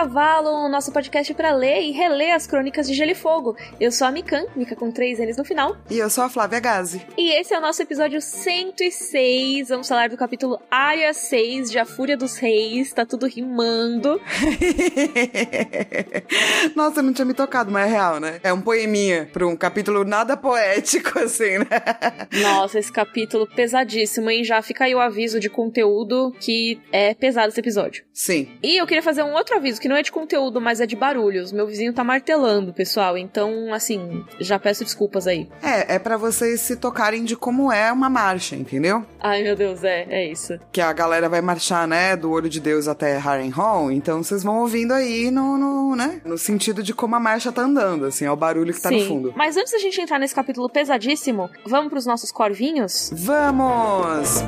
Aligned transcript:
Cavalo, 0.00 0.66
nosso 0.70 0.90
podcast 0.92 1.34
para 1.34 1.52
ler 1.52 1.82
e 1.82 1.90
reler 1.90 2.34
as 2.34 2.46
crônicas 2.46 2.88
de 2.88 2.94
Gelo 2.94 3.10
e 3.10 3.14
Fogo. 3.14 3.54
Eu 3.78 3.92
sou 3.92 4.06
a 4.06 4.10
Mikan, 4.10 4.46
Mika 4.56 4.74
com 4.74 4.90
três 4.90 5.18
N's 5.18 5.36
no 5.36 5.44
final. 5.44 5.76
E 5.90 5.98
eu 5.98 6.08
sou 6.08 6.24
a 6.24 6.30
Flávia 6.30 6.58
Gazi. 6.58 7.06
E 7.18 7.38
esse 7.38 7.52
é 7.52 7.58
o 7.58 7.60
nosso 7.60 7.82
episódio 7.82 8.18
106. 8.18 9.68
Vamos 9.68 9.86
falar 9.86 10.08
do 10.08 10.16
capítulo 10.16 10.58
Área 10.70 11.12
6 11.12 11.70
de 11.70 11.78
A 11.78 11.84
Fúria 11.84 12.16
dos 12.16 12.38
Reis. 12.38 12.94
Tá 12.94 13.04
tudo 13.04 13.26
rimando. 13.26 14.18
Nossa, 16.74 17.00
eu 17.00 17.02
não 17.02 17.12
tinha 17.12 17.26
me 17.26 17.34
tocado, 17.34 17.70
mas 17.70 17.86
é 17.86 17.90
real, 17.92 18.18
né? 18.18 18.40
É 18.42 18.54
um 18.54 18.62
poeminha 18.62 19.28
pra 19.30 19.46
um 19.46 19.54
capítulo 19.54 20.02
nada 20.02 20.34
poético, 20.34 21.18
assim, 21.20 21.58
né? 21.58 21.66
Nossa, 22.40 22.78
esse 22.78 22.90
capítulo 22.90 23.46
pesadíssimo, 23.46 24.30
hein? 24.30 24.44
Já 24.44 24.62
fica 24.62 24.84
aí 24.84 24.94
o 24.94 24.98
aviso 25.00 25.38
de 25.38 25.50
conteúdo 25.50 26.34
que 26.40 26.80
é 26.90 27.12
pesado 27.12 27.48
esse 27.48 27.60
episódio. 27.60 28.02
Sim. 28.14 28.48
E 28.62 28.80
eu 28.80 28.86
queria 28.86 29.02
fazer 29.02 29.22
um 29.22 29.34
outro 29.34 29.56
aviso, 29.56 29.78
que 29.78 29.89
não 29.90 29.96
é 29.96 30.02
de 30.02 30.12
conteúdo, 30.12 30.60
mas 30.60 30.80
é 30.80 30.86
de 30.86 30.94
barulhos. 30.94 31.50
Meu 31.50 31.66
vizinho 31.66 31.92
tá 31.92 32.04
martelando, 32.04 32.72
pessoal. 32.72 33.18
Então, 33.18 33.74
assim, 33.74 34.24
já 34.38 34.56
peço 34.56 34.84
desculpas 34.84 35.26
aí. 35.26 35.48
É, 35.60 35.96
é 35.96 35.98
para 35.98 36.16
vocês 36.16 36.60
se 36.60 36.76
tocarem 36.76 37.24
de 37.24 37.34
como 37.34 37.72
é 37.72 37.92
uma 37.92 38.08
marcha, 38.08 38.54
entendeu? 38.54 39.04
Ai, 39.18 39.42
meu 39.42 39.56
Deus, 39.56 39.82
é, 39.82 40.06
é 40.08 40.30
isso. 40.30 40.56
Que 40.70 40.80
a 40.80 40.92
galera 40.92 41.28
vai 41.28 41.40
marchar, 41.40 41.88
né, 41.88 42.16
do 42.16 42.30
Olho 42.30 42.48
de 42.48 42.60
Deus 42.60 42.86
até 42.86 43.16
Harrenhal, 43.16 43.90
então 43.90 44.22
vocês 44.22 44.44
vão 44.44 44.60
ouvindo 44.60 44.92
aí 44.92 45.28
no, 45.30 45.58
no, 45.58 45.96
né, 45.96 46.20
no 46.24 46.38
sentido 46.38 46.82
de 46.82 46.94
como 46.94 47.16
a 47.16 47.20
marcha 47.20 47.50
tá 47.50 47.62
andando, 47.62 48.06
assim, 48.06 48.24
é 48.24 48.30
o 48.30 48.36
barulho 48.36 48.72
que 48.72 48.80
tá 48.80 48.90
Sim. 48.90 49.00
no 49.00 49.06
fundo. 49.06 49.34
Mas 49.36 49.56
antes 49.56 49.72
da 49.72 49.78
gente 49.78 50.00
entrar 50.00 50.20
nesse 50.20 50.34
capítulo 50.34 50.68
pesadíssimo, 50.68 51.50
vamos 51.66 51.90
pros 51.90 52.06
nossos 52.06 52.30
corvinhos? 52.30 53.10
Vamos! 53.12 54.44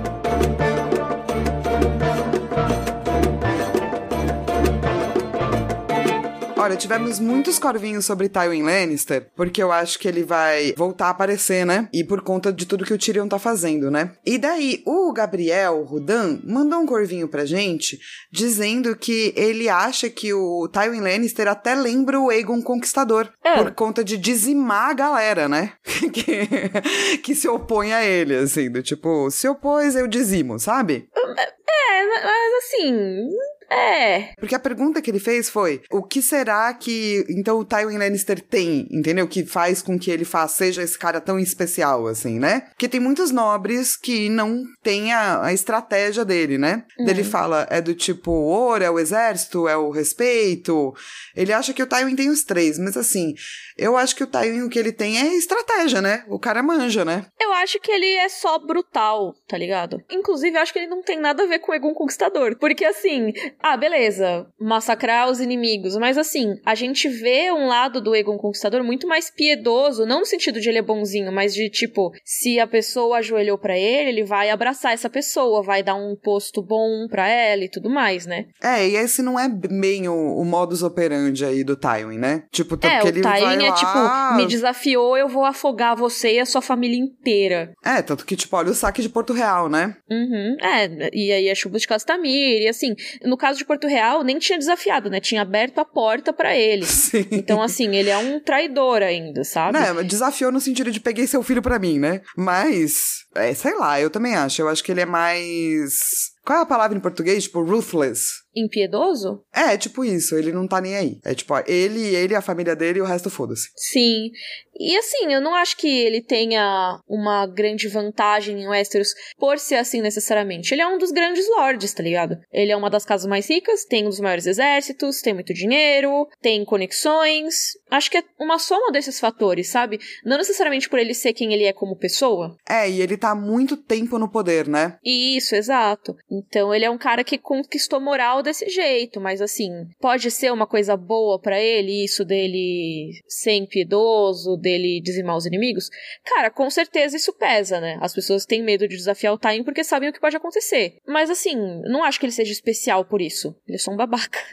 Olha, 6.63 6.77
tivemos 6.77 7.19
muitos 7.19 7.59
corvinhos 7.59 8.05
sobre 8.05 8.29
Tywin 8.29 8.63
Lannister, 8.63 9.27
porque 9.35 9.61
eu 9.61 9.73
acho 9.73 9.99
que 9.99 10.07
ele 10.07 10.23
vai 10.23 10.73
voltar 10.77 11.07
a 11.07 11.11
aparecer, 11.11 11.67
né? 11.67 11.89
E 11.93 12.05
por 12.05 12.23
conta 12.23 12.53
de 12.53 12.65
tudo 12.67 12.85
que 12.85 12.95
o 12.95 12.99
Tyrion 12.99 13.27
tá 13.27 13.37
fazendo, 13.37 13.91
né? 13.91 14.13
E 14.25 14.39
daí, 14.39 14.81
o 14.87 15.13
Gabriel 15.13 15.83
Rudan 15.83 16.41
mandou 16.45 16.79
um 16.79 16.87
corvinho 16.87 17.27
pra 17.27 17.45
gente, 17.45 17.99
dizendo 18.31 18.95
que 18.95 19.35
ele 19.37 19.69
acha 19.69 20.09
que 20.09 20.33
o 20.33 20.69
Tywin 20.69 21.01
Lannister 21.01 21.49
até 21.49 21.75
lembra 21.75 22.21
o 22.21 22.31
Aegon 22.31 22.63
Conquistador, 22.63 23.29
É. 23.45 23.57
por 23.57 23.73
conta 23.73 24.05
de 24.05 24.17
dizimar 24.17 24.91
a 24.91 24.95
galera, 24.95 25.49
né? 25.49 25.73
que, 26.13 27.19
que 27.25 27.35
se 27.35 27.49
opõe 27.49 27.93
a 27.93 28.05
ele, 28.05 28.37
assim, 28.37 28.71
do 28.71 28.85
tipo, 28.85 29.29
se 29.33 29.49
opôs, 29.49 29.97
eu 29.97 30.07
dizimo, 30.07 30.61
sabe? 30.61 31.09
É, 31.13 32.07
mas 32.07 32.65
assim. 32.65 33.29
É. 33.73 34.35
Porque 34.39 34.55
a 34.55 34.61
pergunta 34.61 35.01
que 35.01 35.11
ele 35.11 35.19
fez 35.19 35.49
foi: 35.49 35.83
o 35.91 36.03
que 36.03 36.21
será 36.21 36.73
que 36.75 37.25
então 37.29 37.59
o 37.59 37.65
Tywin 37.65 37.97
Lannister 37.97 38.41
tem, 38.41 38.87
entendeu? 38.91 39.27
Que 39.27 39.45
faz 39.45 39.81
com 39.81 39.99
que 39.99 40.11
ele 40.11 40.25
faça, 40.25 40.57
seja 40.57 40.83
esse 40.83 40.99
cara 40.99 41.21
tão 41.21 41.39
especial, 41.39 42.07
assim, 42.07 42.39
né? 42.39 42.67
Porque 42.71 42.89
tem 42.89 43.01
muitos 43.01 43.31
nobres 43.31 43.97
que 43.97 44.29
não 44.29 44.63
têm 44.83 45.13
a, 45.13 45.45
a 45.45 45.53
estratégia 45.53 46.25
dele, 46.25 46.59
né? 46.59 46.85
Ele 46.99 47.25
fala: 47.25 47.67
é 47.71 47.81
do 47.81 47.95
tipo 47.95 48.31
ouro, 48.31 48.85
é 48.85 48.91
o 48.91 48.99
exército, 48.99 49.67
é 49.67 49.77
o 49.77 49.91
respeito. 49.91 50.95
Ele 51.35 51.53
acha 51.53 51.73
que 51.73 51.83
o 51.83 51.87
Tywin 51.87 52.15
tem 52.15 52.29
os 52.29 52.45
três, 52.45 52.79
mas 52.79 52.97
assim, 52.97 53.35
eu 53.77 53.97
acho 53.97 54.15
que 54.15 54.25
o 54.25 54.27
Tywin 54.27 54.63
o 54.63 54.69
que 54.69 54.79
ele 54.79 54.93
tem 54.93 55.19
é 55.19 55.35
estratégia, 55.35 56.03
né? 56.03 56.25
O 56.29 56.39
cara 56.39 56.63
manja, 56.63 57.05
né? 57.05 57.27
Eu 57.41 57.53
acho 57.55 57.81
que 57.81 57.91
ele 57.91 58.15
é 58.17 58.29
só 58.29 58.59
brutal, 58.59 59.35
tá 59.49 59.57
ligado? 59.57 60.03
Inclusive, 60.11 60.57
eu 60.57 60.63
acho 60.63 60.73
que 60.73 60.79
ele 60.79 60.89
não 60.89 61.03
tem 61.03 61.19
nada 61.19 61.43
a 61.43 61.47
ver 61.47 61.59
com 61.59 61.73
o 61.73 61.75
Egon 61.75 61.95
Conquistador. 61.95 62.57
Porque 62.59 62.85
assim, 62.85 63.33
ah, 63.63 63.77
beleza, 63.77 64.47
massacrar 64.61 65.31
os 65.31 65.41
inimigos. 65.41 65.97
Mas 65.97 66.19
assim, 66.19 66.55
a 66.65 66.75
gente 66.75 67.09
vê 67.09 67.51
um 67.53 67.67
lado 67.67 68.01
do 68.01 68.15
Egon 68.15 68.37
Conquistador 68.37 68.83
muito 68.83 69.07
mais 69.07 69.31
piedoso, 69.31 70.07
não 70.07 70.21
no 70.21 70.27
sentido 70.27 70.61
de 70.61 70.69
ele 70.69 70.79
é 70.79 70.83
bonzinho, 70.83 71.33
mas 71.33 71.55
de 71.55 71.69
tipo, 71.71 72.13
se 72.25 72.59
a 72.59 72.67
pessoa 72.67 73.19
ajoelhou 73.19 73.59
pra 73.59 73.79
ele, 73.79 74.11
ele 74.11 74.25
vai 74.25 74.51
abraçar 74.51 74.93
essa 74.93 75.09
pessoa, 75.09 75.63
vai 75.63 75.83
dar 75.83 75.95
um 75.95 76.17
posto 76.17 76.63
bom 76.63 77.07
pra 77.09 77.29
ela 77.29 77.65
e 77.65 77.69
tudo 77.69 77.89
mais, 77.89 78.27
né? 78.27 78.47
É, 78.63 78.87
e 78.89 78.97
esse 78.97 79.23
não 79.23 79.39
é 79.39 79.49
bem 79.49 80.09
o, 80.09 80.37
o 80.39 80.45
modus 80.45 80.83
operandi 80.83 81.45
aí 81.45 81.65
do 81.65 81.77
Tywin, 81.77 82.19
né? 82.19 82.45
Tipo, 82.51 82.77
tanto 82.77 82.93
é, 82.93 83.01
que 83.01 83.07
o 83.07 83.09
ele 83.09 83.23
vai 83.23 83.41
Tywin 83.41 83.65
é 83.65 83.71
lá... 83.71 83.75
tipo, 83.75 84.37
me 84.37 84.47
desafiou, 84.47 85.17
eu 85.17 85.29
vou 85.29 85.45
afogar 85.45 85.97
você 85.97 86.35
e 86.35 86.41
a 86.41 86.47
sua 86.47 86.63
família 86.63 86.99
inteira. 86.99 87.73
É, 87.85 88.03
tanto 88.03 88.25
que, 88.25 88.37
tipo, 88.37 88.57
olha 88.57 88.71
o 88.71 88.75
saque 88.75 89.03
de 89.03 89.09
Porto 89.09 89.33
Real, 89.33 89.69
né? 89.69 89.97
Uhum, 90.11 90.57
é, 90.61 91.11
e 91.13 91.33
aí 91.33 91.51
a 91.51 91.55
chuva 91.55 91.79
de 91.79 91.87
Castamir, 91.87 92.63
e 92.63 92.69
assim, 92.69 92.95
no 93.25 93.37
caso 93.37 93.52
de 93.59 93.65
Porto 93.65 93.87
Real, 93.87 94.23
nem 94.23 94.39
tinha 94.39 94.59
desafiado, 94.59 95.11
né? 95.11 95.21
Tinha 95.21 95.43
aberto 95.43 95.79
a 95.79 95.85
porta 95.85 96.33
pra 96.33 96.57
ele. 96.57 96.85
Sim. 96.87 97.27
Então, 97.31 97.63
assim, 97.63 97.95
ele 97.95 98.11
é 98.11 98.19
um 98.19 98.41
traidor 98.41 99.03
ainda, 99.03 99.45
sabe? 99.45 99.79
Mas 99.79 100.07
desafiou 100.07 100.53
no 100.53 100.61
sentido 100.61 100.91
de 100.91 101.01
peguei 101.01 101.27
seu 101.27 101.43
filho 101.43 101.63
pra 101.63 101.79
mim, 101.79 101.99
né? 101.99 102.21
Mas, 102.37 103.25
é, 103.35 103.53
sei 103.55 103.75
lá, 103.75 104.01
eu 104.01 104.11
também 104.11 104.35
acho. 104.35 104.63
Eu 104.63 104.69
acho 104.69 104.83
que 104.83 104.93
ele 104.93 105.01
é 105.01 105.07
mais. 105.07 106.33
Qual 106.45 106.59
é 106.59 106.63
a 106.63 106.67
palavra 106.67 106.97
em 106.97 107.01
português? 107.01 107.45
Tipo, 107.45 107.63
ruthless. 107.63 108.43
Impiedoso? 108.55 109.45
É, 109.53 109.77
tipo 109.77 110.05
isso, 110.05 110.37
ele 110.37 110.53
não 110.53 110.67
tá 110.67 110.81
nem 110.81 110.97
aí. 110.97 111.19
É 111.25 111.35
tipo, 111.35 111.55
ó, 111.55 111.63
ele, 111.67 112.15
ele, 112.15 112.35
a 112.35 112.43
família 112.43 112.77
dele 112.77 112.99
e 112.99 113.03
o 113.03 113.07
resto 113.07 113.31
foda-se. 113.31 113.69
Sim. 113.77 114.31
E 114.79 114.97
assim, 114.97 115.33
eu 115.33 115.41
não 115.41 115.55
acho 115.55 115.77
que 115.77 115.89
ele 115.89 116.23
tenha 116.23 116.99
uma 117.09 117.47
grande 117.47 117.89
vantagem 117.89 118.63
em 118.63 118.69
Westeros 118.69 119.15
por 119.39 119.59
ser 119.59 119.77
assim 119.77 120.01
necessariamente. 120.01 120.73
Ele 120.73 120.83
é 120.83 120.87
um 120.87 120.99
dos 120.99 121.11
grandes 121.11 121.49
lords, 121.49 121.93
tá 121.93 122.03
ligado? 122.03 122.37
Ele 122.53 122.73
é 122.73 122.77
uma 122.77 122.91
das 122.91 123.05
casas 123.05 123.27
mais 123.27 123.49
ricas, 123.49 123.85
tem 123.85 124.05
um 124.05 124.09
dos 124.09 124.21
maiores 124.21 124.47
exércitos, 124.47 125.21
tem 125.21 125.35
muito 125.35 125.53
dinheiro, 125.53 126.27
tem 126.41 126.65
conexões. 126.65 127.73
Acho 127.91 128.11
que 128.11 128.19
é 128.19 128.25
uma 128.41 128.59
soma 128.59 128.91
desses 128.91 129.21
fatores, 129.21 129.69
sabe? 129.69 129.99
Não 130.25 130.39
necessariamente 130.39 130.89
por 130.89 130.99
ele 130.99 131.15
ser 131.15 131.33
quem 131.33 131.53
ele 131.53 131.65
é 131.65 131.73
como 131.73 131.97
pessoa. 131.97 132.57
É, 132.69 132.89
e 132.89 133.01
ele 133.01 133.17
tá 133.17 133.31
há 133.31 133.35
muito 133.35 133.77
tempo 133.77 134.19
no 134.19 134.31
poder, 134.31 134.69
né? 134.69 134.97
Isso, 135.05 135.55
exato. 135.55 136.15
Então 136.31 136.75
ele 136.75 136.85
é 136.85 136.91
um 136.91 136.99
cara 136.99 137.23
que 137.23 137.39
conquistou 137.39 138.01
moral 138.01 138.43
desse 138.43 138.69
jeito, 138.69 139.21
mas 139.21 139.41
assim, 139.41 139.71
pode 140.01 140.31
ser 140.31 140.53
uma 140.53 140.67
coisa 140.67 140.97
boa 140.97 141.41
pra 141.41 141.61
ele, 141.61 142.05
isso 142.05 142.25
dele 142.25 143.11
ser 143.29 143.53
impiedoso, 143.53 144.57
dele 144.63 145.01
dizimar 145.03 145.37
os 145.37 145.45
inimigos? 145.45 145.91
Cara, 146.25 146.51
com 146.51 146.71
certeza 146.71 147.17
isso 147.17 147.33
pesa, 147.35 147.81
né? 147.81 147.99
As 148.01 148.15
pessoas 148.15 148.47
têm 148.47 148.63
medo 148.63 148.89
de 148.89 148.97
desafiar 148.97 149.35
o 149.35 149.39
Time 149.39 149.65
porque 149.65 149.85
sabem 149.85 150.09
o 150.09 150.13
que 150.13 150.21
pode 150.21 150.37
acontecer. 150.37 150.97
Mas 151.07 151.29
assim, 151.29 151.57
não 151.85 152.05
acho 152.05 152.19
que 152.19 152.27
ele 152.27 152.33
seja 152.33 152.53
especial 152.53 153.05
por 153.05 153.21
isso. 153.21 153.55
Ele 153.67 153.77
é 153.77 153.79
só 153.79 153.91
um 153.91 153.97
babaca. 153.97 154.39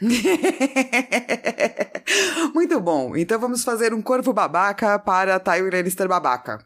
Muito 2.54 2.80
bom. 2.80 3.16
Então 3.16 3.38
vamos 3.38 3.64
fazer 3.64 3.94
um 3.94 4.02
corvo 4.02 4.32
babaca 4.32 4.98
para 4.98 5.38
Tywin 5.38 5.70
Lannister 5.70 6.08
babaca. 6.08 6.58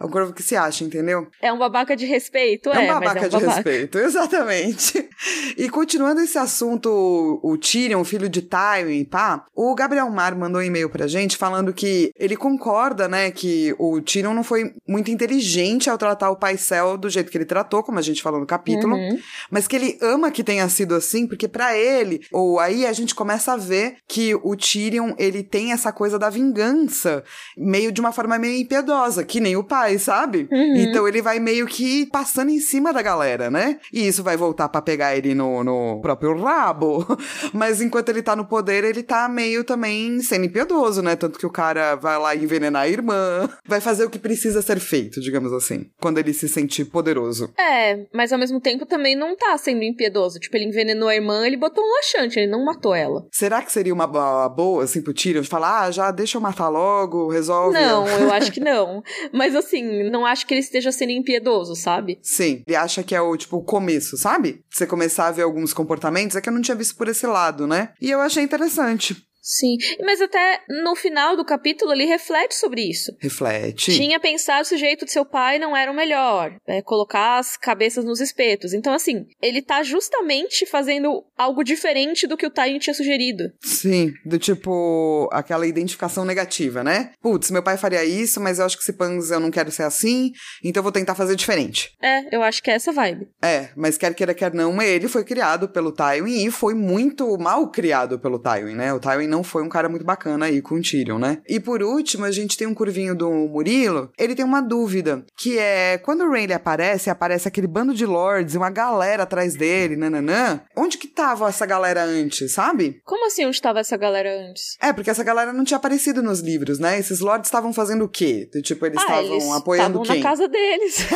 É 0.00 0.04
um 0.04 0.08
corvo 0.08 0.32
que 0.32 0.42
se 0.42 0.54
acha, 0.56 0.84
entendeu? 0.84 1.28
É 1.40 1.52
um 1.52 1.58
babaca 1.58 1.96
de 1.96 2.06
respeito, 2.06 2.70
É 2.70 2.76
é, 2.76 2.80
um 2.80 2.86
babaca 2.94 3.20
é 3.20 3.26
um 3.26 3.28
de 3.28 3.30
babaca. 3.36 3.54
respeito, 3.54 3.98
exatamente. 3.98 5.08
E 5.56 5.68
continuando 5.68 6.20
esse 6.20 6.38
assunto, 6.38 7.40
o 7.42 7.56
Tyrion, 7.58 8.02
filho 8.04 8.28
de 8.28 8.42
Tywin, 8.42 9.04
pá, 9.04 9.44
o 9.54 9.74
Gabriel 9.74 10.08
Mar 10.10 10.34
mandou 10.34 10.60
um 10.60 10.64
e-mail 10.64 10.88
pra 10.90 11.06
gente 11.06 11.36
falando 11.36 11.72
que 11.72 12.12
ele 12.18 12.36
concorda, 12.36 13.08
né, 13.08 13.30
que 13.30 13.74
o 13.78 14.00
Tyrion 14.00 14.34
não 14.34 14.44
foi 14.44 14.72
muito 14.86 15.10
inteligente 15.10 15.88
ao 15.90 15.98
tratar 15.98 16.30
o 16.30 16.36
Paisel 16.36 16.96
do 16.96 17.08
jeito 17.10 17.30
que 17.30 17.38
ele 17.38 17.44
tratou, 17.44 17.82
como 17.82 17.98
a 17.98 18.02
gente 18.02 18.22
falou 18.22 18.40
no 18.40 18.46
capítulo, 18.46 18.94
Uhum. 18.96 19.18
mas 19.50 19.66
que 19.66 19.76
ele 19.76 19.98
ama 20.00 20.30
que 20.30 20.42
tenha 20.44 20.68
sido 20.68 20.94
assim, 20.94 21.26
porque 21.26 21.48
pra 21.48 21.76
ele, 21.76 22.20
ou 22.32 22.58
aí 22.58 22.86
a 22.86 22.92
gente 22.92 23.14
começa 23.14 23.52
a 23.52 23.56
ver 23.56 23.96
que 24.08 24.34
o 24.34 24.54
Tyrion, 24.56 25.14
ele 25.18 25.42
tem 25.42 25.72
essa 25.72 25.92
coisa 25.92 26.18
da 26.18 26.30
vingança, 26.30 27.24
meio 27.56 27.90
de 27.92 28.00
uma 28.00 28.12
forma 28.12 28.38
meio 28.38 28.56
impiedosa, 28.66 29.24
que 29.24 29.40
nem 29.40 29.56
o 29.56 29.64
pai, 29.64 29.98
sabe? 29.98 30.48
Uhum. 30.50 30.76
Então 30.76 31.08
ele 31.08 31.22
vai 31.22 31.38
meio 31.38 31.66
que 31.66 32.06
passando 32.06 32.50
em 32.50 32.60
cima 32.60 32.92
da 32.92 33.00
galera, 33.00 33.50
né? 33.50 33.78
E 33.92 34.06
isso 34.06 34.22
vai 34.22 34.36
voltar 34.36 34.68
pra 34.68 34.82
pegar 34.82 35.16
ele 35.16 35.34
no, 35.34 35.64
no 35.64 36.00
próprio 36.02 36.36
rabo. 36.36 37.06
Mas 37.54 37.80
enquanto 37.80 38.08
ele 38.10 38.22
tá 38.22 38.36
no 38.36 38.44
poder, 38.44 38.84
ele 38.84 39.02
tá 39.02 39.28
meio 39.28 39.64
também 39.64 40.20
sendo 40.20 40.44
impiedoso, 40.46 41.02
né? 41.02 41.16
Tanto 41.16 41.38
que 41.38 41.46
o 41.46 41.50
cara 41.50 41.94
vai 41.94 42.18
lá 42.18 42.34
envenenar 42.34 42.82
a 42.82 42.88
irmã, 42.88 43.48
vai 43.66 43.80
fazer 43.80 44.04
o 44.04 44.10
que 44.10 44.18
precisa 44.18 44.60
ser 44.60 44.80
feito, 44.80 45.20
digamos 45.20 45.52
assim, 45.52 45.86
quando 46.00 46.18
ele 46.18 46.32
se 46.32 46.48
sentir 46.48 46.86
poderoso. 46.86 47.52
É, 47.58 48.06
mas 48.12 48.32
ao 48.32 48.38
mesmo 48.38 48.60
tempo 48.60 48.84
também 48.84 49.16
não 49.16 49.36
tá 49.36 49.56
sendo 49.56 49.82
impiedoso. 49.82 50.38
Tipo, 50.38 50.56
ele 50.56 50.66
envenenou 50.66 51.08
a 51.08 51.14
irmã, 51.14 51.46
ele 51.46 51.56
botou 51.56 51.82
um 51.84 51.94
laxante, 51.96 52.38
ele 52.38 52.50
não 52.50 52.64
matou 52.64 52.94
ela. 52.94 53.26
Será 53.30 53.62
que 53.62 53.72
seria 53.72 53.94
uma 53.94 54.06
boa, 54.06 54.84
assim, 54.84 55.00
pro 55.00 55.14
Tyrion 55.14 55.44
falar, 55.44 55.82
ah, 55.82 55.90
já 55.90 56.10
deixa 56.10 56.36
eu 56.36 56.42
matar 56.42 56.68
logo, 56.68 57.28
resolve? 57.28 57.74
Não, 57.78 58.06
eu 58.08 58.32
acho 58.32 58.50
que 58.50 58.55
não. 58.60 59.02
Mas 59.32 59.54
assim, 59.54 60.08
não 60.10 60.24
acho 60.26 60.46
que 60.46 60.54
ele 60.54 60.60
esteja 60.60 60.92
sendo 60.92 61.12
impiedoso, 61.12 61.74
sabe? 61.74 62.18
Sim, 62.22 62.62
ele 62.66 62.76
acha 62.76 63.02
que 63.02 63.14
é 63.14 63.20
o, 63.20 63.36
tipo, 63.36 63.56
o 63.56 63.64
começo, 63.64 64.16
sabe? 64.16 64.64
Você 64.70 64.86
começar 64.86 65.28
a 65.28 65.32
ver 65.32 65.42
alguns 65.42 65.72
comportamentos, 65.72 66.36
é 66.36 66.40
que 66.40 66.48
eu 66.48 66.52
não 66.52 66.62
tinha 66.62 66.76
visto 66.76 66.96
por 66.96 67.08
esse 67.08 67.26
lado, 67.26 67.66
né? 67.66 67.90
E 68.00 68.10
eu 68.10 68.20
achei 68.20 68.42
interessante. 68.42 69.16
Sim, 69.46 69.76
mas 70.00 70.20
até 70.20 70.60
no 70.68 70.96
final 70.96 71.36
do 71.36 71.44
capítulo 71.44 71.92
ele 71.92 72.04
reflete 72.04 72.56
sobre 72.56 72.82
isso. 72.82 73.12
Reflete. 73.20 73.94
Tinha 73.94 74.18
pensado 74.18 74.66
se 74.66 74.74
o 74.74 74.78
jeito 74.78 75.04
de 75.04 75.12
seu 75.12 75.24
pai 75.24 75.56
não 75.56 75.76
era 75.76 75.90
o 75.90 75.94
melhor, 75.94 76.56
é, 76.66 76.82
colocar 76.82 77.38
as 77.38 77.56
cabeças 77.56 78.04
nos 78.04 78.20
espetos. 78.20 78.74
Então, 78.74 78.92
assim, 78.92 79.24
ele 79.40 79.62
tá 79.62 79.84
justamente 79.84 80.66
fazendo 80.66 81.24
algo 81.38 81.62
diferente 81.62 82.26
do 82.26 82.36
que 82.36 82.44
o 82.44 82.50
Tywin 82.50 82.80
tinha 82.80 82.92
sugerido. 82.92 83.44
Sim, 83.62 84.12
do 84.24 84.36
tipo, 84.36 85.28
aquela 85.32 85.64
identificação 85.64 86.24
negativa, 86.24 86.82
né? 86.82 87.12
Putz, 87.22 87.52
meu 87.52 87.62
pai 87.62 87.76
faria 87.76 88.04
isso, 88.04 88.40
mas 88.40 88.58
eu 88.58 88.66
acho 88.66 88.76
que 88.76 88.84
se 88.84 88.94
pans 88.94 89.30
eu 89.30 89.38
não 89.38 89.52
quero 89.52 89.70
ser 89.70 89.84
assim, 89.84 90.32
então 90.64 90.80
eu 90.80 90.84
vou 90.84 90.92
tentar 90.92 91.14
fazer 91.14 91.36
diferente. 91.36 91.92
É, 92.02 92.34
eu 92.34 92.42
acho 92.42 92.60
que 92.60 92.70
é 92.70 92.74
essa 92.74 92.90
vibe. 92.90 93.28
É, 93.40 93.68
mas 93.76 93.96
quer 93.96 94.12
queira, 94.12 94.34
quer 94.34 94.52
não, 94.52 94.82
ele 94.82 95.06
foi 95.06 95.24
criado 95.24 95.68
pelo 95.68 95.92
Tywin 95.92 96.46
e 96.46 96.50
foi 96.50 96.74
muito 96.74 97.38
mal 97.38 97.70
criado 97.70 98.18
pelo 98.18 98.40
Tywin, 98.40 98.74
né? 98.74 98.92
O 98.92 98.98
Tywin 98.98 99.28
não 99.35 99.35
foi 99.42 99.62
um 99.62 99.68
cara 99.68 99.88
muito 99.88 100.04
bacana 100.04 100.46
aí 100.46 100.60
com 100.62 100.76
o 100.76 100.82
Tyrion, 100.82 101.18
né? 101.18 101.38
E 101.48 101.58
por 101.60 101.82
último, 101.82 102.24
a 102.24 102.30
gente 102.30 102.56
tem 102.56 102.66
um 102.66 102.74
curvinho 102.74 103.14
do 103.14 103.30
Murilo, 103.30 104.10
ele 104.18 104.34
tem 104.34 104.44
uma 104.44 104.60
dúvida, 104.60 105.24
que 105.36 105.58
é, 105.58 105.98
quando 105.98 106.22
o 106.24 106.30
Rayleigh 106.30 106.54
aparece, 106.54 107.10
aparece 107.10 107.48
aquele 107.48 107.66
bando 107.66 107.94
de 107.94 108.04
lords 108.06 108.54
e 108.54 108.58
uma 108.58 108.70
galera 108.70 109.22
atrás 109.24 109.54
dele, 109.54 109.96
nananã, 109.96 110.60
onde 110.76 110.98
que 110.98 111.08
tava 111.08 111.48
essa 111.48 111.66
galera 111.66 112.02
antes, 112.04 112.52
sabe? 112.52 113.00
Como 113.04 113.26
assim 113.26 113.44
onde 113.46 113.60
tava 113.60 113.80
essa 113.80 113.96
galera 113.96 114.30
antes? 114.48 114.76
É, 114.80 114.92
porque 114.92 115.10
essa 115.10 115.24
galera 115.24 115.52
não 115.52 115.64
tinha 115.64 115.76
aparecido 115.76 116.22
nos 116.22 116.40
livros, 116.40 116.78
né? 116.78 116.98
Esses 116.98 117.20
lords 117.20 117.48
estavam 117.48 117.72
fazendo 117.72 118.04
o 118.04 118.08
quê? 118.08 118.48
Tipo, 118.62 118.86
eles 118.86 118.98
Ah, 118.98 119.02
estavam 119.02 119.32
eles 119.32 119.50
apoiando 119.52 120.02
estavam 120.02 120.14
quem? 120.14 120.22
na 120.22 120.28
casa 120.28 120.48
deles. 120.48 120.96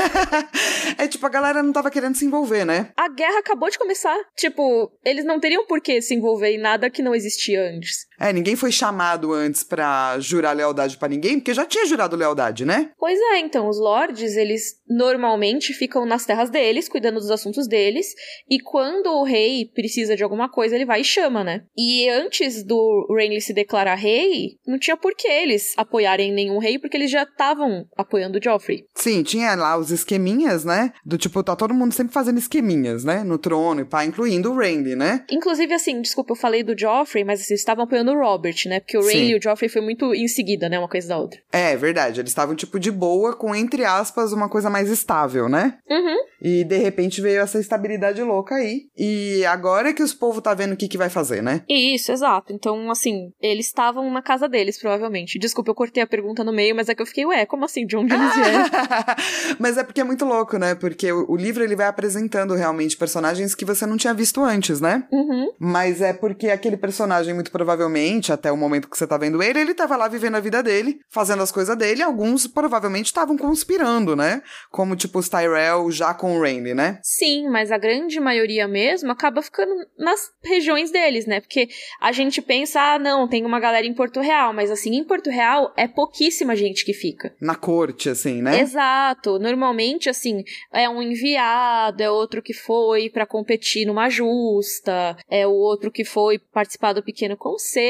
é 0.99 1.08
tipo, 1.08 1.25
a 1.26 1.28
galera 1.31 1.62
não 1.62 1.72
tava 1.72 1.90
querendo 1.90 2.14
se 2.17 2.25
envolver, 2.25 2.64
né? 2.64 2.90
A 2.96 3.08
guerra 3.08 3.38
acabou 3.38 3.70
de 3.70 3.78
começar. 3.78 4.17
Tipo, 4.37 4.90
eles 5.05 5.25
não 5.25 5.40
teriam 5.40 5.67
por 5.67 5.81
que 5.81 6.00
se 6.02 6.14
envolver 6.14 6.50
em 6.50 6.58
nada 6.58 6.90
que 6.90 7.02
não 7.02 7.14
existia 7.14 7.62
antes. 7.62 8.06
É, 8.20 8.32
ninguém 8.32 8.55
foi 8.55 8.70
chamado 8.70 9.32
antes 9.32 9.62
pra 9.62 10.19
jurar 10.20 10.55
lealdade 10.55 10.99
pra 10.99 11.08
ninguém, 11.08 11.38
porque 11.38 11.55
já 11.55 11.64
tinha 11.64 11.87
jurado 11.87 12.14
lealdade, 12.14 12.67
né? 12.67 12.90
Pois 12.99 13.19
é, 13.19 13.38
então, 13.38 13.67
os 13.67 13.81
lords, 13.81 14.37
eles 14.37 14.75
normalmente 14.87 15.72
ficam 15.72 16.05
nas 16.05 16.26
terras 16.26 16.50
deles, 16.50 16.88
cuidando 16.88 17.19
dos 17.19 17.31
assuntos 17.31 17.67
deles, 17.67 18.08
e 18.49 18.61
quando 18.61 19.06
o 19.06 19.25
rei 19.25 19.64
precisa 19.75 20.14
de 20.14 20.22
alguma 20.22 20.50
coisa, 20.50 20.75
ele 20.75 20.84
vai 20.84 21.00
e 21.00 21.05
chama, 21.05 21.43
né? 21.43 21.62
E 21.76 22.08
antes 22.11 22.62
do 22.62 23.06
Renly 23.17 23.40
se 23.40 23.55
declarar 23.55 23.94
rei, 23.94 24.58
não 24.67 24.78
tinha 24.78 24.96
por 24.96 25.14
que 25.14 25.28
eles 25.28 25.72
apoiarem 25.76 26.32
nenhum 26.32 26.58
rei, 26.58 26.78
porque 26.78 26.96
eles 26.96 27.11
já 27.11 27.22
estavam 27.22 27.87
apoiando 27.96 28.38
o 28.38 28.43
Joffrey. 28.43 28.84
Sim, 28.94 29.22
tinha 29.22 29.55
lá 29.55 29.78
os 29.78 29.90
esqueminhas, 29.90 30.64
né? 30.64 30.93
Do 31.06 31.17
tipo, 31.17 31.43
tá 31.43 31.56
todo 31.56 31.72
mundo 31.72 31.94
sempre 31.94 32.12
fazendo 32.12 32.38
esqueminhas, 32.38 33.02
né? 33.02 33.25
No 33.25 33.38
trono 33.38 33.81
e 33.81 33.84
pá, 33.84 34.05
incluindo 34.05 34.52
o 34.52 34.56
Randy, 34.56 34.94
né? 34.94 35.25
Inclusive, 35.31 35.72
assim, 35.72 36.02
desculpa, 36.02 36.32
eu 36.32 36.37
falei 36.37 36.62
do 36.62 36.78
Joffrey, 36.78 37.25
mas 37.25 37.40
assim, 37.40 37.55
eles 37.55 37.61
estavam 37.61 37.84
apoiando 37.84 38.10
o 38.11 38.21
Robert, 38.21 38.57
né? 38.67 38.81
Porque 38.81 38.99
o 38.99 39.03
Sim. 39.03 39.12
Renly 39.12 39.33
e 39.33 39.37
o 39.37 39.43
Joffrey 39.43 39.69
foi 39.69 39.81
muito 39.81 40.15
em 40.15 40.29
seguida, 40.29 40.69
né? 40.69 40.79
Uma 40.79 40.89
coisa 40.89 41.09
da 41.09 41.19
outra. 41.19 41.41
É, 41.53 41.77
verdade. 41.77 42.21
Eles 42.21 42.31
estavam, 42.31 42.55
tipo, 42.55 42.79
de 42.79 42.91
boa, 42.91 43.35
com, 43.35 43.55
entre 43.55 43.85
aspas, 43.85 44.33
uma 44.33 44.49
coisa 44.49 44.69
mais 44.69 44.89
estável, 44.89 45.49
né? 45.49 45.79
Uhum. 45.89 46.17
E 46.43 46.65
de 46.65 46.79
repente 46.79 47.21
veio 47.21 47.41
essa 47.41 47.59
estabilidade 47.59 48.23
louca 48.23 48.55
aí. 48.55 48.85
E 48.97 49.45
agora 49.45 49.91
é 49.91 49.93
que 49.93 50.03
os 50.03 50.15
povos 50.15 50.43
tá 50.43 50.55
vendo 50.55 50.73
o 50.73 50.77
que, 50.77 50.89
que 50.89 50.97
vai 50.97 51.11
fazer, 51.11 51.43
né? 51.43 51.62
Isso, 51.69 52.11
exato. 52.11 52.53
Então, 52.53 52.91
assim, 52.91 53.33
eles 53.41 53.67
estavam 53.67 54.11
na 54.11 54.23
casa 54.23 54.49
deles, 54.49 54.79
provavelmente. 54.79 55.39
Desculpa, 55.39 55.71
eu 55.71 55.75
cortei 55.75 56.03
a 56.03 56.06
pergunta 56.06 56.43
no 56.43 56.53
meio, 56.53 56.75
mas 56.75 56.89
é 56.89 56.95
que 56.95 57.03
eu 57.03 57.06
fiquei, 57.06 57.27
ué, 57.27 57.45
como 57.45 57.65
assim? 57.65 57.85
De 57.87 57.97
onde 57.97 58.15
eles 58.15 58.35
vieram? 58.35 58.65
Mas 59.59 59.77
é 59.77 59.85
porque 59.85 60.01
é 60.01 60.05
muito 60.05 60.25
louco, 60.25 60.56
né? 60.56 60.75
Porque 60.75 61.13
o, 61.13 61.31
o 61.31 61.37
livro 61.37 61.63
ele 61.63 61.77
vai 61.77 61.87
apresentando 61.87 62.55
realmente 62.55 62.97
personagens 62.97 63.55
que 63.55 63.65
você 63.65 63.85
não 63.85 63.97
tinha 63.97 64.15
visto 64.15 64.43
antes, 64.43 64.81
né? 64.81 65.05
uhum. 65.13 65.53
Mas 65.59 66.01
é 66.01 66.13
porque 66.13 66.49
aquele 66.49 66.77
personagem, 66.77 67.35
muito 67.35 67.51
provavelmente, 67.51 68.00
até 68.32 68.50
o 68.50 68.56
momento 68.56 68.88
que 68.88 68.97
você 68.97 69.06
tá 69.06 69.17
vendo 69.17 69.43
ele, 69.43 69.61
ele 69.61 69.75
tava 69.75 69.97
lá 69.97 70.08
vivendo 70.08 70.37
a 70.37 70.41
vida 70.41 70.62
dele, 70.62 71.00
fazendo 71.08 71.43
as 71.43 71.52
coisas 71.52 71.76
dele, 71.76 72.00
e 72.00 72.02
alguns 72.02 72.47
provavelmente 72.47 73.06
estavam 73.06 73.37
conspirando, 73.37 74.14
né? 74.14 74.43
Como 74.70 74.97
tipo 74.97 75.19
os 75.19 75.29
Tyrell 75.29 75.91
já 75.91 76.14
com 76.14 76.37
o 76.37 76.43
Randy, 76.43 76.75
né? 76.75 76.99
Sim, 77.02 77.49
mas 77.49 77.70
a 77.70 77.79
grande 77.79 78.19
maioria 78.20 78.67
mesmo 78.67 79.11
acaba 79.11 79.43
ficando 79.43 79.75
nas 79.99 80.31
regiões 80.43 80.91
deles, 80.91 81.26
né? 81.26 81.41
Porque 81.41 81.69
a 82.00 82.12
gente 82.12 82.41
pensa, 82.41 82.81
ah, 82.81 82.99
não, 82.99 83.29
tem 83.29 83.44
uma 83.44 83.61
galera 83.61 83.87
em 83.87 83.94
Porto 83.94 84.20
Real, 84.20 84.53
mas 84.53 84.70
assim, 84.70 84.96
em 84.96 85.05
Porto 85.05 85.31
Real 85.31 85.73
é 85.76 85.87
pouquíssima 85.87 86.56
gente 86.56 86.85
que 86.85 86.93
fica. 86.93 87.35
Na 87.41 87.55
corte, 87.55 88.08
assim, 88.08 88.43
né? 88.43 88.61
Exato. 88.61 89.38
Normalmente, 89.38 90.08
assim, 90.08 90.43
é 90.73 90.88
um 90.88 91.03
enviado, 91.03 92.03
é 92.03 92.11
outro 92.11 92.43
que 92.43 92.55
foi 92.55 93.11
pra 93.11 93.26
competir 93.26 93.87
numa 93.87 94.08
justa, 94.08 95.17
é 95.29 95.46
o 95.46 95.53
outro 95.53 95.91
que 95.91 96.05
foi 96.05 96.38
participar 96.38 96.93
do 96.93 97.03
pequeno 97.03 97.37
conselho. 97.37 97.90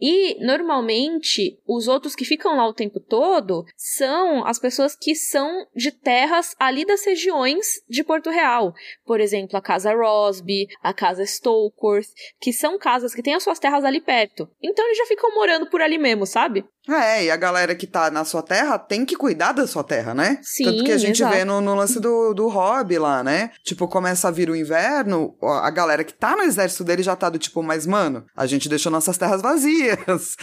E, 0.00 0.44
normalmente, 0.44 1.58
os 1.66 1.88
outros 1.88 2.14
que 2.14 2.24
ficam 2.24 2.56
lá 2.56 2.66
o 2.66 2.74
tempo 2.74 3.00
todo 3.00 3.64
são 3.76 4.44
as 4.46 4.58
pessoas 4.58 4.96
que 4.96 5.14
são 5.14 5.66
de 5.74 5.90
terras 5.90 6.54
ali 6.58 6.84
das 6.84 7.04
regiões 7.04 7.82
de 7.88 8.02
Porto 8.02 8.30
Real. 8.30 8.72
Por 9.04 9.20
exemplo, 9.20 9.56
a 9.56 9.62
Casa 9.62 9.94
Rosby, 9.94 10.68
a 10.82 10.92
Casa 10.92 11.24
Stokeworth, 11.24 12.08
que 12.40 12.52
são 12.52 12.78
casas 12.78 13.14
que 13.14 13.22
têm 13.22 13.34
as 13.34 13.42
suas 13.42 13.58
terras 13.58 13.84
ali 13.84 14.00
perto. 14.00 14.48
Então, 14.62 14.84
eles 14.86 14.98
já 14.98 15.06
ficam 15.06 15.34
morando 15.34 15.68
por 15.68 15.80
ali 15.80 15.98
mesmo, 15.98 16.26
sabe? 16.26 16.64
É, 16.88 17.24
e 17.24 17.30
a 17.30 17.36
galera 17.36 17.74
que 17.74 17.86
tá 17.86 18.10
na 18.10 18.24
sua 18.24 18.42
terra 18.42 18.78
tem 18.78 19.04
que 19.04 19.16
cuidar 19.16 19.52
da 19.52 19.66
sua 19.66 19.84
terra, 19.84 20.14
né? 20.14 20.38
Sim, 20.42 20.64
Tanto 20.64 20.84
que 20.84 20.92
a 20.92 20.98
gente 20.98 21.22
exato. 21.22 21.34
vê 21.34 21.44
no, 21.44 21.60
no 21.60 21.74
lance 21.74 22.00
do, 22.00 22.34
do 22.34 22.48
hobby 22.48 22.98
lá, 22.98 23.22
né? 23.22 23.50
Tipo, 23.62 23.86
começa 23.86 24.28
a 24.28 24.30
vir 24.30 24.50
o 24.50 24.56
inverno, 24.56 25.36
a 25.42 25.70
galera 25.70 26.02
que 26.04 26.12
tá 26.12 26.36
no 26.36 26.42
exército 26.42 26.84
dele 26.84 27.02
já 27.02 27.14
tá 27.14 27.30
do 27.30 27.38
tipo, 27.38 27.62
mas 27.62 27.86
mano, 27.86 28.24
a 28.36 28.46
gente 28.46 28.68
deixou 28.68 28.90
nossas 28.90 29.16
terras 29.16 29.42
vazias. 29.42 30.36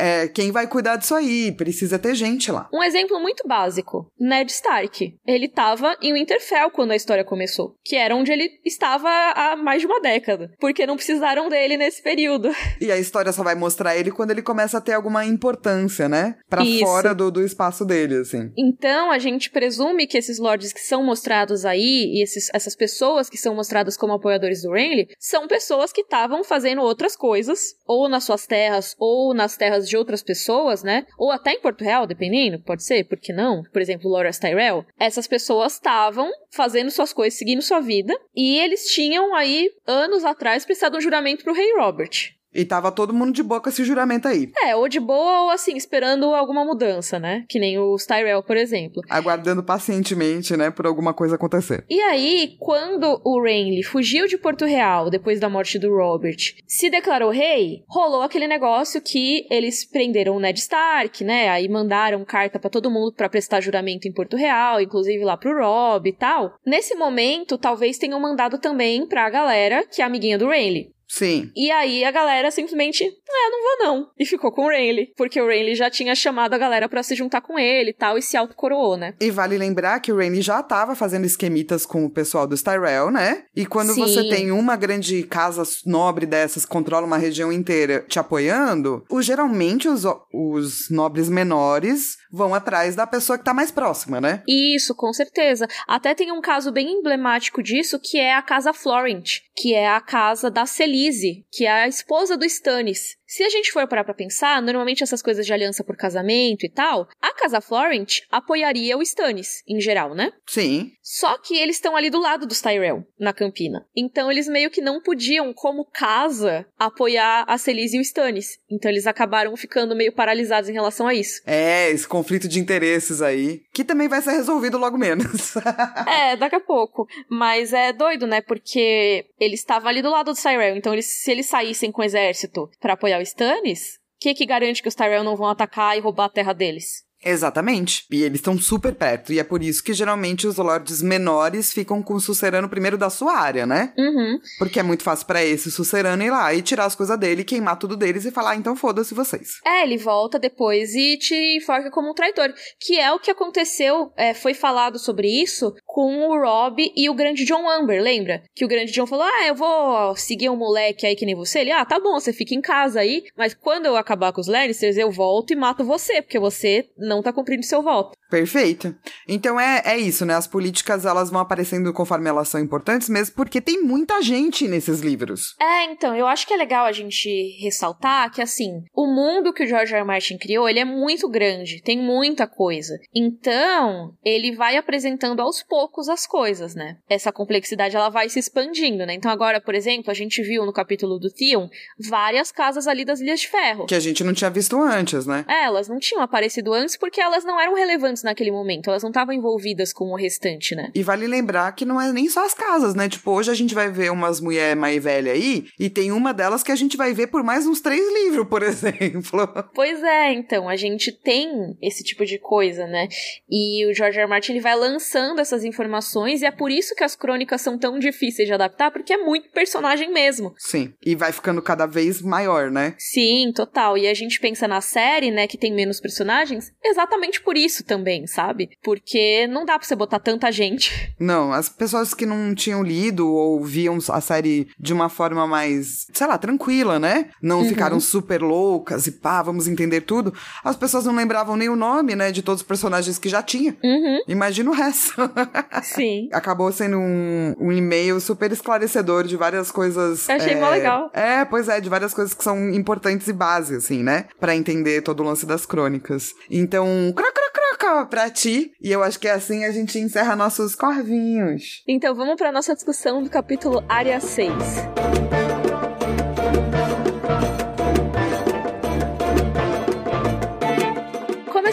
É, 0.00 0.28
quem 0.28 0.52
vai 0.52 0.68
cuidar 0.68 0.94
disso 0.96 1.14
aí? 1.14 1.50
Precisa 1.50 1.98
ter 1.98 2.14
gente 2.14 2.52
lá. 2.52 2.68
Um 2.72 2.82
exemplo 2.84 3.18
muito 3.20 3.46
básico: 3.48 4.06
Ned 4.18 4.50
Stark. 4.52 5.18
Ele 5.26 5.48
tava 5.48 5.96
em 6.00 6.12
Winterfell 6.12 6.70
quando 6.70 6.92
a 6.92 6.96
história 6.96 7.24
começou, 7.24 7.74
que 7.84 7.96
era 7.96 8.14
onde 8.14 8.30
ele 8.30 8.48
estava 8.64 9.08
há 9.08 9.56
mais 9.56 9.80
de 9.80 9.86
uma 9.86 10.00
década, 10.00 10.52
porque 10.60 10.86
não 10.86 10.94
precisaram 10.94 11.48
dele 11.48 11.76
nesse 11.76 12.00
período. 12.00 12.48
E 12.80 12.92
a 12.92 12.96
história 12.96 13.32
só 13.32 13.42
vai 13.42 13.56
mostrar 13.56 13.96
ele 13.96 14.12
quando 14.12 14.30
ele 14.30 14.42
começa 14.42 14.78
a 14.78 14.80
ter 14.80 14.92
alguma 14.92 15.24
importância, 15.24 15.77
né? 16.08 16.36
Pra 16.48 16.62
Isso. 16.64 16.84
fora 16.84 17.14
do, 17.14 17.30
do 17.30 17.42
espaço 17.44 17.84
dele, 17.84 18.16
assim. 18.16 18.50
Então 18.56 19.10
a 19.10 19.18
gente 19.18 19.50
presume 19.50 20.06
que 20.06 20.18
esses 20.18 20.38
lords 20.38 20.72
que 20.72 20.80
são 20.80 21.04
mostrados 21.04 21.64
aí 21.64 22.14
e 22.14 22.22
esses- 22.22 22.48
essas 22.52 22.74
pessoas 22.74 23.28
que 23.28 23.36
são 23.36 23.54
mostradas 23.54 23.96
como 23.96 24.12
apoiadores 24.14 24.62
do 24.62 24.72
Renly 24.72 25.08
são 25.18 25.46
pessoas 25.46 25.92
que 25.92 26.00
estavam 26.00 26.42
fazendo 26.42 26.82
outras 26.82 27.14
coisas, 27.14 27.74
ou 27.86 28.08
nas 28.08 28.24
suas 28.24 28.46
terras, 28.46 28.94
ou 28.98 29.34
nas 29.34 29.56
terras 29.56 29.88
de 29.88 29.96
outras 29.96 30.22
pessoas, 30.22 30.82
né? 30.82 31.04
Ou 31.18 31.30
até 31.30 31.52
em 31.52 31.60
Porto 31.60 31.82
Real, 31.84 32.06
dependendo, 32.06 32.62
pode 32.62 32.84
ser, 32.84 33.04
por 33.04 33.18
que 33.18 33.32
não? 33.32 33.62
Por 33.72 33.80
exemplo, 33.82 34.10
Loras 34.10 34.38
Tyrell. 34.38 34.84
Essas 34.98 35.26
pessoas 35.26 35.74
estavam 35.74 36.30
fazendo 36.50 36.90
suas 36.90 37.12
coisas, 37.12 37.38
seguindo 37.38 37.62
sua 37.62 37.80
vida, 37.80 38.14
e 38.34 38.58
eles 38.58 38.86
tinham 38.86 39.34
aí, 39.34 39.70
anos 39.86 40.24
atrás, 40.24 40.64
prestado 40.64 40.96
um 40.96 41.00
juramento 41.00 41.44
pro 41.44 41.52
rei 41.54 41.74
Robert. 41.76 42.37
E 42.54 42.64
tava 42.64 42.90
todo 42.90 43.14
mundo 43.14 43.32
de 43.32 43.42
boa 43.42 43.60
com 43.60 43.68
esse 43.68 43.84
juramento 43.84 44.26
aí. 44.26 44.50
É, 44.62 44.74
ou 44.74 44.88
de 44.88 44.98
boa, 44.98 45.42
ou 45.42 45.50
assim, 45.50 45.76
esperando 45.76 46.34
alguma 46.34 46.64
mudança, 46.64 47.18
né? 47.18 47.44
Que 47.48 47.58
nem 47.58 47.78
os 47.78 48.06
Tyrell, 48.06 48.42
por 48.42 48.56
exemplo. 48.56 49.02
Aguardando 49.08 49.62
pacientemente, 49.62 50.56
né, 50.56 50.70
por 50.70 50.86
alguma 50.86 51.12
coisa 51.12 51.34
acontecer. 51.34 51.84
E 51.88 52.00
aí, 52.00 52.56
quando 52.58 53.20
o 53.24 53.42
Renly 53.42 53.82
fugiu 53.82 54.26
de 54.26 54.38
Porto 54.38 54.64
Real 54.64 55.10
depois 55.10 55.38
da 55.38 55.48
morte 55.48 55.78
do 55.78 55.94
Robert, 55.94 56.36
se 56.66 56.90
declarou 56.90 57.30
rei, 57.30 57.84
rolou 57.88 58.22
aquele 58.22 58.46
negócio 58.46 59.00
que 59.00 59.46
eles 59.50 59.84
prenderam 59.84 60.36
o 60.36 60.40
Ned 60.40 60.58
Stark, 60.58 61.22
né? 61.22 61.48
Aí 61.48 61.68
mandaram 61.68 62.24
carta 62.24 62.58
pra 62.58 62.70
todo 62.70 62.90
mundo 62.90 63.14
pra 63.14 63.28
prestar 63.28 63.60
juramento 63.60 64.08
em 64.08 64.12
Porto 64.12 64.36
Real, 64.36 64.80
inclusive 64.80 65.24
lá 65.24 65.36
pro 65.36 65.58
Rob 65.58 66.08
e 66.08 66.12
tal. 66.12 66.54
Nesse 66.66 66.94
momento, 66.94 67.58
talvez 67.58 67.98
tenham 67.98 68.20
mandado 68.20 68.58
também 68.58 69.06
pra 69.06 69.30
galera 69.30 69.86
que 69.86 70.02
é 70.02 70.04
amiguinha 70.04 70.38
do 70.38 70.48
Renly. 70.48 70.90
Sim. 71.08 71.50
E 71.56 71.70
aí 71.70 72.04
a 72.04 72.10
galera 72.10 72.50
simplesmente, 72.50 73.02
é, 73.02 73.50
não 73.50 73.62
vou 73.62 73.86
não. 73.86 74.10
E 74.18 74.26
ficou 74.26 74.52
com 74.52 74.66
o 74.66 74.68
Renly, 74.68 75.12
porque 75.16 75.40
o 75.40 75.48
Renly 75.48 75.74
já 75.74 75.90
tinha 75.90 76.14
chamado 76.14 76.52
a 76.52 76.58
galera 76.58 76.88
pra 76.88 77.02
se 77.02 77.14
juntar 77.14 77.40
com 77.40 77.58
ele 77.58 77.90
e 77.90 77.94
tal, 77.94 78.18
e 78.18 78.22
se 78.22 78.36
autocoroou, 78.36 78.96
né? 78.96 79.14
E 79.20 79.30
vale 79.30 79.56
lembrar 79.56 80.00
que 80.00 80.12
o 80.12 80.16
Rainy 80.16 80.42
já 80.42 80.62
tava 80.62 80.94
fazendo 80.94 81.24
esquemitas 81.24 81.86
com 81.86 82.04
o 82.04 82.10
pessoal 82.10 82.46
dos 82.46 82.62
Tyrell, 82.62 83.10
né? 83.10 83.44
E 83.56 83.64
quando 83.64 83.94
Sim. 83.94 84.00
você 84.00 84.28
tem 84.28 84.50
uma 84.50 84.76
grande 84.76 85.22
casa 85.22 85.62
nobre 85.86 86.26
dessas, 86.26 86.64
controla 86.64 87.06
uma 87.06 87.18
região 87.18 87.52
inteira 87.52 88.04
te 88.08 88.18
apoiando, 88.18 89.04
o, 89.08 89.22
geralmente 89.22 89.88
os, 89.88 90.04
os 90.32 90.90
nobres 90.90 91.28
menores 91.28 92.18
vão 92.30 92.54
atrás 92.54 92.94
da 92.94 93.06
pessoa 93.06 93.38
que 93.38 93.44
tá 93.44 93.52
mais 93.52 93.70
próxima, 93.70 94.20
né? 94.20 94.42
Isso, 94.46 94.94
com 94.94 95.12
certeza. 95.12 95.66
Até 95.86 96.14
tem 96.14 96.32
um 96.32 96.40
caso 96.40 96.72
bem 96.72 96.92
emblemático 96.92 97.62
disso, 97.62 97.98
que 97.98 98.18
é 98.18 98.34
a 98.34 98.42
casa 98.42 98.72
Florent, 98.72 99.40
que 99.56 99.74
é 99.74 99.88
a 99.88 100.00
casa 100.00 100.50
da 100.50 100.66
Celise, 100.66 101.46
que 101.50 101.66
é 101.66 101.82
a 101.82 101.88
esposa 101.88 102.36
do 102.36 102.44
Stannis. 102.44 103.17
Se 103.28 103.42
a 103.42 103.50
gente 103.50 103.70
for 103.70 103.86
parar 103.86 104.04
pra 104.04 104.14
pensar, 104.14 104.62
normalmente 104.62 105.02
essas 105.02 105.20
coisas 105.20 105.44
de 105.44 105.52
aliança 105.52 105.84
por 105.84 105.98
casamento 105.98 106.64
e 106.64 106.70
tal, 106.70 107.06
a 107.20 107.34
Casa 107.34 107.60
Florent 107.60 108.20
apoiaria 108.30 108.96
o 108.96 109.02
Stannis, 109.02 109.62
em 109.68 109.78
geral, 109.78 110.14
né? 110.14 110.32
Sim. 110.46 110.92
Só 111.02 111.36
que 111.36 111.54
eles 111.54 111.76
estão 111.76 111.94
ali 111.94 112.08
do 112.08 112.18
lado 112.18 112.46
dos 112.46 112.62
Tyrell, 112.62 113.04
na 113.20 113.34
Campina. 113.34 113.86
Então 113.94 114.32
eles 114.32 114.48
meio 114.48 114.70
que 114.70 114.80
não 114.80 115.02
podiam, 115.02 115.52
como 115.52 115.84
casa, 115.84 116.66
apoiar 116.78 117.44
a 117.46 117.58
Celise 117.58 117.98
e 117.98 118.00
o 118.00 118.02
Stannis. 118.02 118.58
Então 118.70 118.90
eles 118.90 119.06
acabaram 119.06 119.54
ficando 119.58 119.94
meio 119.94 120.12
paralisados 120.12 120.70
em 120.70 120.72
relação 120.72 121.06
a 121.06 121.12
isso. 121.12 121.42
É, 121.46 121.90
esse 121.90 122.08
conflito 122.08 122.48
de 122.48 122.58
interesses 122.58 123.20
aí, 123.20 123.60
que 123.74 123.84
também 123.84 124.08
vai 124.08 124.22
ser 124.22 124.32
resolvido 124.32 124.78
logo 124.78 124.96
menos. 124.96 125.54
é, 126.08 126.34
daqui 126.34 126.56
a 126.56 126.60
pouco. 126.60 127.06
Mas 127.28 127.74
é 127.74 127.92
doido, 127.92 128.26
né? 128.26 128.40
Porque 128.40 129.26
eles 129.38 129.60
estavam 129.60 129.90
ali 129.90 130.00
do 130.00 130.10
lado 130.10 130.32
dos 130.32 130.42
Tyrell. 130.42 130.76
Então 130.76 130.94
eles, 130.94 131.06
se 131.22 131.30
eles 131.30 131.46
saíssem 131.46 131.92
com 131.92 132.00
o 132.00 132.04
exército 132.04 132.70
para 132.80 132.94
apoiar 132.94 133.17
o 133.18 133.22
Stannis, 133.22 133.96
o 133.96 134.20
que, 134.20 134.34
que 134.34 134.46
garante 134.46 134.82
que 134.82 134.88
os 134.88 134.94
Tyrell 134.94 135.24
não 135.24 135.36
vão 135.36 135.48
atacar 135.48 135.96
e 135.96 136.00
roubar 136.00 136.26
a 136.26 136.30
terra 136.30 136.52
deles? 136.52 137.07
Exatamente. 137.24 138.04
E 138.10 138.22
eles 138.22 138.38
estão 138.38 138.58
super 138.58 138.94
perto. 138.94 139.32
E 139.32 139.38
é 139.38 139.44
por 139.44 139.62
isso 139.62 139.82
que 139.82 139.92
geralmente 139.92 140.46
os 140.46 140.56
lords 140.56 141.02
menores 141.02 141.72
ficam 141.72 142.02
com 142.02 142.14
o 142.14 142.20
sucerano 142.20 142.68
primeiro 142.68 142.96
da 142.96 143.10
sua 143.10 143.36
área, 143.36 143.66
né? 143.66 143.92
Uhum. 143.98 144.38
Porque 144.58 144.80
é 144.80 144.82
muito 144.82 145.02
fácil 145.02 145.26
para 145.26 145.44
esse 145.44 145.70
sucerano 145.70 146.22
ir 146.22 146.30
lá 146.30 146.52
e 146.54 146.62
tirar 146.62 146.84
as 146.84 146.94
coisas 146.94 147.18
dele, 147.18 147.44
queimar 147.44 147.78
tudo 147.78 147.96
deles 147.96 148.24
e 148.24 148.30
falar, 148.30 148.50
ah, 148.50 148.56
então 148.56 148.76
foda-se 148.76 149.14
vocês. 149.14 149.60
É, 149.66 149.82
ele 149.82 149.96
volta 149.96 150.38
depois 150.38 150.94
e 150.94 151.16
te 151.18 151.56
enforca 151.56 151.90
como 151.90 152.10
um 152.10 152.14
traidor. 152.14 152.52
Que 152.80 152.98
é 152.98 153.12
o 153.12 153.18
que 153.18 153.30
aconteceu, 153.30 154.12
é, 154.16 154.34
foi 154.34 154.54
falado 154.54 154.98
sobre 154.98 155.28
isso 155.28 155.74
com 155.84 156.28
o 156.28 156.40
Rob 156.40 156.92
e 156.96 157.08
o 157.10 157.14
grande 157.14 157.44
John 157.44 157.68
Amber, 157.68 158.02
lembra? 158.02 158.42
Que 158.54 158.64
o 158.64 158.68
grande 158.68 158.92
John 158.92 159.06
falou: 159.06 159.24
Ah, 159.24 159.46
eu 159.46 159.54
vou 159.54 160.16
seguir 160.16 160.48
um 160.48 160.56
moleque 160.56 161.06
aí 161.06 161.16
que 161.16 161.26
nem 161.26 161.34
você. 161.34 161.60
Ele, 161.60 161.72
ah, 161.72 161.84
tá 161.84 161.98
bom, 161.98 162.18
você 162.18 162.32
fica 162.32 162.54
em 162.54 162.60
casa 162.60 163.00
aí, 163.00 163.24
mas 163.36 163.54
quando 163.54 163.86
eu 163.86 163.96
acabar 163.96 164.32
com 164.32 164.40
os 164.40 164.46
Lannisters, 164.46 164.96
eu 164.96 165.10
volto 165.10 165.52
e 165.52 165.56
mato 165.56 165.84
você, 165.84 166.22
porque 166.22 166.38
você 166.38 166.88
não 167.08 167.22
tá 167.22 167.32
cumprindo 167.32 167.64
seu 167.64 167.82
voto. 167.82 168.16
Perfeito. 168.30 168.94
Então 169.26 169.58
é, 169.58 169.82
é 169.84 169.98
isso, 169.98 170.24
né? 170.26 170.34
As 170.34 170.46
políticas 170.46 171.04
elas 171.04 171.30
vão 171.30 171.40
aparecendo 171.40 171.92
conforme 171.92 172.28
elas 172.28 172.48
são 172.48 172.60
importantes, 172.60 173.08
mesmo 173.08 173.34
porque 173.34 173.60
tem 173.60 173.82
muita 173.82 174.22
gente 174.22 174.68
nesses 174.68 175.00
livros. 175.00 175.54
É, 175.60 175.84
então, 175.84 176.14
eu 176.14 176.26
acho 176.26 176.46
que 176.46 176.52
é 176.52 176.56
legal 176.56 176.84
a 176.84 176.92
gente 176.92 177.56
ressaltar 177.60 178.30
que, 178.32 178.42
assim, 178.42 178.82
o 178.94 179.06
mundo 179.06 179.52
que 179.52 179.64
o 179.64 179.66
George 179.66 179.92
R. 179.92 180.00
R. 180.00 180.06
Martin 180.06 180.36
criou, 180.36 180.68
ele 180.68 180.80
é 180.80 180.84
muito 180.84 181.28
grande, 181.28 181.82
tem 181.82 181.98
muita 181.98 182.46
coisa. 182.46 182.98
Então, 183.14 184.12
ele 184.24 184.54
vai 184.54 184.76
apresentando 184.76 185.40
aos 185.40 185.62
poucos 185.62 186.08
as 186.08 186.26
coisas, 186.26 186.74
né? 186.74 186.96
Essa 187.08 187.32
complexidade, 187.32 187.96
ela 187.96 188.10
vai 188.10 188.28
se 188.28 188.38
expandindo, 188.38 189.06
né? 189.06 189.14
Então, 189.14 189.30
agora, 189.30 189.60
por 189.60 189.74
exemplo, 189.74 190.10
a 190.10 190.14
gente 190.14 190.42
viu 190.42 190.66
no 190.66 190.72
capítulo 190.72 191.18
do 191.18 191.30
Theon 191.30 191.68
várias 191.98 192.52
casas 192.52 192.86
ali 192.86 193.04
das 193.04 193.20
Ilhas 193.20 193.40
de 193.40 193.48
Ferro. 193.48 193.86
Que 193.86 193.94
a 193.94 194.00
gente 194.00 194.22
não 194.22 194.34
tinha 194.34 194.50
visto 194.50 194.80
antes, 194.80 195.26
né? 195.26 195.44
É, 195.48 195.64
elas 195.64 195.88
não 195.88 195.98
tinham 195.98 196.22
aparecido 196.22 196.72
antes 196.72 196.96
porque 196.98 197.20
elas 197.20 197.44
não 197.44 197.60
eram 197.60 197.74
relevantes 197.74 198.22
naquele 198.22 198.50
momento, 198.50 198.88
elas 198.90 199.02
não 199.02 199.10
estavam 199.10 199.34
envolvidas 199.34 199.92
com 199.92 200.12
o 200.12 200.16
restante, 200.16 200.74
né? 200.74 200.90
E 200.94 201.02
vale 201.02 201.26
lembrar 201.26 201.72
que 201.72 201.84
não 201.84 202.00
é 202.00 202.12
nem 202.12 202.28
só 202.28 202.44
as 202.44 202.54
casas, 202.54 202.94
né? 202.94 203.08
Tipo, 203.08 203.30
hoje 203.32 203.50
a 203.50 203.54
gente 203.54 203.74
vai 203.74 203.90
ver 203.90 204.10
umas 204.10 204.40
mulher 204.40 204.76
mais 204.76 205.02
velha 205.02 205.32
aí, 205.32 205.66
e 205.78 205.88
tem 205.88 206.12
uma 206.12 206.32
delas 206.32 206.62
que 206.62 206.72
a 206.72 206.76
gente 206.76 206.96
vai 206.96 207.12
ver 207.12 207.28
por 207.28 207.42
mais 207.42 207.66
uns 207.66 207.80
três 207.80 208.02
livros, 208.12 208.46
por 208.48 208.62
exemplo. 208.64 209.48
Pois 209.74 210.02
é, 210.02 210.32
então, 210.32 210.68
a 210.68 210.76
gente 210.76 211.12
tem 211.12 211.76
esse 211.80 212.02
tipo 212.02 212.24
de 212.24 212.38
coisa, 212.38 212.86
né? 212.86 213.08
E 213.48 213.86
o 213.86 213.94
George 213.94 214.18
R. 214.18 214.24
R. 214.24 214.28
Martin 214.28 214.52
ele 214.52 214.60
vai 214.60 214.76
lançando 214.76 215.40
essas 215.40 215.64
informações, 215.64 216.42
e 216.42 216.46
é 216.46 216.50
por 216.50 216.70
isso 216.70 216.94
que 216.94 217.04
as 217.04 217.14
crônicas 217.14 217.60
são 217.60 217.78
tão 217.78 217.98
difíceis 217.98 218.46
de 218.46 218.54
adaptar, 218.54 218.90
porque 218.90 219.12
é 219.12 219.18
muito 219.18 219.50
personagem 219.50 220.12
mesmo. 220.12 220.54
Sim, 220.58 220.92
e 221.04 221.14
vai 221.14 221.32
ficando 221.32 221.62
cada 221.62 221.86
vez 221.86 222.20
maior, 222.22 222.70
né? 222.70 222.94
Sim, 222.98 223.52
total. 223.54 223.96
E 223.96 224.06
a 224.06 224.14
gente 224.14 224.40
pensa 224.40 224.66
na 224.66 224.80
série, 224.80 225.30
né, 225.30 225.46
que 225.46 225.58
tem 225.58 225.74
menos 225.74 226.00
personagens, 226.00 226.72
exatamente 226.88 227.40
por 227.40 227.56
isso 227.56 227.84
também, 227.84 228.26
sabe? 228.26 228.70
Porque 228.82 229.46
não 229.46 229.64
dá 229.64 229.78
pra 229.78 229.86
você 229.86 229.96
botar 229.96 230.18
tanta 230.18 230.50
gente. 230.50 231.12
Não, 231.18 231.52
as 231.52 231.68
pessoas 231.68 232.14
que 232.14 232.24
não 232.24 232.54
tinham 232.54 232.82
lido 232.82 233.28
ou 233.28 233.62
viam 233.62 233.98
a 234.10 234.20
série 234.20 234.68
de 234.78 234.92
uma 234.92 235.08
forma 235.08 235.46
mais, 235.46 236.06
sei 236.12 236.26
lá, 236.26 236.38
tranquila, 236.38 236.98
né? 236.98 237.30
Não 237.42 237.58
uhum. 237.58 237.68
ficaram 237.68 238.00
super 238.00 238.40
loucas 238.40 239.06
e 239.06 239.12
pá, 239.12 239.42
vamos 239.42 239.66
entender 239.66 240.02
tudo. 240.02 240.32
As 240.64 240.76
pessoas 240.76 241.04
não 241.04 241.14
lembravam 241.14 241.56
nem 241.56 241.68
o 241.68 241.76
nome, 241.76 242.14
né, 242.14 242.30
de 242.30 242.40
todos 242.42 242.62
os 242.62 242.66
personagens 242.66 243.18
que 243.18 243.28
já 243.28 243.42
tinha. 243.42 243.76
Uhum. 243.82 244.20
Imagina 244.28 244.70
o 244.70 244.74
resto. 244.74 245.14
Sim. 245.82 246.28
Acabou 246.32 246.70
sendo 246.72 246.98
um, 246.98 247.54
um 247.58 247.72
e-mail 247.72 248.20
super 248.20 248.50
esclarecedor 248.52 249.24
de 249.24 249.36
várias 249.36 249.70
coisas. 249.70 250.28
Eu 250.28 250.36
achei 250.36 250.52
é... 250.52 250.60
mó 250.60 250.70
legal. 250.70 251.10
É, 251.12 251.44
pois 251.44 251.68
é, 251.68 251.80
de 251.80 251.88
várias 251.88 252.14
coisas 252.14 252.34
que 252.34 252.44
são 252.44 252.70
importantes 252.70 253.26
e 253.28 253.32
base, 253.32 253.76
assim, 253.76 254.02
né? 254.02 254.26
Para 254.38 254.54
entender 254.54 255.02
todo 255.02 255.20
o 255.20 255.26
lance 255.26 255.44
das 255.44 255.66
crônicas. 255.66 256.34
Então, 256.50 256.77
crac, 257.14 257.34
crac, 257.34 257.78
crac, 257.78 258.10
pra 258.10 258.30
ti. 258.30 258.72
E 258.80 258.90
eu 258.90 259.02
acho 259.02 259.18
que 259.18 259.28
é 259.28 259.32
assim 259.32 259.64
a 259.64 259.70
gente 259.70 259.98
encerra 259.98 260.36
nossos 260.36 260.74
corvinhos. 260.74 261.82
Então 261.86 262.14
vamos 262.14 262.36
pra 262.36 262.52
nossa 262.52 262.74
discussão 262.74 263.22
do 263.22 263.30
capítulo 263.30 263.82
Área 263.88 264.20
6. 264.20 264.52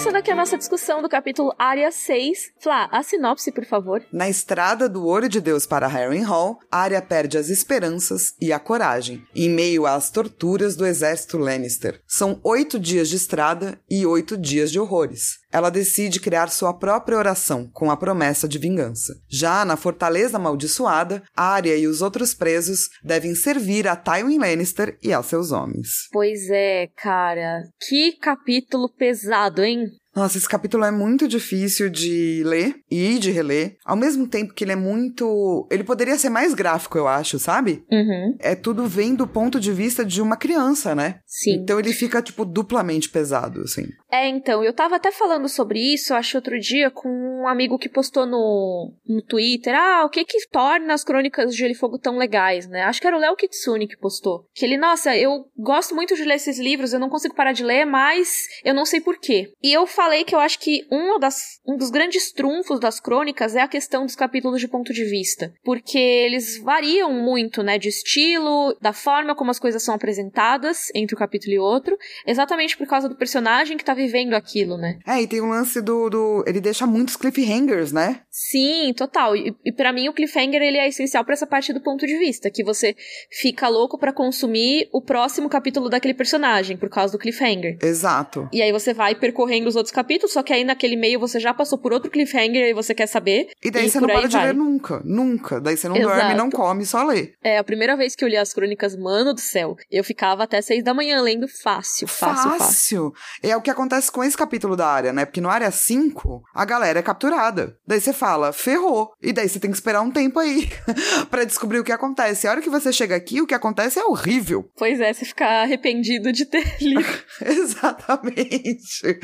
Começando 0.06 0.22
aqui 0.22 0.30
a 0.30 0.36
nossa 0.36 0.56
discussão 0.56 1.02
do 1.02 1.10
capítulo 1.10 1.52
Área 1.58 1.92
6. 1.92 2.52
Flá, 2.60 2.88
a 2.92 3.02
sinopse, 3.02 3.52
por 3.52 3.66
favor. 3.66 4.06
Na 4.14 4.30
estrada 4.30 4.88
do 4.88 5.04
Ouro 5.04 5.28
de 5.28 5.42
Deus 5.42 5.66
para 5.66 5.88
Harrenhal, 5.88 6.60
Arya 6.72 7.02
perde 7.02 7.40
as 7.40 7.50
esperanças 7.50 8.36
e 8.40 8.54
a 8.54 8.60
coragem, 8.60 9.24
em 9.36 9.50
meio 9.50 9.88
às 9.88 10.12
torturas 10.12 10.76
do 10.76 10.86
exército 10.86 11.40
Lannister. 11.40 12.04
São 12.06 12.40
oito 12.44 12.80
dias 12.80 13.10
de 13.10 13.16
estrada 13.16 13.82
e 13.90 14.06
oito 14.06 14.38
dias 14.38 14.72
de 14.72 14.80
horrores. 14.80 15.40
Ela 15.56 15.70
decide 15.70 16.20
criar 16.20 16.50
sua 16.50 16.74
própria 16.74 17.18
oração, 17.18 17.70
com 17.72 17.90
a 17.90 17.96
promessa 17.96 18.46
de 18.46 18.60
vingança. 18.60 19.16
Já 19.30 19.64
na 19.64 19.78
Fortaleza 19.78 20.36
Amaldiçoada, 20.36 21.24
Arya 21.34 21.78
e 21.78 21.88
os 21.88 22.02
outros 22.02 22.34
presos 22.34 22.90
devem 23.02 23.34
servir 23.34 23.88
a 23.88 23.96
Tywin 23.96 24.38
Lannister 24.38 25.00
e 25.02 25.14
a 25.14 25.24
seus 25.24 25.54
homens. 25.54 26.10
Pois 26.12 26.50
é, 26.50 26.90
cara. 26.98 27.62
Que 27.88 28.18
capítulo 28.20 28.90
pesado, 28.90 29.64
hein? 29.64 29.88
Nossa, 30.16 30.38
esse 30.38 30.48
capítulo 30.48 30.86
é 30.86 30.92
muito 30.92 31.28
difícil 31.28 31.90
de 31.90 32.42
ler 32.46 32.76
e 32.90 33.20
de 33.20 33.32
reler. 33.32 33.76
Ao 33.84 33.98
mesmo 33.98 34.28
tempo 34.28 34.54
que 34.54 34.64
ele 34.64 34.72
é 34.72 34.76
muito. 34.76 35.68
Ele 35.70 35.84
poderia 35.84 36.18
ser 36.18 36.30
mais 36.30 36.54
gráfico, 36.54 36.98
eu 36.98 37.08
acho, 37.08 37.38
sabe? 37.38 37.84
Uhum. 37.92 38.38
É 38.40 38.56
tudo 38.56 38.88
vem 38.88 39.14
do 39.14 39.28
ponto 39.28 39.60
de 39.60 39.74
vista 39.74 40.06
de 40.06 40.22
uma 40.22 40.38
criança, 40.38 40.96
né? 40.96 41.20
Sim. 41.26 41.56
Então 41.62 41.78
ele 41.78 41.92
fica, 41.92 42.22
tipo, 42.22 42.46
duplamente 42.46 43.10
pesado, 43.10 43.62
assim. 43.62 43.88
É, 44.10 44.30
então, 44.30 44.64
eu 44.64 44.72
tava 44.72 44.96
até 44.96 45.12
falando 45.12 45.50
sobre 45.50 45.80
isso, 45.80 46.14
acho, 46.14 46.38
outro 46.38 46.58
dia, 46.58 46.90
com 46.90 47.10
um 47.10 47.48
amigo 47.48 47.78
que 47.78 47.90
postou 47.90 48.26
no, 48.26 48.94
no 49.06 49.22
Twitter. 49.22 49.76
Ah, 49.76 50.06
o 50.06 50.10
que 50.10 50.24
que 50.24 50.38
torna 50.50 50.94
as 50.94 51.04
crônicas 51.04 51.52
de 51.52 51.58
Gelo 51.58 51.74
e 51.74 51.76
Fogo 51.76 52.00
tão 52.00 52.18
legais, 52.18 52.68
né? 52.68 52.84
Acho 52.84 53.02
que 53.02 53.08
era 53.08 53.18
o 53.18 53.20
Léo 53.20 53.36
Kitsune 53.36 53.88
que 53.88 53.98
postou. 53.98 54.48
Que 54.54 54.64
ele, 54.64 54.78
nossa, 54.78 55.16
eu 55.18 55.46
gosto 55.58 55.94
muito 55.94 56.16
de 56.16 56.24
ler 56.24 56.36
esses 56.36 56.58
livros, 56.58 56.94
eu 56.94 57.00
não 57.00 57.10
consigo 57.10 57.36
parar 57.36 57.52
de 57.52 57.64
ler, 57.64 57.84
mas 57.84 58.48
eu 58.64 58.74
não 58.74 58.86
sei 58.86 59.02
porquê. 59.02 59.52
E 59.62 59.74
eu 59.74 59.86
falei 60.06 60.24
que 60.24 60.36
eu 60.36 60.40
acho 60.40 60.60
que 60.60 60.86
um, 60.92 61.18
das, 61.18 61.60
um 61.66 61.76
dos 61.76 61.90
grandes 61.90 62.32
trunfos 62.32 62.80
das 62.80 63.00
crônicas 63.00 63.56
é 63.56 63.62
a 63.62 63.68
questão 63.68 64.06
dos 64.06 64.16
capítulos 64.16 64.62
de 64.62 64.68
ponto 64.68 64.94
de 64.94 65.04
vista. 65.04 65.52
Porque 65.64 65.98
eles 65.98 66.62
variam 66.62 67.12
muito, 67.12 67.64
né, 67.64 67.80
de 67.80 67.90
estilo, 67.90 68.78
da 68.80 68.94
forma 68.94 69.34
como 69.34 69.50
as 69.50 69.58
coisas 69.58 69.82
são 69.82 69.96
apresentadas 69.96 70.90
entre 70.94 71.16
um 71.16 71.18
capítulo 71.18 71.54
e 71.54 71.60
outro, 71.60 71.98
exatamente 72.28 72.78
por 72.78 72.86
causa 72.86 73.10
do 73.10 73.16
personagem 73.16 73.78
que 73.78 73.84
tá 73.84 73.96
vivendo 73.96 74.36
aquilo, 74.36 74.78
né? 74.78 75.00
É, 75.08 75.20
e 75.20 75.28
tem 75.28 75.42
o 75.42 75.46
um 75.46 75.50
lance 75.50 75.82
do, 75.82 76.08
do. 76.08 76.44
Ele 76.46 76.62
deixa 76.62 76.86
muitos 76.86 77.16
cliffhangers, 77.16 77.92
né? 77.92 78.22
Sim, 78.30 78.94
total. 78.96 79.36
E, 79.36 79.56
e 79.66 79.72
para 79.72 79.92
mim 79.92 80.08
o 80.08 80.14
cliffhanger 80.14 80.62
ele 80.62 80.78
é 80.78 80.88
essencial 80.88 81.26
para 81.26 81.34
essa 81.34 81.48
parte 81.48 81.74
do 81.74 81.82
ponto 81.82 82.06
de 82.06 82.18
vista, 82.20 82.52
que 82.52 82.64
você 82.64 82.96
fica 83.32 83.68
louco 83.68 83.98
para 83.98 84.14
consumir 84.14 84.88
o 84.94 85.02
próximo 85.02 85.50
capítulo 85.50 85.90
daquele 85.90 86.14
personagem 86.14 86.78
por 86.78 86.90
causa 86.90 87.12
do 87.12 87.20
cliffhanger. 87.20 87.80
Exato. 87.82 88.48
E 88.54 88.62
aí 88.62 88.72
você 88.72 88.94
vai 88.94 89.16
percorrendo 89.16 89.68
os 89.68 89.76
outros 89.76 89.95
capítulos, 89.96 90.34
só 90.34 90.44
que 90.44 90.54
aí 90.54 90.64
naquele 90.64 90.96
meio 90.96 91.20
você 91.20 91.40
já 91.40 91.54
passou 91.54 91.78
por 91.78 91.94
outro 91.94 92.12
cliffhanger 92.12 92.68
e 92.68 92.74
você 92.74 92.94
quer 92.94 93.08
saber. 93.08 93.48
E 93.64 93.72
daí 93.72 93.86
e 93.86 93.90
você 93.90 94.00
não 94.00 94.08
para 94.08 94.28
de 94.28 94.38
ler 94.38 94.54
nunca, 94.54 95.02
nunca. 95.06 95.62
Daí 95.62 95.78
você 95.78 95.88
não 95.88 95.96
Exato. 95.96 96.16
dorme, 96.16 96.34
não 96.36 96.50
come, 96.50 96.86
só 96.86 97.04
lê. 97.04 97.34
É, 97.44 97.58
a 97.58 97.64
primeira 97.64 97.96
vez 97.96 98.16
que 98.16 98.24
eu 98.24 98.28
li 98.28 98.38
as 98.38 98.54
crônicas, 98.54 98.96
mano 98.96 99.34
do 99.34 99.40
céu, 99.40 99.76
eu 99.90 100.04
ficava 100.04 100.44
até 100.44 100.62
seis 100.62 100.84
da 100.84 100.94
manhã 100.94 101.22
lendo 101.22 101.48
fácil, 101.48 102.08
fácil, 102.08 102.50
fácil. 102.50 102.60
Fácil. 102.60 103.14
É 103.42 103.56
o 103.56 103.62
que 103.62 103.70
acontece 103.70 104.12
com 104.12 104.24
esse 104.24 104.38
capítulo 104.38 104.76
da 104.76 104.88
área, 104.88 105.14
né? 105.14 105.26
Porque 105.26 105.42
no 105.42 105.50
área 105.50 105.72
5, 105.72 106.44
a 106.54 106.66
galera 106.66 107.00
é 107.00 107.02
capturada. 107.02 107.78
Daí 107.88 108.02
você 108.02 108.12
fala, 108.12 108.52
ferrou. 108.52 109.14
E 109.22 109.32
daí 109.32 109.48
você 109.48 109.60
tem 109.60 109.72
que 109.72 109.78
esperar 109.78 110.02
um 110.02 110.12
tempo 110.12 110.40
aí 110.40 110.68
para 111.32 111.46
descobrir 111.46 111.80
o 111.80 111.84
que 111.84 111.92
acontece. 111.92 112.48
A 112.48 112.52
hora 112.52 112.62
que 112.62 112.70
você 112.70 112.92
chega 112.92 113.16
aqui, 113.16 113.42
o 113.42 113.48
que 113.48 113.54
acontece 113.54 114.00
é 114.00 114.04
horrível. 114.04 114.70
Pois 114.76 115.00
é, 115.00 115.14
você 115.14 115.24
fica 115.24 115.46
arrependido 115.64 116.32
de 116.32 116.46
ter 116.46 116.76
lido. 116.82 117.06
Exatamente. 117.42 119.20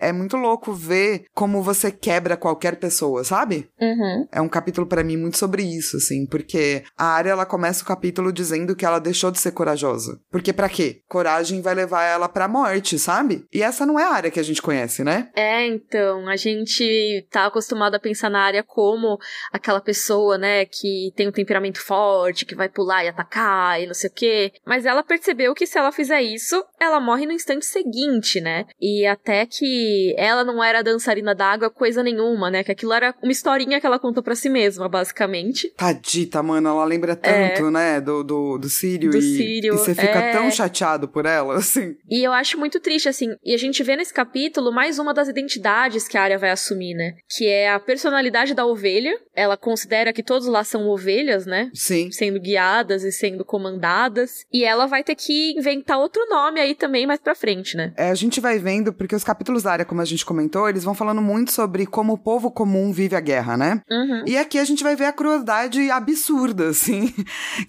É 0.00 0.12
muito 0.14 0.36
louco 0.36 0.72
ver 0.72 1.24
como 1.34 1.62
você 1.62 1.90
quebra 1.90 2.36
qualquer 2.36 2.76
pessoa, 2.76 3.24
sabe? 3.24 3.68
Uhum. 3.80 4.26
É 4.32 4.40
um 4.40 4.48
capítulo 4.48 4.86
para 4.86 5.04
mim 5.04 5.16
muito 5.16 5.36
sobre 5.36 5.62
isso, 5.62 5.96
assim, 5.96 6.26
porque 6.26 6.84
a 6.96 7.06
Arya 7.06 7.32
ela 7.32 7.46
começa 7.46 7.82
o 7.82 7.86
capítulo 7.86 8.32
dizendo 8.32 8.74
que 8.74 8.86
ela 8.86 8.98
deixou 8.98 9.30
de 9.30 9.38
ser 9.38 9.52
corajosa. 9.52 10.20
Porque 10.30 10.52
para 10.52 10.68
quê? 10.68 11.00
Coragem 11.08 11.60
vai 11.60 11.74
levar 11.74 12.04
ela 12.04 12.28
pra 12.28 12.48
morte, 12.48 12.98
sabe? 12.98 13.44
E 13.52 13.62
essa 13.62 13.84
não 13.84 13.98
é 13.98 14.04
a 14.04 14.12
área 14.12 14.30
que 14.30 14.40
a 14.40 14.42
gente 14.44 14.62
conhece, 14.62 15.04
né? 15.04 15.30
É, 15.34 15.66
então, 15.66 16.28
a 16.28 16.36
gente 16.36 17.26
tá 17.30 17.46
acostumado 17.46 17.94
a 17.94 18.00
pensar 18.00 18.30
na 18.30 18.40
área 18.40 18.62
como 18.62 19.18
aquela 19.52 19.80
pessoa, 19.80 20.38
né, 20.38 20.64
que 20.64 21.12
tem 21.16 21.28
um 21.28 21.32
temperamento 21.32 21.80
forte, 21.80 22.46
que 22.46 22.54
vai 22.54 22.68
pular 22.68 23.04
e 23.04 23.08
atacar 23.08 23.80
e 23.80 23.86
não 23.86 23.94
sei 23.94 24.10
o 24.10 24.12
quê. 24.12 24.52
Mas 24.64 24.86
ela 24.86 25.02
percebeu 25.02 25.54
que 25.54 25.66
se 25.66 25.78
ela 25.78 25.92
fizer 25.92 26.22
isso, 26.22 26.64
ela 26.80 27.00
morre 27.00 27.26
no 27.26 27.32
instante 27.32 27.66
seguinte, 27.66 28.40
né? 28.40 28.66
E 28.80 29.06
até 29.06 29.46
que 29.46 30.03
ela 30.16 30.44
não 30.44 30.62
era 30.62 30.82
dançarina 30.82 31.34
d'água 31.34 31.70
coisa 31.70 32.02
nenhuma, 32.02 32.50
né? 32.50 32.64
Que 32.64 32.72
aquilo 32.72 32.92
era 32.92 33.14
uma 33.22 33.32
historinha 33.32 33.80
que 33.80 33.86
ela 33.86 33.98
contou 33.98 34.22
para 34.22 34.34
si 34.34 34.48
mesma, 34.48 34.88
basicamente. 34.88 35.72
Tadita, 35.76 36.42
mano, 36.42 36.68
ela 36.68 36.84
lembra 36.84 37.14
tanto, 37.14 37.66
é, 37.66 37.70
né, 37.70 38.00
do, 38.00 38.22
do, 38.22 38.58
do 38.58 38.68
Sírio. 38.68 39.10
Do 39.10 39.18
e, 39.18 39.22
Sírio. 39.22 39.74
E 39.74 39.76
você 39.76 39.94
fica 39.94 40.18
é... 40.18 40.32
tão 40.32 40.50
chateado 40.50 41.08
por 41.08 41.26
ela, 41.26 41.56
assim. 41.58 41.96
E 42.10 42.22
eu 42.22 42.32
acho 42.32 42.58
muito 42.58 42.80
triste, 42.80 43.08
assim. 43.08 43.34
E 43.44 43.54
a 43.54 43.58
gente 43.58 43.82
vê 43.82 43.96
nesse 43.96 44.12
capítulo 44.12 44.72
mais 44.72 44.98
uma 44.98 45.14
das 45.14 45.28
identidades 45.28 46.08
que 46.08 46.18
a 46.18 46.22
área 46.22 46.38
vai 46.38 46.50
assumir, 46.50 46.94
né? 46.94 47.14
Que 47.36 47.46
é 47.46 47.70
a 47.70 47.80
personalidade 47.80 48.54
da 48.54 48.66
ovelha. 48.66 49.18
Ela 49.34 49.56
considera 49.56 50.12
que 50.12 50.22
todos 50.22 50.46
lá 50.46 50.64
são 50.64 50.88
ovelhas, 50.88 51.46
né? 51.46 51.70
Sim. 51.74 52.10
Sendo 52.10 52.40
guiadas 52.40 53.04
e 53.04 53.12
sendo 53.12 53.44
comandadas. 53.44 54.44
E 54.52 54.64
ela 54.64 54.86
vai 54.86 55.02
ter 55.02 55.14
que 55.14 55.52
inventar 55.56 55.98
outro 55.98 56.26
nome 56.28 56.60
aí 56.60 56.74
também 56.74 57.06
mais 57.06 57.20
pra 57.20 57.34
frente, 57.34 57.76
né? 57.76 57.92
É, 57.96 58.10
a 58.10 58.14
gente 58.14 58.40
vai 58.40 58.58
vendo, 58.58 58.92
porque 58.92 59.14
os 59.14 59.24
capítulos 59.24 59.62
da 59.62 59.72
área, 59.72 59.84
como 59.94 60.02
a 60.02 60.04
gente 60.04 60.26
comentou, 60.26 60.68
eles 60.68 60.82
vão 60.82 60.92
falando 60.92 61.22
muito 61.22 61.52
sobre 61.52 61.86
como 61.86 62.14
o 62.14 62.18
povo 62.18 62.50
comum 62.50 62.92
vive 62.92 63.14
a 63.14 63.20
guerra, 63.20 63.56
né? 63.56 63.80
Uhum. 63.88 64.24
E 64.26 64.36
aqui 64.36 64.58
a 64.58 64.64
gente 64.64 64.82
vai 64.82 64.96
ver 64.96 65.04
a 65.04 65.12
crueldade 65.12 65.88
absurda, 65.88 66.70
assim, 66.70 67.14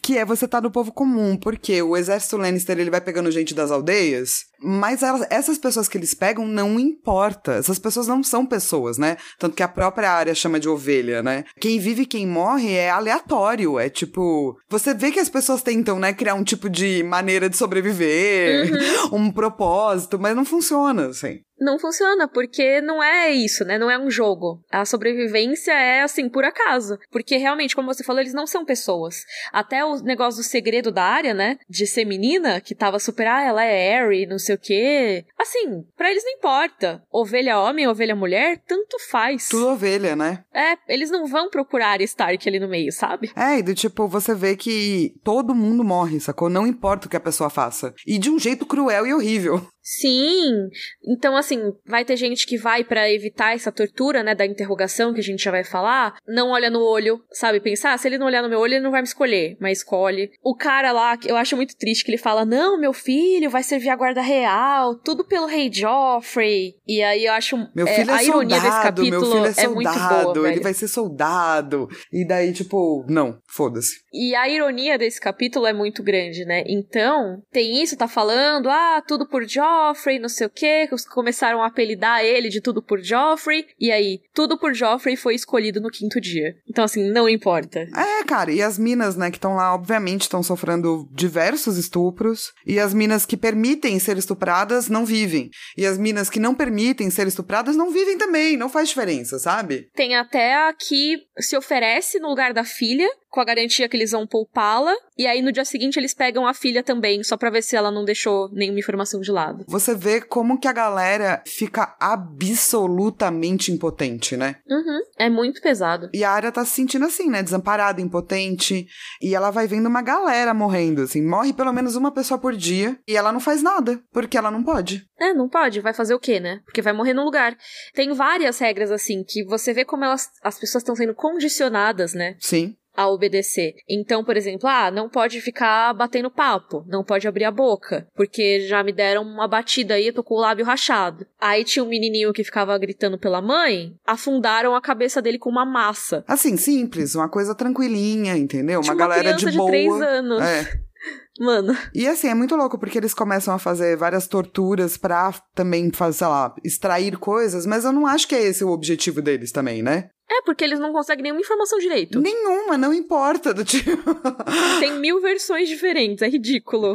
que 0.02 0.18
é 0.18 0.26
você 0.26 0.48
tá 0.48 0.60
no 0.60 0.72
povo 0.72 0.92
comum, 0.92 1.38
porque 1.38 1.84
o 1.84 1.96
exército 1.96 2.38
Lannister 2.38 2.80
ele 2.80 2.90
vai 2.90 3.00
pegando 3.00 3.30
gente 3.30 3.54
das 3.54 3.70
aldeias 3.70 4.46
mas 4.66 5.04
elas, 5.04 5.28
essas 5.30 5.60
pessoas 5.60 5.88
que 5.88 5.98
eles 5.98 6.16
pegam 6.16 6.48
não 6.48 6.80
importa. 6.80 7.54
Essas 7.54 7.78
pessoas 7.78 8.08
não 8.08 8.24
são 8.24 8.46
pessoas, 8.46 8.98
né? 8.98 9.18
Tanto 9.38 9.56
que 9.56 9.62
a 9.62 9.68
própria 9.68 10.12
área 10.12 10.34
chama 10.34 10.60
de 10.60 10.68
ovelha, 10.68 11.22
né? 11.22 11.44
Quem 11.60 11.78
vive 11.78 12.04
e 12.04 12.06
quem 12.06 12.26
morre 12.26 12.74
é 12.74 12.90
aleatório. 12.90 13.78
É 13.78 13.90
tipo. 13.90 14.58
Você 14.68 14.94
vê 14.94 15.12
que 15.12 15.20
as 15.20 15.30
pessoas 15.30 15.62
tentam, 15.62 16.00
né, 16.00 16.14
criar 16.14 16.34
um 16.34 16.44
tipo 16.44 16.68
de 16.70 17.04
maneira 17.04 17.48
de 17.48 17.58
sobreviver, 17.58 18.72
uhum. 19.12 19.20
um 19.28 19.32
propósito, 19.32 20.18
mas 20.18 20.36
não 20.36 20.46
funciona, 20.46 21.08
assim 21.08 21.45
não 21.60 21.80
funciona, 21.80 22.28
porque 22.28 22.82
não 22.82 23.02
é 23.02 23.32
isso, 23.32 23.64
né? 23.64 23.78
Não 23.78 23.90
é 23.90 23.98
um 23.98 24.10
jogo. 24.10 24.62
A 24.72 24.86
sobrevivência 24.86 25.72
é 25.72 26.02
assim, 26.02 26.30
por 26.30 26.44
acaso. 26.44 26.98
Porque 27.12 27.38
realmente, 27.38 27.76
como 27.76 27.94
você 27.94 28.04
falou, 28.04 28.22
eles 28.22 28.34
não 28.34 28.48
são 28.48 28.66
pessoas. 28.66 29.24
Até 29.52 29.84
o 29.84 30.02
negócio 30.02 30.42
do 30.42 30.46
segredo 30.46 30.92
da 30.92 31.04
área, 31.04 31.34
né? 31.34 31.58
De 31.70 31.88
ser 31.88 32.06
menina, 32.06 32.60
que 32.62 32.76
tava 32.76 33.00
super, 33.00 33.28
ah, 33.28 33.42
ela 33.42 33.64
é 33.64 34.00
Harry, 34.00 34.26
não 34.26 34.38
sei 34.38 34.56
o 34.56 34.60
quê. 34.60 35.26
Assim, 35.40 35.86
para 35.96 36.12
eles 36.12 36.24
não 36.24 36.32
importa. 36.32 37.02
Ovelha 37.12 37.60
homem, 37.60 37.88
ovelha 37.88 38.16
mulher, 38.16 38.62
tanto 38.68 38.98
faz. 39.10 39.50
Tudo 39.50 39.70
ovelha, 39.70 40.16
né? 40.16 40.44
É, 40.54 40.78
eles 40.88 41.10
não 41.10 41.26
vão 41.26 41.50
procurar 41.50 42.02
Stark 42.02 42.48
ali 42.48 42.60
no 42.60 42.68
meio, 42.68 42.92
sabe? 42.92 43.32
É, 43.36 43.60
e 43.60 43.64
do 43.64 43.74
tipo, 43.74 44.08
você 44.08 44.34
vê 44.34 44.56
que 44.56 45.14
todo 45.24 45.56
mundo 45.56 45.84
morre, 45.84 46.20
sacou? 46.20 46.50
Não 46.50 46.68
importa 46.68 47.08
o 47.08 47.10
que 47.10 47.18
a 47.18 47.22
pessoa 47.22 47.50
faça. 47.50 47.94
E 48.06 48.18
de 48.18 48.30
um 48.30 48.40
jeito 48.40 48.66
cruel 48.66 49.06
e 49.08 49.14
horrível. 49.14 49.66
Sim. 49.86 50.68
Então, 51.08 51.38
assim, 51.38 51.72
vai 51.86 52.04
ter 52.04 52.18
gente 52.18 52.48
que 52.48 52.58
vai 52.58 52.84
para 52.84 53.12
evitar 53.12 53.54
essa 53.54 53.72
tortura, 53.72 54.24
né, 54.24 54.34
da 54.34 54.44
interrogação 54.44 55.14
que 55.14 55.20
a 55.20 55.24
gente 55.24 55.44
já 55.44 55.52
vai 55.52 55.64
falar, 55.64 56.16
não 56.28 56.50
olha 56.50 56.72
no 56.72 56.82
olho, 56.82 57.22
sabe? 57.32 57.60
Pensar, 57.60 57.94
ah, 57.94 57.98
se 57.98 58.08
ele 58.08 58.18
não 58.18 58.26
olhar 58.26 58.42
no 58.42 58.50
meu 58.50 58.60
olho, 58.60 58.74
ele 58.74 58.84
não 58.84 58.90
vai 58.90 59.02
me 59.02 59.08
escolher, 59.08 59.56
mas 59.62 59.78
escolhe. 59.78 60.32
O 60.44 60.56
cara 60.56 60.92
lá, 60.92 61.16
eu 61.28 61.36
acho 61.38 61.56
muito 61.56 61.78
triste 61.78 62.04
que 62.04 62.10
ele 62.10 62.18
fala: 62.18 62.44
"Não, 62.44 62.80
meu 62.80 62.94
filho 62.94 63.48
vai 63.48 63.62
servir 63.62 63.90
a 63.90 63.96
guarda 63.96 64.22
real, 64.22 64.96
tudo 64.96 65.24
pelo 65.24 65.46
rei 65.46 65.70
Joffrey". 65.72 66.74
E 66.88 67.04
aí 67.04 67.26
eu 67.26 67.34
acho 67.34 67.56
meu 67.76 67.86
filho 67.86 68.10
é, 68.10 68.14
é 68.14 68.18
a 68.18 68.24
ironia 68.24 68.56
soldado, 68.60 68.64
desse 68.64 68.84
capítulo 68.84 69.12
meu 69.12 69.22
filho 69.22 69.46
é, 69.46 69.54
soldado, 69.54 69.60
é 69.60 69.68
muito 69.68 70.34
boa, 70.34 70.52
ele 70.52 70.62
vai 70.62 70.74
ser 70.74 70.88
soldado. 70.88 71.88
E 72.12 72.28
daí 72.28 72.52
tipo, 72.54 73.06
não, 73.08 73.38
foda-se. 73.48 73.98
E 74.12 74.34
a 74.34 74.50
ironia 74.50 74.98
desse 74.98 75.20
capítulo 75.22 75.68
é 75.68 75.74
muito 75.74 76.02
grande, 76.02 76.44
né? 76.44 76.64
Então, 76.66 77.44
tem 77.52 77.84
isso, 77.84 77.96
tá 77.96 78.08
falando, 78.08 78.68
ah, 78.68 79.04
tudo 79.06 79.28
por 79.28 79.48
Joffrey 79.48 79.75
Joffrey, 79.76 80.20
não 80.20 80.30
sei 80.30 80.48
o 80.48 80.50
que, 80.50 80.88
começaram 81.10 81.62
a 81.62 81.68
apelidar 81.68 82.24
ele 82.24 82.50
de 82.50 82.62
tudo 82.62 82.82
por 82.82 83.02
Joffrey, 83.02 83.66
e 83.80 83.92
aí, 83.92 84.22
tudo 84.34 84.58
por 84.58 84.74
Joffrey 84.74 85.16
foi 85.16 85.36
escolhido 85.36 85.82
no 85.82 85.90
quinto 85.90 86.20
dia. 86.22 86.56
Então, 86.68 86.84
assim, 86.84 87.12
não 87.12 87.28
importa. 87.28 87.80
É, 87.80 88.24
cara, 88.24 88.52
e 88.52 88.62
as 88.62 88.80
minas, 88.80 89.16
né, 89.16 89.30
que 89.30 89.38
estão 89.38 89.56
lá, 89.56 89.74
obviamente, 89.74 90.22
estão 90.22 90.42
sofrendo 90.42 91.08
diversos 91.12 91.78
estupros, 91.78 92.54
e 92.66 92.80
as 92.80 92.94
minas 92.94 93.26
que 93.26 93.38
permitem 93.38 94.00
ser 94.00 94.18
estupradas 94.18 94.88
não 94.90 95.06
vivem. 95.06 95.50
E 95.78 95.86
as 95.86 95.98
minas 95.98 96.30
que 96.30 96.40
não 96.40 96.56
permitem 96.56 97.10
ser 97.10 97.28
estupradas 97.28 97.76
não 97.76 97.92
vivem 97.92 98.18
também, 98.18 98.58
não 98.58 98.70
faz 98.70 98.90
diferença, 98.90 99.38
sabe? 99.40 99.90
Tem 99.94 100.16
até 100.16 100.56
a 100.56 100.74
que 100.74 101.18
se 101.40 101.58
oferece 101.58 102.20
no 102.20 102.30
lugar 102.30 102.54
da 102.54 102.64
filha, 102.64 103.10
com 103.36 103.42
a 103.42 103.46
garantia 103.46 103.90
que 103.90 103.98
eles 103.98 104.12
vão 104.12 104.26
poupá-la, 104.26 104.96
e 105.18 105.28
aí 105.28 105.42
no 105.42 105.52
dia 105.52 105.66
seguinte 105.66 106.00
eles 106.00 106.14
pegam 106.14 106.48
a 106.48 106.54
filha 106.54 106.82
também, 106.82 107.22
só 107.22 107.36
pra 107.36 107.50
ver 107.50 107.62
se 107.62 107.76
ela 107.76 107.92
não 107.92 108.06
deixou 108.06 108.50
nenhuma 108.54 108.80
informação 108.80 109.20
de 109.20 109.30
lado. 109.30 109.66
Você 109.68 109.94
vê 109.94 110.22
como 110.22 110.58
que 110.58 110.70
a 110.70 110.72
galera 110.72 111.44
fica 111.46 111.98
absolutamente 112.00 113.74
impotente, 113.74 114.38
né? 114.38 114.56
Uhum, 114.66 115.02
é 115.20 115.30
muito 115.30 115.62
pesado. 115.62 116.10
E 116.14 116.24
a 116.24 116.32
área 116.32 116.50
tá 116.50 116.64
se 116.64 116.72
sentindo 116.72 117.04
assim, 117.04 117.30
né? 117.30 117.44
Desamparada, 117.44 118.00
impotente, 118.00 118.88
e 119.22 119.36
ela 119.36 119.52
vai 119.52 119.68
vendo 119.68 119.88
uma 119.88 120.02
galera 120.02 120.54
morrendo, 120.54 121.02
assim, 121.02 121.22
morre 121.22 121.52
pelo 121.52 121.74
menos 121.74 121.98
uma 121.98 122.14
pessoa 122.14 122.40
por 122.40 122.56
dia, 122.56 122.98
e 123.06 123.18
ela 123.18 123.34
não 123.34 123.42
faz 123.42 123.62
nada, 123.62 124.02
porque 124.14 124.38
ela 124.38 124.50
não 124.50 124.64
pode. 124.64 125.06
É, 125.20 125.34
não 125.34 125.50
pode, 125.50 125.82
vai 125.82 125.94
fazer 125.94 126.14
o 126.14 126.20
quê, 126.20 126.40
né? 126.40 126.62
Porque 126.64 126.82
vai 126.82 126.94
morrer 126.94 127.14
no 127.14 127.26
lugar. 127.26 127.58
Tem 127.94 128.14
várias 128.14 128.60
regras 128.60 128.92
assim, 128.92 129.26
que 129.28 129.44
você 129.44 129.74
vê 129.74 129.84
como 129.84 130.06
elas, 130.06 130.30
as 130.42 130.58
pessoas 130.58 130.84
estão 130.84 130.96
sendo 130.96 131.14
condicionadas, 131.14 132.14
né? 132.14 132.38
Sim 132.40 132.78
a 132.96 133.08
obedecer. 133.10 133.76
Então, 133.90 134.24
por 134.24 134.38
exemplo, 134.38 134.68
ah, 134.70 134.90
não 134.90 135.10
pode 135.10 135.42
ficar 135.42 135.94
batendo 135.94 136.32
papo, 136.32 136.86
não 136.88 137.04
pode 137.04 137.28
abrir 137.28 137.46
a 137.46 137.52
boca, 137.52 138.08
porque 138.16 138.62
já 138.62 138.84
me 138.84 138.92
deram 138.92 139.24
uma 139.24 139.48
batida 139.48 139.96
aí, 139.96 140.08
eu 140.08 140.14
tô 140.14 140.24
com 140.24 140.36
o 140.36 140.40
lábio 140.40 140.66
rachado. 140.66 141.26
Aí 141.40 141.64
tinha 141.64 141.84
um 141.84 141.90
menininho 141.90 142.34
que 142.34 142.44
ficava 142.44 142.78
gritando 142.78 143.18
pela 143.18 143.42
mãe, 143.42 143.94
afundaram 144.06 144.76
a 144.76 144.82
cabeça 144.82 145.22
dele 145.22 145.40
com 145.40 145.50
uma 145.50 145.66
massa. 145.66 146.24
Assim, 146.28 146.58
simples, 146.58 147.16
uma 147.16 147.30
coisa 147.30 147.54
tranquilinha, 147.54 148.38
entendeu? 148.38 148.80
Uma, 148.80 148.94
uma 148.94 148.96
galera 148.96 149.34
de 149.34 149.52
boa. 149.52 149.66
de 149.66 149.72
três 149.72 149.94
anos. 150.02 150.42
É. 150.42 150.86
Mano. 151.40 151.78
E 151.94 152.08
assim, 152.08 152.30
é 152.30 152.34
muito 152.34 152.56
louco, 152.56 152.78
porque 152.78 152.98
eles 152.98 153.14
começam 153.14 153.54
a 153.54 153.60
fazer 153.60 153.98
várias 153.98 154.28
torturas 154.28 154.96
pra 154.96 155.34
também 155.54 155.92
fazer, 155.92 156.20
sei 156.20 156.28
lá, 156.28 156.56
extrair 156.64 157.18
coisas, 157.18 157.66
mas 157.66 157.84
eu 157.84 157.92
não 157.92 158.08
acho 158.08 158.28
que 158.28 158.36
é 158.36 158.42
esse 158.42 158.64
o 158.64 158.70
objetivo 158.70 159.22
deles 159.22 159.52
também, 159.52 159.84
né? 159.84 160.10
É, 160.30 160.42
porque 160.42 160.64
eles 160.64 160.80
não 160.80 160.92
conseguem 160.92 161.24
nenhuma 161.24 161.42
informação 161.42 161.78
direito. 161.78 162.20
Nenhuma, 162.20 162.78
não 162.78 162.94
importa. 162.94 163.54
Do 163.54 163.64
tipo... 163.64 163.92
Tem 164.80 165.00
mil 165.00 165.22
versões 165.22 165.70
diferentes, 165.70 166.22
é 166.22 166.28
ridículo. 166.28 166.94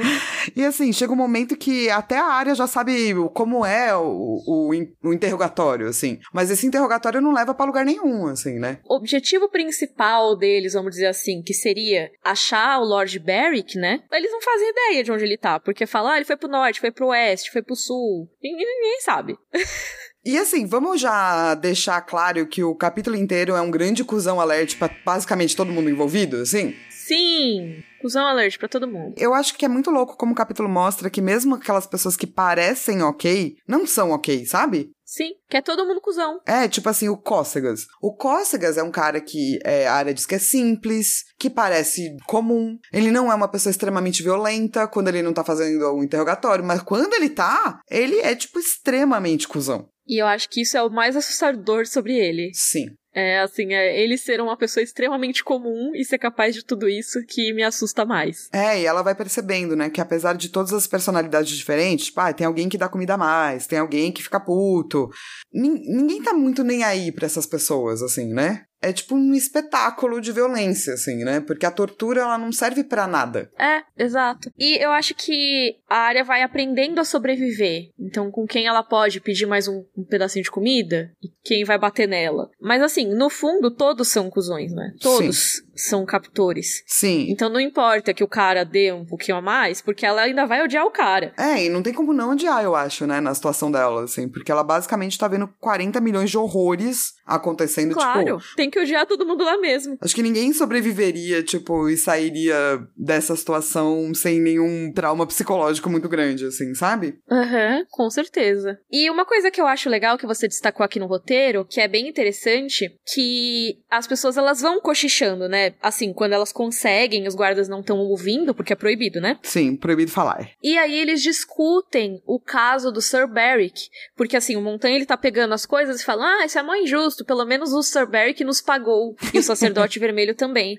E 0.57 0.65
assim, 0.65 0.93
chega 0.93 1.13
um 1.13 1.17
momento 1.17 1.57
que 1.57 1.89
até 1.91 2.19
a 2.19 2.27
área 2.27 2.55
já 2.55 2.67
sabe 2.67 3.15
como 3.33 3.65
é 3.65 3.95
o, 3.97 4.43
o, 4.47 4.71
o 5.05 5.13
interrogatório, 5.13 5.87
assim. 5.87 6.19
Mas 6.33 6.51
esse 6.51 6.67
interrogatório 6.67 7.21
não 7.21 7.33
leva 7.33 7.55
para 7.55 7.67
lugar 7.67 7.85
nenhum, 7.85 8.27
assim, 8.27 8.59
né? 8.59 8.79
O 8.85 8.97
objetivo 8.97 9.49
principal 9.49 10.37
deles, 10.37 10.75
vamos 10.75 10.91
dizer 10.91 11.07
assim, 11.07 11.43
que 11.43 11.55
seria 11.55 12.11
achar 12.25 12.81
o 12.81 12.85
Lord 12.85 13.17
Barrick, 13.21 13.79
né? 13.79 14.03
Eles 14.13 14.33
não 14.33 14.41
fazem 14.41 14.71
ideia 14.71 15.05
de 15.05 15.13
onde 15.13 15.25
ele 15.25 15.37
tá, 15.37 15.61
porque 15.61 15.87
falar, 15.87 16.15
ah, 16.15 16.17
ele 16.17 16.25
foi 16.25 16.37
pro 16.37 16.49
norte, 16.49 16.81
foi 16.81 16.91
pro 16.91 17.09
oeste, 17.09 17.53
foi 17.53 17.63
pro 17.63 17.77
sul. 17.77 18.29
Ninguém, 18.43 18.67
ninguém 18.67 19.01
sabe. 19.01 19.39
E 20.25 20.39
assim, 20.39 20.67
vamos 20.67 21.01
já 21.01 21.55
deixar 21.55 22.01
claro 22.03 22.47
que 22.47 22.63
o 22.63 22.75
capítulo 22.75 23.17
inteiro 23.17 23.55
é 23.55 23.61
um 23.61 23.71
grande 23.71 24.05
cuzão 24.05 24.41
alert 24.41 24.77
para 24.77 24.95
basicamente 25.05 25.57
todo 25.57 25.73
mundo 25.73 25.89
envolvido, 25.89 26.37
assim? 26.37 26.75
Sim, 26.91 27.83
cuzão 28.01 28.27
alert 28.27 28.59
para 28.59 28.69
todo 28.69 28.87
mundo. 28.87 29.15
Eu 29.17 29.33
acho 29.35 29.57
que 29.57 29.65
é 29.65 29.69
muito 29.69 29.91
louco 29.91 30.17
como 30.17 30.33
o 30.33 30.37
capítulo 30.37 30.69
mostra 30.69 31.11
que 31.11 31.23
mesmo 31.23 31.55
aquelas 31.55 31.87
pessoas 31.87 32.17
que 32.17 32.27
parecem 32.27 33.03
ok, 33.03 33.57
não 33.67 33.87
são 33.87 34.11
ok, 34.11 34.45
sabe? 34.45 34.91
Sim, 35.05 35.33
que 35.49 35.57
é 35.57 35.61
todo 35.61 35.85
mundo 35.85 36.01
cuzão. 36.01 36.39
É, 36.47 36.69
tipo 36.69 36.89
assim, 36.89 37.09
o 37.09 37.17
Cócegas. 37.17 37.87
O 38.01 38.15
Cócegas 38.15 38.79
é 38.79 38.83
um 38.85 38.93
cara 38.93 39.21
que 39.21 39.59
é, 39.65 39.89
a 39.89 39.95
área 39.95 40.15
diz 40.15 40.25
que 40.25 40.37
é 40.37 40.39
simples, 40.39 41.25
que 41.37 41.51
parece 41.51 42.17
comum. 42.27 42.79
Ele 42.93 43.11
não 43.11 43.33
é 43.33 43.35
uma 43.35 43.51
pessoa 43.51 43.73
extremamente 43.73 44.23
violenta 44.23 44.87
quando 44.87 45.09
ele 45.09 45.21
não 45.21 45.33
tá 45.33 45.43
fazendo 45.43 45.95
o 45.95 46.05
interrogatório, 46.05 46.65
mas 46.65 46.81
quando 46.83 47.13
ele 47.15 47.29
tá, 47.29 47.81
ele 47.91 48.21
é, 48.21 48.37
tipo, 48.37 48.61
extremamente 48.61 49.49
cuzão. 49.49 49.89
E 50.11 50.21
eu 50.21 50.27
acho 50.27 50.49
que 50.51 50.63
isso 50.63 50.77
é 50.77 50.83
o 50.83 50.91
mais 50.91 51.15
assustador 51.15 51.87
sobre 51.87 52.19
ele. 52.19 52.51
Sim. 52.53 52.87
É, 53.15 53.39
assim, 53.41 53.73
é 53.73 54.03
ele 54.03 54.17
ser 54.17 54.41
uma 54.41 54.57
pessoa 54.57 54.83
extremamente 54.83 55.45
comum 55.45 55.93
e 55.95 56.05
ser 56.05 56.19
capaz 56.19 56.53
de 56.53 56.65
tudo 56.65 56.89
isso 56.89 57.25
que 57.29 57.53
me 57.53 57.63
assusta 57.63 58.05
mais. 58.05 58.49
É, 58.53 58.81
e 58.81 58.87
ela 58.87 59.03
vai 59.03 59.15
percebendo, 59.15 59.77
né, 59.77 59.89
que 59.89 60.01
apesar 60.01 60.37
de 60.37 60.49
todas 60.49 60.73
as 60.73 60.89
personalidades 60.89 61.57
diferentes, 61.57 62.07
tipo, 62.07 62.21
ah, 62.21 62.33
tem 62.33 62.45
alguém 62.45 62.69
que 62.69 62.79
dá 62.79 62.89
comida 62.89 63.15
a 63.15 63.19
mais, 63.19 63.69
tem 63.69 63.79
alguém 63.79 64.11
que 64.11 64.23
fica 64.23 64.41
puto. 64.41 65.09
ninguém 65.53 66.21
tá 66.23 66.33
muito 66.33 66.65
nem 66.65 66.83
aí 66.83 67.13
pra 67.13 67.27
essas 67.27 67.47
pessoas, 67.47 68.03
assim, 68.03 68.33
né? 68.33 68.65
É 68.83 68.93
tipo 68.93 69.15
um 69.15 69.35
espetáculo 69.35 70.21
de 70.21 70.33
violência, 70.33 70.95
assim, 70.95 71.23
né? 71.25 71.41
Porque 71.41 71.67
a 71.67 71.71
tortura, 71.71 72.23
ela 72.23 72.39
não 72.39 72.51
serve 72.51 72.83
para 72.83 73.07
nada. 73.07 73.51
É, 73.59 73.83
exato. 74.03 74.51
E 74.59 74.83
eu 74.83 74.91
acho 74.91 75.15
que 75.15 75.77
a 75.89 75.97
área 75.97 76.25
vai 76.25 76.43
aprendendo 76.43 76.99
a 76.99 77.05
sobreviver. 77.05 77.91
Então, 77.99 78.31
com 78.31 78.47
quem 78.47 78.67
ela 78.67 78.83
pode 78.83 79.21
pedir 79.21 79.47
mais 79.47 79.69
um, 79.69 79.85
um, 79.97 80.05
pedacinho 80.05 80.43
de 80.43 80.51
comida 80.51 81.13
e 81.23 81.29
quem 81.45 81.65
vai 81.65 81.79
bater 81.79 82.09
nela. 82.09 82.51
Mas, 82.61 82.83
assim, 82.83 83.07
no 83.15 83.29
fundo, 83.29 83.71
todos 83.71 84.09
são 84.09 84.31
cuzões, 84.31 84.73
né? 84.73 84.93
Todos 85.01 85.57
Sim. 85.57 85.70
São 85.75 86.05
captores. 86.05 86.83
Sim. 86.87 87.27
Então, 87.29 87.49
não 87.49 87.61
importa 87.61 88.15
que 88.15 88.25
o 88.25 88.29
cara 88.29 88.65
dê 88.65 88.93
um 88.93 89.05
pouquinho 89.05 89.39
a 89.39 89.43
mais, 89.43 89.81
porque 89.81 90.05
ela 90.05 90.23
ainda 90.23 90.47
vai 90.47 90.63
odiar 90.63 90.85
o 90.87 90.91
cara. 90.91 91.33
É, 91.39 91.65
e 91.65 91.69
não 91.69 91.83
tem 91.83 91.93
como 91.93 92.13
não 92.13 92.33
odiar, 92.33 92.63
eu 92.63 92.75
acho, 92.75 93.07
né? 93.07 93.21
Na 93.21 93.35
situação 93.35 93.71
dela, 93.71 94.05
assim. 94.05 94.29
Porque 94.29 94.51
ela 94.51 94.63
basicamente 94.63 95.19
tá 95.19 95.29
vendo 95.29 95.49
40 95.61 96.01
milhões 96.01 96.31
de 96.31 96.39
horrores 96.39 97.15
acontecendo, 97.27 97.95
claro, 97.95 98.39
tipo... 98.39 98.57
tem 98.57 98.69
que 98.69 98.81
odiar 98.81 99.07
todo 99.07 99.25
mundo 99.25 99.45
lá 99.45 99.57
mesmo. 99.59 99.97
Acho 100.01 100.15
que 100.15 100.23
ninguém 100.23 100.53
sobreviveria, 100.53 101.43
tipo, 101.43 101.89
e 101.89 101.97
sairia 101.97 102.83
dessa 102.97 103.37
situação 103.37 104.13
sem 104.15 104.41
nenhum 104.41 104.93
trauma 104.93 105.27
psicológico 105.27 105.89
muito 105.89 106.09
grande, 106.09 106.47
assim, 106.47 106.75
sabe? 106.75 107.19
Aham, 107.31 107.79
uhum, 107.79 107.85
com 107.91 108.11
certeza. 108.11 108.79
E 108.91 109.09
uma 109.09 109.25
coisa 109.25 109.51
que 109.51 109.61
eu 109.61 109.67
acho 109.67 109.89
legal 109.89 110.19
que 110.19 110.27
você 110.27 110.49
destacou 110.49 110.85
aqui 110.85 110.99
no 110.99 111.07
roteiro, 111.07 111.65
que 111.65 111.81
é 111.81 111.87
bem 111.87 112.09
interessante, 112.09 112.91
que 113.13 113.79
as 113.89 114.07
pessoas 114.07 114.37
elas 114.37 114.61
vão 114.61 114.81
cochichando, 114.81 115.49
né? 115.49 115.70
Assim, 115.83 116.13
quando 116.13 116.33
elas 116.33 116.53
conseguem, 116.53 117.27
os 117.27 117.35
guardas 117.35 117.69
não 117.69 117.81
estão 117.81 117.99
ouvindo, 117.99 118.55
porque 118.55 118.73
é 118.73 118.77
proibido, 118.77 119.21
né? 119.21 119.39
Sim, 119.43 119.77
proibido 119.77 120.11
falar. 120.11 120.51
E 120.63 120.77
aí 120.79 120.99
eles 120.99 121.23
discutem 121.23 122.23
o 122.27 122.41
caso 122.41 122.91
do 122.91 123.01
Sir 123.01 123.27
Beric, 123.27 123.89
porque 124.17 124.37
assim, 124.37 124.57
o 124.57 124.61
Montanha 124.63 124.97
ele 124.97 125.07
tá 125.07 125.17
pegando 125.17 125.55
as 125.55 125.67
coisas 125.67 126.01
e 126.01 126.05
fala: 126.05 126.25
"Ah, 126.25 126.47
isso 126.47 126.59
é 126.59 126.63
mó 126.63 126.75
injusto, 126.75 127.25
pelo 127.25 127.45
menos 127.45 127.73
o 127.73 127.83
Sir 127.83 128.07
Beric 128.07 128.45
nos 128.45 128.61
pagou 128.61 129.15
e 129.33 129.39
o 129.39 129.43
sacerdote 129.43 129.99
vermelho 130.01 130.35
também". 130.35 130.79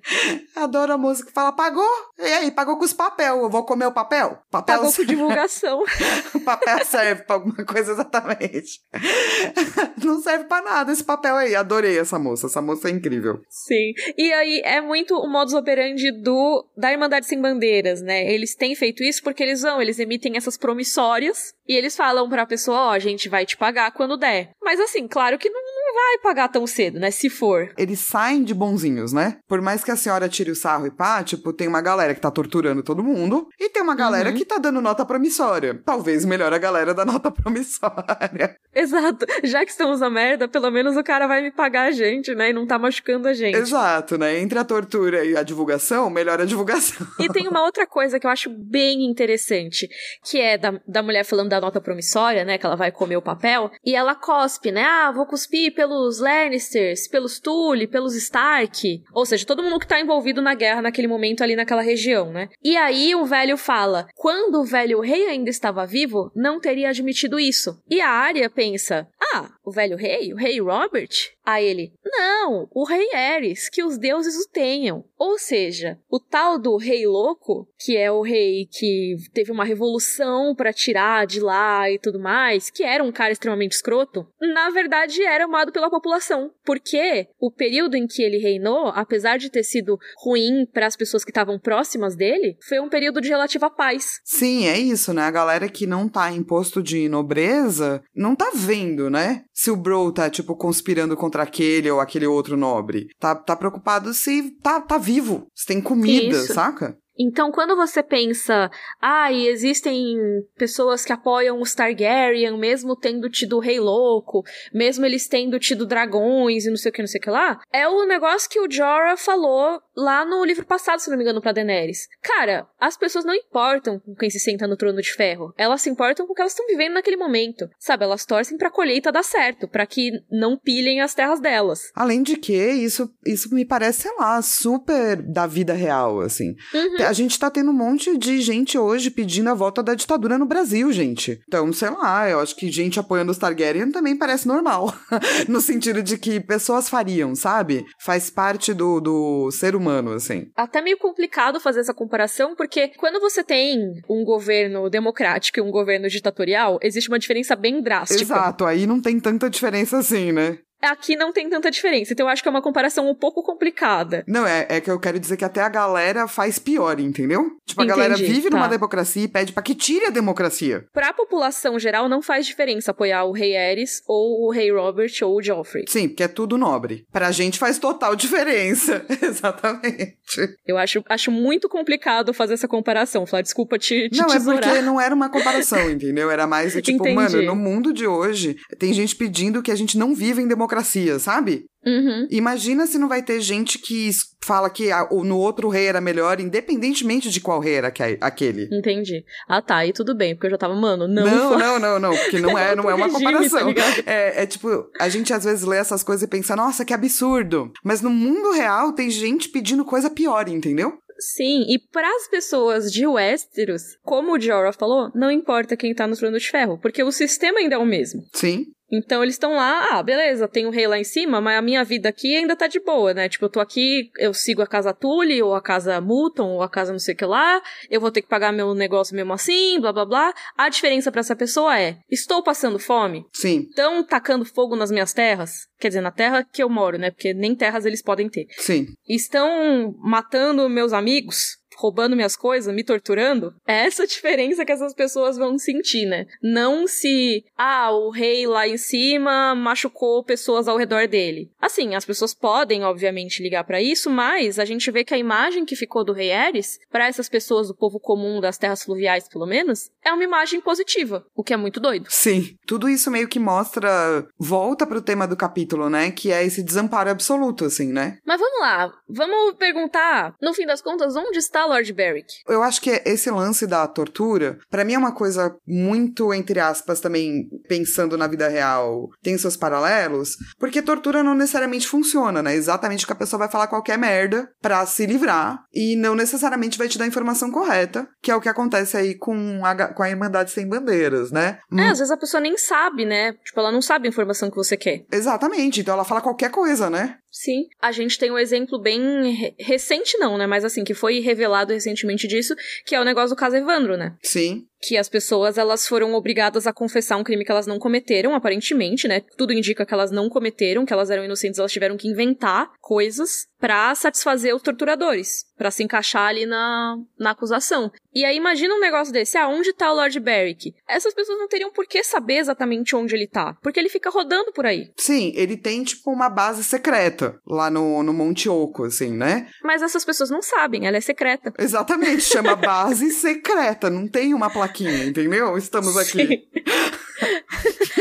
Adoro 0.55 0.93
a 0.93 0.97
música 0.97 1.27
que 1.27 1.33
fala: 1.33 1.51
"Pagou? 1.51 1.89
E 2.19 2.23
aí, 2.23 2.51
pagou 2.51 2.77
com 2.77 2.85
os 2.85 2.93
papel, 2.93 3.41
eu 3.41 3.49
vou 3.49 3.63
comer 3.63 3.85
o 3.85 3.91
papel?" 3.91 4.37
Papel 4.49 4.77
pagou 4.77 4.93
com 4.93 5.05
divulgação. 5.05 5.83
o 6.35 6.39
papel 6.41 6.85
serve 6.85 7.23
para 7.23 7.35
alguma 7.35 7.65
coisa 7.65 7.91
exatamente. 7.91 8.81
Não 10.03 10.21
serve 10.21 10.45
para 10.45 10.63
nada 10.63 10.91
esse 10.91 11.03
papel 11.03 11.35
aí. 11.35 11.55
Adorei 11.55 11.97
essa 11.97 12.19
moça. 12.19 12.47
Essa 12.47 12.61
moça 12.61 12.89
é 12.89 12.91
incrível. 12.91 13.41
Sim. 13.49 13.93
E 14.17 14.31
aí 14.33 14.61
é 14.71 14.79
muito 14.79 15.17
o 15.17 15.27
modus 15.27 15.53
operandi 15.53 16.11
do 16.11 16.65
da 16.77 16.93
Irmandade 16.93 17.25
Sem 17.25 17.41
Bandeiras, 17.41 18.01
né? 18.01 18.31
Eles 18.31 18.55
têm 18.55 18.73
feito 18.73 19.03
isso 19.03 19.21
porque 19.21 19.43
eles 19.43 19.61
vão, 19.61 19.81
eles 19.81 19.99
emitem 19.99 20.37
essas 20.37 20.57
promissórias 20.57 21.53
e 21.67 21.75
eles 21.75 21.95
falam 21.95 22.29
pra 22.29 22.45
pessoa, 22.45 22.77
ó, 22.77 22.87
oh, 22.87 22.91
a 22.91 22.99
gente 22.99 23.27
vai 23.27 23.45
te 23.45 23.57
pagar 23.57 23.91
quando 23.91 24.15
der. 24.15 24.51
Mas 24.63 24.79
assim, 24.79 25.09
claro 25.09 25.37
que 25.37 25.49
não, 25.49 25.61
não 25.91 25.95
vai 25.95 26.17
pagar 26.19 26.47
tão 26.47 26.65
cedo, 26.65 26.99
né? 26.99 27.11
Se 27.11 27.29
for. 27.29 27.71
Eles 27.77 27.99
saem 27.99 28.43
de 28.43 28.53
bonzinhos, 28.53 29.13
né? 29.13 29.37
Por 29.47 29.61
mais 29.61 29.83
que 29.83 29.91
a 29.91 29.95
senhora 29.95 30.29
tire 30.29 30.51
o 30.51 30.55
sarro 30.55 30.87
e 30.87 30.91
pá, 30.91 31.23
tipo, 31.23 31.51
tem 31.53 31.67
uma 31.67 31.81
galera 31.81 32.13
que 32.13 32.21
tá 32.21 32.31
torturando 32.31 32.83
todo 32.83 33.03
mundo 33.03 33.47
e 33.59 33.69
tem 33.69 33.81
uma 33.81 33.95
galera 33.95 34.29
uhum. 34.29 34.35
que 34.35 34.45
tá 34.45 34.57
dando 34.57 34.81
nota 34.81 35.05
promissória. 35.05 35.79
Talvez 35.85 36.25
melhor 36.25 36.53
a 36.53 36.57
galera 36.57 36.93
da 36.93 37.05
nota 37.05 37.29
promissória. 37.31 38.57
Exato. 38.73 39.25
Já 39.43 39.65
que 39.65 39.71
estamos 39.71 39.99
na 39.99 40.09
merda, 40.09 40.47
pelo 40.47 40.71
menos 40.71 40.95
o 40.95 41.03
cara 41.03 41.27
vai 41.27 41.41
me 41.41 41.51
pagar 41.51 41.89
a 41.89 41.91
gente, 41.91 42.33
né? 42.33 42.49
E 42.49 42.53
não 42.53 42.65
tá 42.65 42.79
machucando 42.79 43.27
a 43.27 43.33
gente. 43.33 43.57
Exato, 43.57 44.17
né? 44.17 44.39
Entre 44.39 44.57
a 44.57 44.63
tortura 44.63 45.25
e 45.25 45.35
a 45.35 45.43
divulgação, 45.43 46.09
melhor 46.09 46.39
a 46.39 46.45
divulgação. 46.45 47.05
E 47.19 47.27
tem 47.27 47.47
uma 47.47 47.63
outra 47.63 47.85
coisa 47.85 48.19
que 48.19 48.25
eu 48.25 48.31
acho 48.31 48.49
bem 48.49 49.03
interessante, 49.05 49.89
que 50.23 50.39
é 50.39 50.57
da, 50.57 50.79
da 50.87 51.03
mulher 51.03 51.25
falando 51.25 51.49
da 51.49 51.59
nota 51.59 51.81
promissória, 51.81 52.45
né? 52.45 52.57
Que 52.57 52.65
ela 52.65 52.75
vai 52.75 52.91
comer 52.91 53.17
o 53.17 53.21
papel, 53.21 53.71
e 53.85 53.95
ela 53.95 54.15
cospe, 54.15 54.71
né? 54.71 54.83
Ah, 54.83 55.11
vou 55.11 55.25
cuspir 55.25 55.73
pelos 55.81 56.19
Lannisters, 56.19 57.07
pelos 57.07 57.39
Tully, 57.39 57.87
pelos 57.87 58.15
Stark. 58.15 59.01
Ou 59.11 59.25
seja, 59.25 59.47
todo 59.47 59.63
mundo 59.63 59.79
que 59.79 59.87
tá 59.87 59.99
envolvido 59.99 60.39
na 60.39 60.53
guerra 60.53 60.79
naquele 60.79 61.07
momento 61.07 61.43
ali 61.43 61.55
naquela 61.55 61.81
região, 61.81 62.31
né? 62.31 62.49
E 62.63 62.77
aí 62.77 63.15
o 63.15 63.25
velho 63.25 63.57
fala: 63.57 64.05
quando 64.15 64.59
o 64.59 64.63
velho 64.63 64.99
rei 64.99 65.25
ainda 65.25 65.49
estava 65.49 65.87
vivo, 65.87 66.31
não 66.35 66.59
teria 66.59 66.89
admitido 66.89 67.39
isso. 67.39 67.81
E 67.89 67.99
a 67.99 68.09
Arya 68.09 68.47
pensa: 68.47 69.07
ah, 69.33 69.49
o 69.65 69.71
velho 69.71 69.97
rei, 69.97 70.31
o 70.31 70.35
rei 70.35 70.61
Robert? 70.61 71.09
A 71.43 71.59
ele: 71.59 71.91
Não, 72.11 72.67
o 72.71 72.83
rei 72.83 73.07
Eris, 73.13 73.69
que 73.69 73.83
os 73.83 73.97
deuses 73.97 74.35
o 74.35 74.49
tenham. 74.49 75.05
Ou 75.17 75.37
seja, 75.37 75.97
o 76.09 76.19
tal 76.19 76.59
do 76.59 76.75
rei 76.75 77.07
louco, 77.07 77.67
que 77.79 77.95
é 77.95 78.11
o 78.11 78.21
rei 78.21 78.67
que 78.69 79.15
teve 79.33 79.51
uma 79.51 79.63
revolução 79.63 80.53
para 80.55 80.73
tirar 80.73 81.25
de 81.25 81.39
lá 81.39 81.89
e 81.89 81.99
tudo 81.99 82.19
mais, 82.19 82.69
que 82.69 82.83
era 82.83 83.03
um 83.03 83.11
cara 83.11 83.31
extremamente 83.31 83.73
escroto, 83.73 84.27
na 84.41 84.69
verdade 84.71 85.23
era 85.23 85.45
amado 85.45 85.71
pela 85.71 85.89
população, 85.89 86.51
porque 86.65 87.27
o 87.39 87.51
período 87.51 87.95
em 87.95 88.07
que 88.07 88.21
ele 88.23 88.37
reinou, 88.37 88.87
apesar 88.87 89.37
de 89.37 89.49
ter 89.49 89.63
sido 89.63 89.97
ruim 90.17 90.65
para 90.65 90.87
as 90.87 90.95
pessoas 90.95 91.23
que 91.23 91.31
estavam 91.31 91.59
próximas 91.59 92.15
dele, 92.15 92.57
foi 92.67 92.79
um 92.79 92.89
período 92.89 93.21
de 93.21 93.29
relativa 93.29 93.69
paz. 93.69 94.19
Sim, 94.23 94.67
é 94.67 94.77
isso, 94.77 95.13
né? 95.13 95.21
A 95.21 95.31
galera 95.31 95.69
que 95.69 95.87
não 95.87 96.09
tá 96.09 96.31
em 96.31 96.43
posto 96.43 96.81
de 96.81 97.07
nobreza 97.07 98.03
não 98.15 98.35
tá 98.35 98.51
vendo, 98.53 99.09
né? 99.09 99.45
Se 99.53 99.69
o 99.69 99.75
Bro 99.75 100.11
tá, 100.11 100.29
tipo, 100.29 100.55
conspirando 100.55 101.15
contra 101.15 101.43
aquele 101.43 101.89
ou 101.89 102.00
aquele 102.01 102.27
outro 102.27 102.57
nobre. 102.57 103.07
Tá, 103.19 103.35
tá 103.35 103.55
preocupado 103.55 104.13
se 104.13 104.51
tá, 104.61 104.81
tá 104.81 104.97
vivo, 104.97 105.47
se 105.53 105.65
tem 105.65 105.81
comida, 105.81 106.37
Isso. 106.37 106.53
saca? 106.53 106.97
Então, 107.23 107.51
quando 107.51 107.75
você 107.75 108.01
pensa, 108.01 108.71
ah, 108.99 109.31
e 109.31 109.47
existem 109.47 110.17
pessoas 110.57 111.05
que 111.05 111.13
apoiam 111.13 111.61
os 111.61 111.75
Targaryen, 111.75 112.57
mesmo 112.57 112.95
tendo 112.95 113.29
tido 113.29 113.57
o 113.57 113.59
Rei 113.59 113.79
Louco, 113.79 114.43
mesmo 114.73 115.05
eles 115.05 115.27
tendo 115.27 115.59
tido 115.59 115.85
dragões 115.85 116.65
e 116.65 116.69
não 116.69 116.77
sei 116.77 116.89
o 116.89 116.93
que, 116.93 117.01
não 117.01 117.07
sei 117.07 117.19
o 117.19 117.23
que 117.23 117.29
lá, 117.29 117.59
é 117.71 117.87
o 117.87 118.05
negócio 118.05 118.49
que 118.49 118.59
o 118.59 118.71
Jorah 118.71 119.17
falou 119.17 119.79
lá 119.95 120.25
no 120.25 120.43
livro 120.43 120.65
passado, 120.65 120.99
se 120.99 121.09
não 121.09 121.17
me 121.17 121.23
engano, 121.23 121.41
pra 121.41 121.51
Daenerys. 121.51 122.07
Cara, 122.21 122.67
as 122.79 122.97
pessoas 122.97 123.25
não 123.25 123.33
importam 123.33 123.99
com 123.99 124.15
quem 124.15 124.29
se 124.29 124.39
senta 124.39 124.67
no 124.67 124.77
trono 124.77 125.01
de 125.01 125.13
ferro. 125.13 125.53
Elas 125.57 125.81
se 125.81 125.89
importam 125.89 126.25
com 126.25 126.33
o 126.33 126.35
que 126.35 126.41
elas 126.41 126.53
estão 126.53 126.67
vivendo 126.67 126.93
naquele 126.93 127.17
momento. 127.17 127.69
Sabe, 127.79 128.03
elas 128.03 128.25
torcem 128.25 128.57
pra 128.57 128.71
colheita 128.71 129.11
dar 129.11 129.23
certo, 129.23 129.67
para 129.67 129.85
que 129.85 130.11
não 130.31 130.57
pilhem 130.57 131.01
as 131.01 131.13
terras 131.13 131.39
delas. 131.39 131.91
Além 131.95 132.23
de 132.23 132.37
que, 132.37 132.71
isso, 132.71 133.13
isso 133.25 133.53
me 133.53 133.65
parece, 133.65 134.03
sei 134.03 134.11
lá, 134.17 134.41
super 134.41 135.21
da 135.21 135.45
vida 135.45 135.73
real, 135.73 136.21
assim. 136.21 136.55
Uhum. 136.73 137.05
A 137.05 137.13
gente 137.13 137.37
tá 137.37 137.49
tendo 137.49 137.71
um 137.71 137.73
monte 137.73 138.17
de 138.17 138.41
gente 138.41 138.77
hoje 138.77 139.11
pedindo 139.11 139.49
a 139.49 139.53
volta 139.53 139.83
da 139.83 139.93
ditadura 139.93 140.37
no 140.37 140.45
Brasil, 140.45 140.91
gente. 140.91 141.41
Então, 141.47 141.71
sei 141.73 141.89
lá, 141.89 142.29
eu 142.29 142.39
acho 142.39 142.55
que 142.55 142.71
gente 142.71 142.99
apoiando 142.99 143.31
os 143.31 143.37
Targaryen 143.37 143.91
também 143.91 144.15
parece 144.15 144.47
normal. 144.47 144.93
no 145.47 145.61
sentido 145.61 146.01
de 146.01 146.17
que 146.17 146.39
pessoas 146.39 146.89
fariam, 146.89 147.35
sabe? 147.35 147.85
Faz 147.99 148.29
parte 148.29 148.73
do, 148.73 148.99
do 148.99 149.51
ser 149.51 149.75
humano, 149.75 149.80
assim. 149.89 150.49
Até 150.55 150.81
meio 150.81 150.97
complicado 150.97 151.59
fazer 151.59 151.79
essa 151.79 151.93
comparação, 151.93 152.55
porque 152.55 152.89
quando 152.97 153.19
você 153.19 153.43
tem 153.43 154.01
um 154.09 154.23
governo 154.23 154.89
democrático 154.89 155.59
e 155.59 155.61
um 155.61 155.71
governo 155.71 156.07
ditatorial, 156.07 156.79
existe 156.81 157.09
uma 157.09 157.19
diferença 157.19 157.55
bem 157.55 157.81
drástica. 157.81 158.21
Exato, 158.21 158.65
aí 158.65 158.85
não 158.85 159.01
tem 159.01 159.19
tanta 159.19 159.49
diferença 159.49 159.97
assim, 159.97 160.31
né? 160.31 160.59
Aqui 160.81 161.15
não 161.15 161.31
tem 161.31 161.49
tanta 161.49 161.69
diferença, 161.69 162.13
então 162.13 162.25
eu 162.25 162.31
acho 162.31 162.41
que 162.41 162.47
é 162.47 162.51
uma 162.51 162.61
comparação 162.61 163.09
um 163.09 163.15
pouco 163.15 163.43
complicada. 163.43 164.23
Não, 164.27 164.45
é, 164.45 164.65
é 164.69 164.81
que 164.81 164.89
eu 164.89 164.99
quero 164.99 165.19
dizer 165.19 165.37
que 165.37 165.45
até 165.45 165.61
a 165.61 165.69
galera 165.69 166.27
faz 166.27 166.57
pior, 166.57 166.99
entendeu? 166.99 167.51
Tipo, 167.65 167.81
a 167.81 167.85
Entendi, 167.85 167.99
galera 167.99 168.15
vive 168.17 168.49
tá. 168.49 168.55
numa 168.57 168.67
democracia 168.67 169.23
e 169.23 169.27
pede 169.27 169.53
para 169.53 169.63
que 169.63 169.75
tire 169.75 170.05
a 170.07 170.09
democracia. 170.09 170.85
Pra 170.91 171.13
população 171.13 171.77
geral, 171.77 172.09
não 172.09 172.21
faz 172.21 172.45
diferença 172.45 172.91
apoiar 172.91 173.23
o 173.25 173.31
rei 173.31 173.55
Ares, 173.55 174.01
ou 174.07 174.47
o 174.47 174.51
rei 174.51 174.71
Robert, 174.71 175.11
ou 175.21 175.37
o 175.37 175.41
Joffrey. 175.41 175.85
Sim, 175.87 176.07
porque 176.09 176.23
é 176.23 176.27
tudo 176.27 176.57
nobre. 176.57 177.05
Pra 177.11 177.31
gente 177.31 177.59
faz 177.59 177.77
total 177.77 178.15
diferença. 178.17 179.05
Exatamente. 179.21 180.17
Eu 180.65 180.77
acho, 180.77 181.03
acho 181.07 181.31
muito 181.31 181.69
complicado 181.69 182.33
fazer 182.33 182.55
essa 182.55 182.67
comparação, 182.67 183.25
Falar, 183.25 183.43
desculpa 183.43 183.77
te, 183.77 184.09
te 184.09 184.19
Não, 184.19 184.27
tesourar. 184.27 184.63
é 184.63 184.67
porque 184.67 184.81
não 184.81 184.99
era 184.99 185.13
uma 185.13 185.29
comparação, 185.29 185.79
entendeu? 185.91 186.31
Era 186.31 186.47
mais, 186.47 186.75
é, 186.75 186.81
tipo, 186.81 187.03
Entendi. 187.03 187.15
mano, 187.15 187.41
no 187.43 187.55
mundo 187.55 187.93
de 187.93 188.07
hoje, 188.07 188.57
tem 188.79 188.93
gente 188.93 189.15
pedindo 189.15 189.61
que 189.61 189.71
a 189.71 189.75
gente 189.75 189.97
não 189.97 190.15
viva 190.15 190.41
em 190.41 190.47
democracia 190.47 190.70
democracia, 190.71 191.19
sabe? 191.19 191.65
Uhum. 191.85 192.27
Imagina 192.29 192.85
se 192.85 192.97
não 192.97 193.09
vai 193.09 193.23
ter 193.23 193.41
gente 193.41 193.79
que 193.79 194.11
fala 194.43 194.69
que 194.69 194.91
a, 194.91 195.07
no 195.11 195.37
outro 195.37 195.67
rei 195.67 195.87
era 195.87 195.99
melhor, 195.99 196.39
independentemente 196.39 197.29
de 197.29 197.41
qual 197.41 197.59
rei 197.59 197.75
era 197.75 197.91
aquele. 198.21 198.69
Entendi. 198.71 199.23
Ah, 199.47 199.61
tá, 199.61 199.85
e 199.85 199.91
tudo 199.91 200.15
bem, 200.15 200.35
porque 200.35 200.47
eu 200.47 200.51
já 200.51 200.57
tava, 200.57 200.75
mano, 200.75 201.07
não. 201.07 201.25
Não, 201.25 201.57
não, 201.57 201.79
não, 201.79 201.99
não, 201.99 202.15
porque 202.15 202.39
não 202.39 202.57
é, 202.57 202.73
não 202.75 202.89
é 202.89 202.93
uma 202.93 203.07
tá 203.07 203.13
comparação. 203.13 203.73
Tá 203.73 203.81
é, 204.05 204.43
é 204.43 204.45
tipo, 204.45 204.89
a 204.99 205.09
gente 205.09 205.33
às 205.33 205.43
vezes 205.43 205.63
lê 205.63 205.77
essas 205.77 206.03
coisas 206.03 206.23
e 206.23 206.27
pensa, 206.27 206.55
nossa, 206.55 206.85
que 206.85 206.93
absurdo. 206.93 207.71
Mas 207.83 208.01
no 208.01 208.11
mundo 208.11 208.51
real 208.51 208.93
tem 208.93 209.09
gente 209.09 209.49
pedindo 209.49 209.83
coisa 209.83 210.09
pior, 210.09 210.47
entendeu? 210.47 210.93
Sim, 211.17 211.65
e 211.67 211.79
para 211.91 212.07
as 212.15 212.27
pessoas 212.27 212.91
de 212.91 213.05
Westeros, 213.05 213.83
como 214.03 214.33
o 214.33 214.39
Jorah 214.39 214.73
falou, 214.73 215.11
não 215.13 215.29
importa 215.29 215.77
quem 215.77 215.93
tá 215.93 216.07
no 216.07 216.17
trono 216.17 216.39
de 216.39 216.49
ferro, 216.49 216.79
porque 216.81 217.03
o 217.03 217.11
sistema 217.11 217.59
ainda 217.59 217.75
é 217.75 217.77
o 217.77 217.85
mesmo. 217.85 218.23
Sim. 218.33 218.65
Então 218.91 219.23
eles 219.23 219.35
estão 219.35 219.55
lá, 219.55 219.91
ah, 219.91 220.03
beleza, 220.03 220.47
tem 220.47 220.65
o 220.65 220.69
rei 220.69 220.87
lá 220.87 220.99
em 220.99 221.03
cima, 221.03 221.39
mas 221.39 221.57
a 221.57 221.61
minha 221.61 221.83
vida 221.83 222.09
aqui 222.09 222.35
ainda 222.35 222.55
tá 222.55 222.67
de 222.67 222.79
boa, 222.79 223.13
né? 223.13 223.29
Tipo, 223.29 223.45
eu 223.45 223.49
tô 223.49 223.59
aqui, 223.59 224.11
eu 224.17 224.33
sigo 224.33 224.61
a 224.61 224.67
casa 224.67 224.93
Tully, 224.93 225.41
ou 225.41 225.55
a 225.55 225.61
casa 225.61 226.01
Muton, 226.01 226.49
ou 226.49 226.61
a 226.61 226.69
casa 226.69 226.91
não 226.91 226.99
sei 226.99 227.13
o 227.13 227.17
que 227.17 227.25
lá, 227.25 227.61
eu 227.89 228.01
vou 228.01 228.11
ter 228.11 228.21
que 228.21 228.27
pagar 228.27 228.51
meu 228.51 228.73
negócio 228.73 229.15
mesmo 229.15 229.33
assim, 229.33 229.79
blá 229.79 229.93
blá 229.93 230.05
blá. 230.05 230.33
A 230.57 230.69
diferença 230.69 231.11
para 231.11 231.21
essa 231.21 231.35
pessoa 231.35 231.79
é: 231.79 231.99
estou 232.09 232.43
passando 232.43 232.77
fome? 232.79 233.25
Sim. 233.31 233.67
Estão 233.69 234.03
tacando 234.03 234.45
fogo 234.45 234.75
nas 234.75 234.91
minhas 234.91 235.13
terras? 235.13 235.67
Quer 235.79 235.87
dizer, 235.87 236.01
na 236.01 236.11
terra 236.11 236.43
que 236.43 236.61
eu 236.61 236.69
moro, 236.69 236.97
né? 236.97 237.11
Porque 237.11 237.33
nem 237.33 237.55
terras 237.55 237.85
eles 237.85 238.01
podem 238.01 238.29
ter. 238.29 238.45
Sim. 238.57 238.87
Estão 239.07 239.95
matando 239.99 240.67
meus 240.69 240.93
amigos? 240.93 241.60
Roubando 241.81 242.15
minhas 242.15 242.35
coisas, 242.35 242.73
me 242.73 242.83
torturando, 242.83 243.53
é 243.67 243.85
essa 243.85 244.05
diferença 244.07 244.63
que 244.63 244.71
essas 244.71 244.93
pessoas 244.93 245.37
vão 245.37 245.57
sentir, 245.57 246.05
né? 246.05 246.27
Não 246.41 246.85
se, 246.85 247.43
ah, 247.57 247.91
o 247.91 248.11
rei 248.11 248.45
lá 248.45 248.67
em 248.67 248.77
cima 248.77 249.55
machucou 249.55 250.23
pessoas 250.23 250.67
ao 250.67 250.77
redor 250.77 251.07
dele. 251.07 251.49
Assim, 251.59 251.95
as 251.95 252.05
pessoas 252.05 252.33
podem, 252.33 252.83
obviamente, 252.83 253.41
ligar 253.41 253.63
para 253.63 253.81
isso, 253.81 254.09
mas 254.09 254.59
a 254.59 254.65
gente 254.65 254.89
vê 254.91 255.03
que 255.03 255.13
a 255.13 255.17
imagem 255.17 255.65
que 255.65 255.75
ficou 255.75 256.03
do 256.03 256.13
rei 256.13 256.31
Ares, 256.31 256.79
para 256.91 257.07
essas 257.07 257.27
pessoas 257.27 257.67
do 257.67 257.75
povo 257.75 257.99
comum 257.99 258.39
das 258.39 258.57
terras 258.57 258.83
fluviais, 258.83 259.27
pelo 259.27 259.45
menos, 259.45 259.89
é 260.03 260.11
uma 260.11 260.23
imagem 260.23 260.61
positiva, 260.61 261.25
o 261.35 261.43
que 261.43 261.53
é 261.53 261.57
muito 261.57 261.79
doido. 261.79 262.07
Sim. 262.09 262.55
Tudo 262.67 262.87
isso 262.87 263.09
meio 263.09 263.27
que 263.27 263.39
mostra, 263.39 264.25
volta 264.37 264.85
pro 264.85 265.01
tema 265.01 265.27
do 265.27 265.35
capítulo, 265.35 265.89
né? 265.89 266.11
Que 266.11 266.31
é 266.31 266.43
esse 266.43 266.63
desamparo 266.63 267.09
absoluto, 267.09 267.65
assim, 267.65 267.91
né? 267.91 268.17
Mas 268.25 268.39
vamos 268.39 268.59
lá, 268.59 268.91
vamos 269.09 269.55
perguntar, 269.55 270.35
no 270.41 270.53
fim 270.53 270.65
das 270.65 270.81
contas, 270.81 271.15
onde 271.15 271.37
está 271.37 271.65
Lord 271.71 271.93
Beric? 271.93 272.27
Eu 272.47 272.61
acho 272.61 272.81
que 272.81 273.01
esse 273.05 273.29
lance 273.31 273.65
da 273.65 273.87
tortura, 273.87 274.59
para 274.69 274.83
mim 274.83 274.93
é 274.93 274.97
uma 274.97 275.13
coisa 275.13 275.55
muito, 275.65 276.33
entre 276.33 276.59
aspas, 276.59 276.99
também 276.99 277.47
pensando 277.67 278.17
na 278.17 278.27
vida 278.27 278.47
real, 278.47 279.09
tem 279.21 279.37
seus 279.37 279.55
paralelos, 279.55 280.35
porque 280.59 280.81
tortura 280.81 281.23
não 281.23 281.33
necessariamente 281.33 281.87
funciona, 281.87 282.41
né? 282.41 282.55
Exatamente 282.55 283.05
que 283.05 283.13
a 283.13 283.15
pessoa 283.15 283.39
vai 283.39 283.49
falar 283.49 283.67
qualquer 283.67 283.97
merda 283.97 284.49
pra 284.61 284.85
se 284.85 285.05
livrar 285.05 285.63
e 285.73 285.95
não 285.95 286.15
necessariamente 286.15 286.77
vai 286.77 286.87
te 286.87 286.97
dar 286.97 287.05
a 287.05 287.07
informação 287.07 287.51
correta, 287.51 288.07
que 288.21 288.31
é 288.31 288.35
o 288.35 288.41
que 288.41 288.49
acontece 288.49 288.97
aí 288.97 289.15
com 289.15 289.65
a, 289.65 289.93
com 289.93 290.03
a 290.03 290.09
Irmandade 290.09 290.51
Sem 290.51 290.67
Bandeiras, 290.67 291.31
né? 291.31 291.59
É, 291.77 291.87
às 291.89 291.99
vezes 291.99 292.11
a 292.11 292.17
pessoa 292.17 292.41
nem 292.41 292.57
sabe, 292.57 293.05
né? 293.05 293.33
Tipo, 293.43 293.59
ela 293.59 293.71
não 293.71 293.81
sabe 293.81 294.07
a 294.07 294.09
informação 294.09 294.49
que 294.49 294.55
você 294.55 294.75
quer. 294.75 295.05
Exatamente, 295.11 295.81
então 295.81 295.93
ela 295.93 296.03
fala 296.03 296.21
qualquer 296.21 296.51
coisa, 296.51 296.89
né? 296.89 297.17
Sim. 297.31 297.67
A 297.81 297.91
gente 297.91 298.19
tem 298.19 298.29
um 298.29 298.37
exemplo 298.37 298.79
bem 298.79 299.31
re 299.31 299.55
recente, 299.57 300.17
não, 300.17 300.37
né? 300.37 300.45
Mas 300.45 300.65
assim, 300.65 300.83
que 300.83 300.93
foi 300.93 301.19
revelado 301.19 301.73
recentemente 301.73 302.27
disso, 302.27 302.53
que 302.85 302.93
é 302.93 302.99
o 302.99 303.05
negócio 303.05 303.35
do 303.35 303.39
caso 303.39 303.55
Evandro, 303.55 303.95
né? 303.95 304.15
Sim 304.21 304.67
que 304.81 304.97
as 304.97 305.07
pessoas 305.07 305.57
elas 305.57 305.87
foram 305.87 306.13
obrigadas 306.13 306.65
a 306.65 306.73
confessar 306.73 307.17
um 307.17 307.23
crime 307.23 307.45
que 307.45 307.51
elas 307.51 307.67
não 307.67 307.77
cometeram, 307.77 308.33
aparentemente, 308.33 309.07
né? 309.07 309.21
Tudo 309.37 309.53
indica 309.53 309.85
que 309.85 309.93
elas 309.93 310.11
não 310.11 310.29
cometeram, 310.29 310.85
que 310.85 310.93
elas 310.93 311.09
eram 311.09 311.23
inocentes, 311.23 311.59
elas 311.59 311.71
tiveram 311.71 311.97
que 311.97 312.07
inventar 312.07 312.71
coisas 312.81 313.47
para 313.59 313.93
satisfazer 313.93 314.55
os 314.55 314.61
torturadores, 314.63 315.45
para 315.55 315.69
se 315.69 315.83
encaixar 315.83 316.27
ali 316.27 316.47
na, 316.47 316.97
na 317.17 317.29
acusação. 317.29 317.91
E 318.13 318.25
aí 318.25 318.35
imagina 318.35 318.73
um 318.73 318.79
negócio 318.79 319.13
desse, 319.13 319.37
ah, 319.37 319.47
onde 319.47 319.71
tá 319.71 319.91
o 319.91 319.95
Lord 319.95 320.19
Beric? 320.19 320.73
Essas 320.89 321.13
pessoas 321.13 321.37
não 321.37 321.47
teriam 321.47 321.71
por 321.71 321.85
que 321.85 322.03
saber 322.03 322.37
exatamente 322.37 322.95
onde 322.95 323.15
ele 323.15 323.27
tá, 323.27 323.55
porque 323.61 323.79
ele 323.79 323.87
fica 323.87 324.09
rodando 324.09 324.51
por 324.51 324.65
aí. 324.65 324.91
Sim, 324.97 325.31
ele 325.35 325.55
tem 325.55 325.83
tipo 325.83 326.11
uma 326.11 326.27
base 326.27 326.63
secreta 326.63 327.39
lá 327.45 327.69
no, 327.69 328.01
no 328.01 328.11
Monte 328.11 328.49
Oco, 328.49 328.85
assim, 328.85 329.11
né? 329.11 329.47
Mas 329.63 329.83
essas 329.83 330.03
pessoas 330.03 330.31
não 330.31 330.41
sabem, 330.41 330.87
ela 330.87 330.97
é 330.97 331.01
secreta. 331.01 331.53
Exatamente, 331.59 332.23
chama 332.23 332.55
base 332.57 333.11
secreta, 333.11 333.91
não 333.91 334.07
tem 334.07 334.33
uma 334.33 334.49
entendeu? 334.79 335.57
Estamos 335.57 335.97
aqui. 335.97 336.47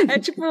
É 0.09 0.19
tipo 0.19 0.43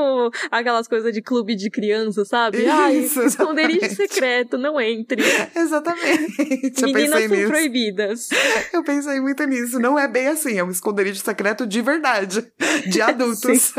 aquelas 0.52 0.88
coisas 0.88 1.14
de 1.14 1.22
clube 1.22 1.56
de 1.56 1.70
criança, 1.70 2.26
sabe? 2.26 2.60
Isso, 2.60 2.72
Ai, 2.72 3.26
esconderijo 3.28 3.96
secreto, 3.96 4.58
não 4.58 4.80
entre. 4.80 5.22
Exatamente. 5.56 6.82
Meninas 6.82 7.24
são 7.24 7.36
nisso. 7.38 7.48
proibidas. 7.50 8.30
Eu 8.74 8.84
pensei 8.84 9.20
muito 9.20 9.44
nisso. 9.46 9.80
Não 9.80 9.98
é 9.98 10.08
bem 10.08 10.28
assim, 10.28 10.58
é 10.58 10.64
um 10.64 10.72
esconderijo 10.72 11.20
secreto 11.20 11.66
de 11.66 11.82
verdade, 11.82 12.46
de 12.88 13.02
adultos. 13.02 13.74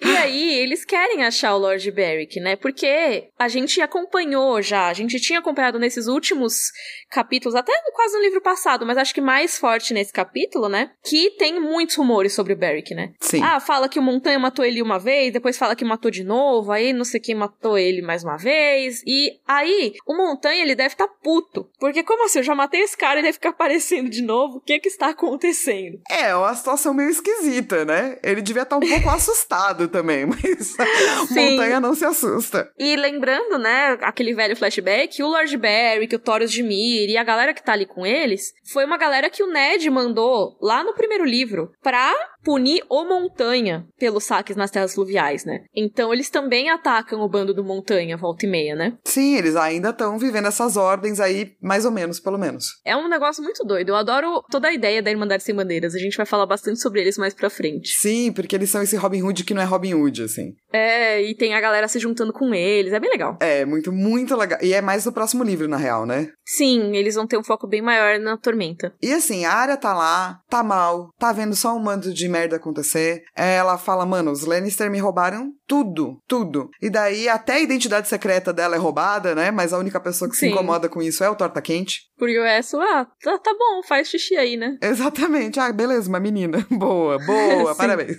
e 0.00 0.16
aí, 0.16 0.54
eles 0.54 0.84
querem 0.84 1.24
achar 1.24 1.54
o 1.54 1.58
Lord 1.58 1.90
Beric, 1.90 2.40
né? 2.40 2.56
Porque 2.56 3.28
a 3.38 3.48
gente 3.48 3.80
acompanhou 3.80 4.60
já, 4.62 4.88
a 4.88 4.94
gente 4.94 5.20
tinha 5.20 5.38
acompanhado 5.38 5.78
nesses 5.78 6.06
últimos 6.06 6.70
capítulos, 7.10 7.54
até 7.54 7.72
quase 7.94 8.16
no 8.16 8.22
livro 8.22 8.40
passado, 8.40 8.86
mas 8.86 8.96
acho 8.98 9.14
que 9.14 9.20
mais 9.20 9.58
forte 9.58 9.92
nesse 9.92 10.12
capítulo, 10.12 10.68
né? 10.68 10.90
Que 11.04 11.30
tem 11.32 11.60
muitos 11.60 11.96
rumores 11.96 12.32
sobre 12.32 12.52
o 12.52 12.56
Beric, 12.56 12.94
né? 12.94 13.12
Sim. 13.20 13.42
Ah, 13.42 13.60
fala 13.60 13.88
que 13.88 13.98
o 13.98 14.02
Montanha 14.10 14.38
matou 14.38 14.64
ele 14.64 14.82
uma 14.82 14.98
vez, 14.98 15.32
depois 15.32 15.56
fala 15.56 15.76
que 15.76 15.84
matou 15.84 16.10
de 16.10 16.24
novo, 16.24 16.72
aí 16.72 16.92
não 16.92 17.04
sei 17.04 17.20
quem 17.20 17.34
matou 17.34 17.78
ele 17.78 18.02
mais 18.02 18.24
uma 18.24 18.36
vez. 18.36 19.02
E 19.06 19.38
aí, 19.46 19.94
o 20.06 20.16
Montanha, 20.16 20.62
ele 20.62 20.74
deve 20.74 20.94
estar 20.94 21.06
tá 21.06 21.14
puto. 21.22 21.68
Porque 21.78 22.02
como 22.02 22.24
assim, 22.24 22.38
eu 22.40 22.44
já 22.44 22.54
matei 22.54 22.80
esse 22.80 22.96
cara 22.96 23.20
e 23.20 23.22
ele 23.22 23.32
fica 23.34 23.50
aparecendo 23.50 24.10
de 24.10 24.22
novo, 24.22 24.58
o 24.58 24.60
que 24.60 24.78
que 24.78 24.88
está 24.88 25.10
acontecendo? 25.10 26.00
É, 26.10 26.30
é 26.30 26.36
uma 26.36 26.54
situação 26.54 26.94
meio 26.94 27.10
esquisita, 27.10 27.84
né? 27.84 28.18
Ele 28.22 28.42
devia 28.42 28.62
estar 28.62 28.78
tá 28.78 28.84
um 28.84 28.88
pouco 28.88 29.08
assustado 29.10 29.88
também, 29.88 30.26
mas 30.26 30.76
Montanha 31.30 31.80
não 31.80 31.94
se 31.94 32.04
assusta. 32.04 32.70
E 32.78 32.96
lembrando, 32.96 33.58
né, 33.58 33.98
aquele 34.02 34.34
velho 34.34 34.56
flashback, 34.56 35.22
o 35.22 35.28
Lord 35.28 35.56
Barry, 35.56 36.06
que 36.06 36.16
o 36.16 36.18
Taurus 36.18 36.50
de 36.50 36.62
Mir 36.62 37.08
e 37.08 37.16
a 37.16 37.24
galera 37.24 37.54
que 37.54 37.62
tá 37.62 37.72
ali 37.72 37.86
com 37.86 38.06
eles, 38.06 38.52
foi 38.72 38.84
uma 38.84 38.96
galera 38.96 39.30
que 39.30 39.42
o 39.42 39.50
Ned 39.50 39.88
mandou 39.90 40.56
lá 40.60 40.82
no 40.82 40.94
primeiro 40.94 41.24
livro 41.24 41.72
pra 41.82 42.14
punir 42.42 42.82
o 42.88 43.04
Montanha 43.04 43.86
pelos 43.98 44.24
saques 44.24 44.56
nas 44.56 44.70
terras 44.70 44.94
fluviais, 44.94 45.44
né? 45.44 45.64
Então 45.74 46.12
eles 46.12 46.30
também 46.30 46.70
atacam 46.70 47.20
o 47.20 47.28
bando 47.28 47.54
do 47.54 47.64
Montanha, 47.64 48.16
volta 48.16 48.46
e 48.46 48.48
meia, 48.48 48.74
né? 48.74 48.96
Sim, 49.04 49.36
eles 49.36 49.56
ainda 49.56 49.90
estão 49.90 50.18
vivendo 50.18 50.48
essas 50.48 50.76
ordens 50.76 51.20
aí, 51.20 51.52
mais 51.60 51.84
ou 51.84 51.90
menos, 51.90 52.20
pelo 52.20 52.38
menos. 52.38 52.66
É 52.84 52.96
um 52.96 53.08
negócio 53.08 53.42
muito 53.42 53.64
doido. 53.64 53.90
Eu 53.90 53.96
adoro 53.96 54.42
toda 54.50 54.68
a 54.68 54.72
ideia 54.72 55.02
da 55.02 55.10
Irmandade 55.10 55.42
Sem 55.42 55.54
Bandeiras. 55.54 55.94
A 55.94 55.98
gente 55.98 56.16
vai 56.16 56.26
falar 56.26 56.46
bastante 56.46 56.80
sobre 56.80 57.00
eles 57.00 57.18
mais 57.18 57.34
pra 57.34 57.50
frente. 57.50 57.90
Sim, 57.94 58.32
porque 58.32 58.54
eles 58.54 58.70
são 58.70 58.82
esse 58.82 58.96
Robin 58.96 59.22
Hood 59.22 59.44
que 59.44 59.54
não 59.54 59.62
é 59.62 59.64
Robin 59.64 59.94
Hood, 59.94 60.22
assim. 60.22 60.54
É, 60.72 61.22
e 61.22 61.34
tem 61.34 61.54
a 61.54 61.60
galera 61.60 61.88
se 61.88 61.98
juntando 61.98 62.32
com 62.32 62.54
eles. 62.54 62.92
É 62.92 63.00
bem 63.00 63.10
legal. 63.10 63.36
É, 63.40 63.64
muito, 63.64 63.92
muito 63.92 64.36
legal. 64.36 64.58
E 64.62 64.72
é 64.72 64.80
mais 64.80 65.04
no 65.04 65.12
próximo 65.12 65.44
livro, 65.44 65.68
na 65.68 65.76
real, 65.76 66.06
né? 66.06 66.30
Sim, 66.44 66.96
eles 66.96 67.14
vão 67.14 67.26
ter 67.26 67.38
um 67.38 67.44
foco 67.44 67.66
bem 67.66 67.82
maior 67.82 68.18
na 68.18 68.36
Tormenta. 68.36 68.92
E 69.02 69.12
assim, 69.12 69.44
a 69.44 69.52
área 69.52 69.76
tá 69.76 69.94
lá, 69.94 70.40
tá 70.48 70.62
mal, 70.62 71.10
tá 71.18 71.32
vendo 71.32 71.54
só 71.54 71.74
um 71.76 71.80
mando 71.80 72.12
de 72.12 72.28
merda 72.30 72.56
acontecer. 72.56 73.24
Ela 73.34 73.76
fala, 73.76 74.06
mano, 74.06 74.30
os 74.30 74.46
Lannister 74.46 74.90
me 74.90 74.98
roubaram 74.98 75.52
tudo, 75.70 76.18
tudo. 76.26 76.68
E 76.82 76.90
daí 76.90 77.28
até 77.28 77.52
a 77.52 77.60
identidade 77.60 78.08
secreta 78.08 78.52
dela 78.52 78.74
é 78.74 78.78
roubada, 78.78 79.36
né? 79.36 79.52
Mas 79.52 79.72
a 79.72 79.78
única 79.78 80.00
pessoa 80.00 80.28
que 80.28 80.34
Sim. 80.34 80.48
se 80.48 80.52
incomoda 80.52 80.88
com 80.88 81.00
isso 81.00 81.22
é 81.22 81.30
o 81.30 81.36
Torta 81.36 81.62
Quente. 81.62 82.10
Porque 82.18 82.36
o 82.40 82.42
resto, 82.42 82.76
ah, 82.80 83.06
tá, 83.22 83.38
tá 83.38 83.54
bom, 83.56 83.80
faz 83.86 84.08
xixi 84.08 84.36
aí, 84.36 84.56
né? 84.56 84.76
Exatamente. 84.82 85.60
Ah, 85.60 85.72
beleza, 85.72 86.08
uma 86.08 86.18
menina. 86.18 86.66
Boa, 86.68 87.18
boa, 87.24 87.74
parabéns. 87.76 88.18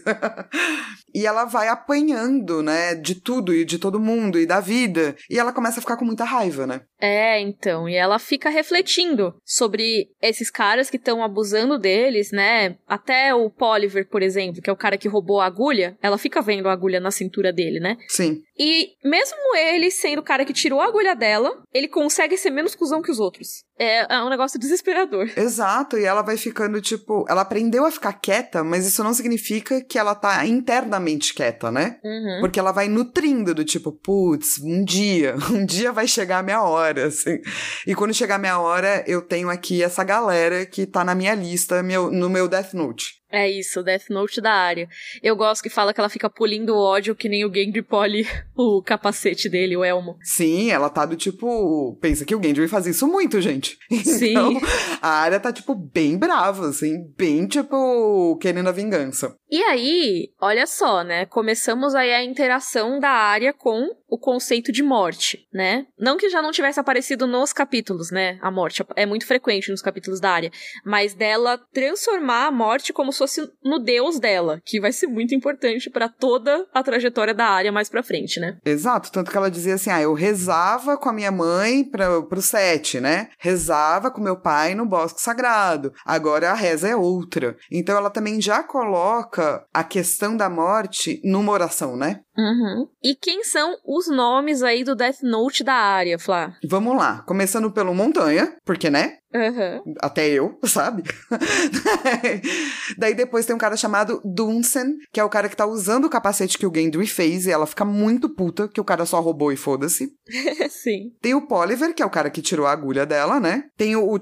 e 1.14 1.26
ela 1.26 1.46
vai 1.46 1.68
apanhando, 1.68 2.64
né, 2.64 2.96
de 2.96 3.16
tudo 3.16 3.54
e 3.54 3.66
de 3.66 3.78
todo 3.78 4.00
mundo 4.00 4.40
e 4.40 4.46
da 4.46 4.60
vida. 4.60 5.16
E 5.30 5.38
ela 5.38 5.52
começa 5.52 5.80
a 5.80 5.82
ficar 5.82 5.98
com 5.98 6.06
muita 6.06 6.24
raiva, 6.24 6.66
né? 6.66 6.82
É, 7.00 7.40
então. 7.40 7.90
E 7.90 7.96
ela 7.96 8.18
fica 8.18 8.50
refletindo 8.50 9.36
sobre 9.44 10.10
esses 10.22 10.50
caras 10.50 10.90
que 10.90 10.98
estão 10.98 11.24
abusando 11.24 11.78
deles, 11.78 12.32
né? 12.32 12.78
Até 12.88 13.36
o 13.36 13.50
Poliver, 13.50 14.08
por 14.08 14.22
exemplo, 14.22 14.62
que 14.62 14.70
é 14.70 14.74
o 14.74 14.78
cara 14.78 14.98
que 14.98 15.08
roubou 15.08 15.42
a 15.42 15.46
agulha, 15.46 15.98
ela 16.02 16.18
fica 16.18 16.42
vendo 16.42 16.70
a 16.70 16.72
agulha 16.72 17.00
na 17.00 17.12
cintura 17.12 17.41
dele, 17.50 17.80
né? 17.80 17.96
Sim. 18.10 18.44
E 18.58 18.90
mesmo 19.04 19.56
ele 19.56 19.90
sendo 19.90 20.20
o 20.20 20.24
cara 20.24 20.46
que 20.46 20.54
tirou 20.54 20.82
a 20.82 20.86
agulha 20.86 21.16
dela, 21.16 21.52
ele 21.74 21.88
consegue 21.88 22.38
ser 22.38 22.52
menos 22.52 22.76
cuzão 22.76 23.02
que 23.02 23.12
os 23.12 23.20
outros. 23.20 23.64
É, 23.80 24.14
é 24.14 24.24
um 24.24 24.30
negócio 24.30 24.60
desesperador. 24.60 25.28
Exato, 25.36 25.98
e 25.98 26.06
ela 26.06 26.22
vai 26.22 26.38
ficando 26.38 26.80
tipo. 26.80 27.26
Ela 27.28 27.42
aprendeu 27.42 27.86
a 27.86 27.92
ficar 27.92 28.14
quieta, 28.14 28.64
mas 28.64 28.86
isso 28.86 29.04
não 29.04 29.14
significa 29.14 29.82
que 29.84 29.98
ela 29.98 30.14
tá 30.14 30.46
internamente 30.46 31.34
quieta, 31.34 31.72
né? 31.72 31.98
Uhum. 32.04 32.42
Porque 32.42 32.60
ela 32.60 32.72
vai 32.72 32.88
nutrindo 32.88 33.56
do 33.56 33.66
tipo, 33.66 33.92
putz, 33.92 34.60
um 34.62 34.84
dia, 34.84 35.36
um 35.52 35.66
dia 35.66 35.92
vai 35.92 36.08
chegar 36.08 36.40
a 36.40 36.44
minha 36.44 36.62
hora, 36.62 37.08
assim. 37.08 37.40
E 37.88 37.96
quando 37.96 38.14
chegar 38.14 38.36
a 38.36 38.40
minha 38.40 38.60
hora, 38.60 39.04
eu 39.08 39.22
tenho 39.22 39.50
aqui 39.50 39.82
essa 39.82 40.04
galera 40.04 40.66
que 40.66 40.86
tá 40.86 41.04
na 41.04 41.16
minha 41.16 41.34
lista, 41.34 41.82
meu, 41.82 42.12
no 42.12 42.30
meu 42.30 42.48
Death 42.48 42.74
Note. 42.74 43.22
É 43.32 43.50
isso, 43.50 43.82
Death 43.82 44.10
Note 44.10 44.42
da 44.42 44.52
área. 44.52 44.90
Eu 45.24 45.36
gosto 45.38 45.64
que 45.64 45.70
fala 45.70 45.94
que 45.94 46.02
ela 46.02 46.10
fica 46.10 46.30
polindo 46.30 46.76
o 46.76 46.78
ódio 46.78 47.16
que 47.16 47.30
nem 47.30 47.46
o 47.46 47.54
Gendry 47.54 47.82
pole 47.82 48.28
o 48.56 48.82
capacete 48.82 49.50
dele, 49.50 49.78
o 49.78 49.84
elmo. 49.84 50.18
Sim, 50.22 50.72
ela 50.72 50.90
tá 50.90 51.06
do 51.06 51.16
tipo. 51.16 51.98
Pensa 52.02 52.26
que 52.26 52.36
o 52.36 52.42
Gendry 52.42 52.68
faz 52.68 52.86
isso 52.86 53.08
muito, 53.08 53.42
gente. 53.42 53.78
Sim. 54.04 54.32
Então, 54.32 54.62
a 55.02 55.10
área 55.10 55.40
tá, 55.40 55.52
tipo, 55.52 55.74
bem 55.76 56.18
brava, 56.18 56.70
assim, 56.70 57.06
bem, 57.18 57.48
tipo, 57.48 58.38
querendo 58.38 58.70
a 58.70 58.74
vingança. 58.74 59.36
E 59.50 59.62
aí, 59.64 60.30
olha 60.40 60.66
só, 60.66 61.04
né? 61.04 61.26
Começamos 61.26 61.96
aí 61.96 62.14
a 62.14 62.24
interação 62.24 63.00
da 63.00 63.10
área 63.10 63.54
com 63.54 63.90
o 64.12 64.18
conceito 64.18 64.74
de 64.74 64.84
morte, 64.84 65.48
né? 65.54 65.86
Não 65.98 66.18
que 66.18 66.30
já 66.30 66.42
não 66.42 66.52
tivesse 66.52 66.78
aparecido 66.78 67.26
nos 67.26 67.54
capítulos, 67.54 68.12
né? 68.12 68.38
A 68.42 68.52
morte 68.52 68.86
é 68.98 69.06
muito 69.06 69.26
frequente 69.26 69.72
nos 69.72 69.82
capítulos 69.82 70.20
da 70.20 70.30
área, 70.30 70.52
mas 70.86 71.14
dela 71.14 71.58
transformar 71.74 72.48
a 72.48 72.52
morte 72.52 72.92
como 72.92 73.14
se 73.14 73.20
fosse 73.20 73.50
no 73.64 73.80
deus 73.80 74.20
dela, 74.20 74.60
que 74.66 74.82
vai 74.82 74.92
ser 74.92 75.08
muito 75.08 75.34
importante 75.34 75.90
para 75.90 76.10
toda 76.10 76.68
a 76.74 76.84
trajetória 76.84 77.34
da 77.34 77.46
área 77.46 77.72
mais 77.72 77.88
pra 77.88 78.04
frente, 78.04 78.38
né? 78.38 78.58
Exato, 78.66 79.10
tanto 79.14 79.32
que 79.32 79.38
ela 79.38 79.50
dizia 79.50 79.76
assim: 79.76 79.90
ah, 79.90 80.02
eu 80.02 80.14
rezava 80.14 80.98
com 80.98 81.08
a 81.08 81.14
minha 81.14 81.32
mãe 81.32 81.86
pra, 81.86 82.22
pro 82.24 82.42
sete, 82.42 83.00
né? 83.00 83.30
Rezava 83.40 84.12
com 84.12 84.20
meu 84.20 84.36
pai 84.36 84.76
no 84.76 84.86
bosque 84.86 85.22
sagrado. 85.22 85.94
Agora 86.06 86.52
a 86.52 86.54
reza 86.54 86.90
é 86.90 86.96
outra. 86.98 87.56
Então 87.72 87.96
ela 87.96 88.10
também 88.10 88.42
já 88.42 88.62
coloca 88.62 89.66
a 89.74 89.86
questão 89.86 90.36
da 90.36 90.50
morte 90.50 91.22
numa 91.24 91.54
oração, 91.54 91.96
né? 91.96 92.20
Uhum. 92.38 92.88
E 93.04 93.16
quem 93.16 93.44
são 93.44 93.76
os 93.86 94.08
nomes 94.08 94.64
aí 94.64 94.84
do 94.84 94.96
Death 94.96 95.22
Note 95.22 95.64
da 95.64 95.74
área, 95.74 96.18
Flá? 96.18 96.56
Vamos 96.68 96.96
lá, 96.96 97.22
começando 97.24 97.72
pelo 97.72 97.94
Montanha, 97.94 98.56
porque, 98.66 98.90
né? 98.90 99.18
Uhum. 99.34 99.94
Até 100.00 100.30
eu, 100.30 100.58
sabe? 100.64 101.04
Daí 102.98 103.14
depois 103.14 103.46
tem 103.46 103.56
um 103.56 103.60
cara 103.60 103.78
chamado 103.78 104.22
Dunsen, 104.26 104.98
que 105.12 105.20
é 105.20 105.24
o 105.24 105.30
cara 105.30 105.48
que 105.48 105.56
tá 105.56 105.66
usando 105.66 106.06
o 106.06 106.10
capacete 106.10 106.58
que 106.58 106.66
o 106.66 106.72
Gendry 106.74 107.08
fez, 107.08 107.46
e 107.46 107.52
ela 107.52 107.66
fica 107.66 107.86
muito 107.86 108.30
puta 108.30 108.68
que 108.68 108.82
o 108.82 108.86
cara 108.86 109.06
só 109.06 109.20
roubou 109.20 109.52
e 109.52 109.58
foda-se. 109.58 110.12
Sim. 110.70 111.12
Tem 111.22 111.34
o 111.34 111.48
Poliver, 111.48 111.94
que 111.94 112.04
é 112.04 112.06
o 112.06 112.10
cara 112.10 112.30
que 112.30 112.42
tirou 112.42 112.66
a 112.66 112.72
agulha 112.72 113.06
dela, 113.06 113.40
né? 113.40 113.66
Tem 113.78 113.96
o, 113.96 114.14
o 114.14 114.20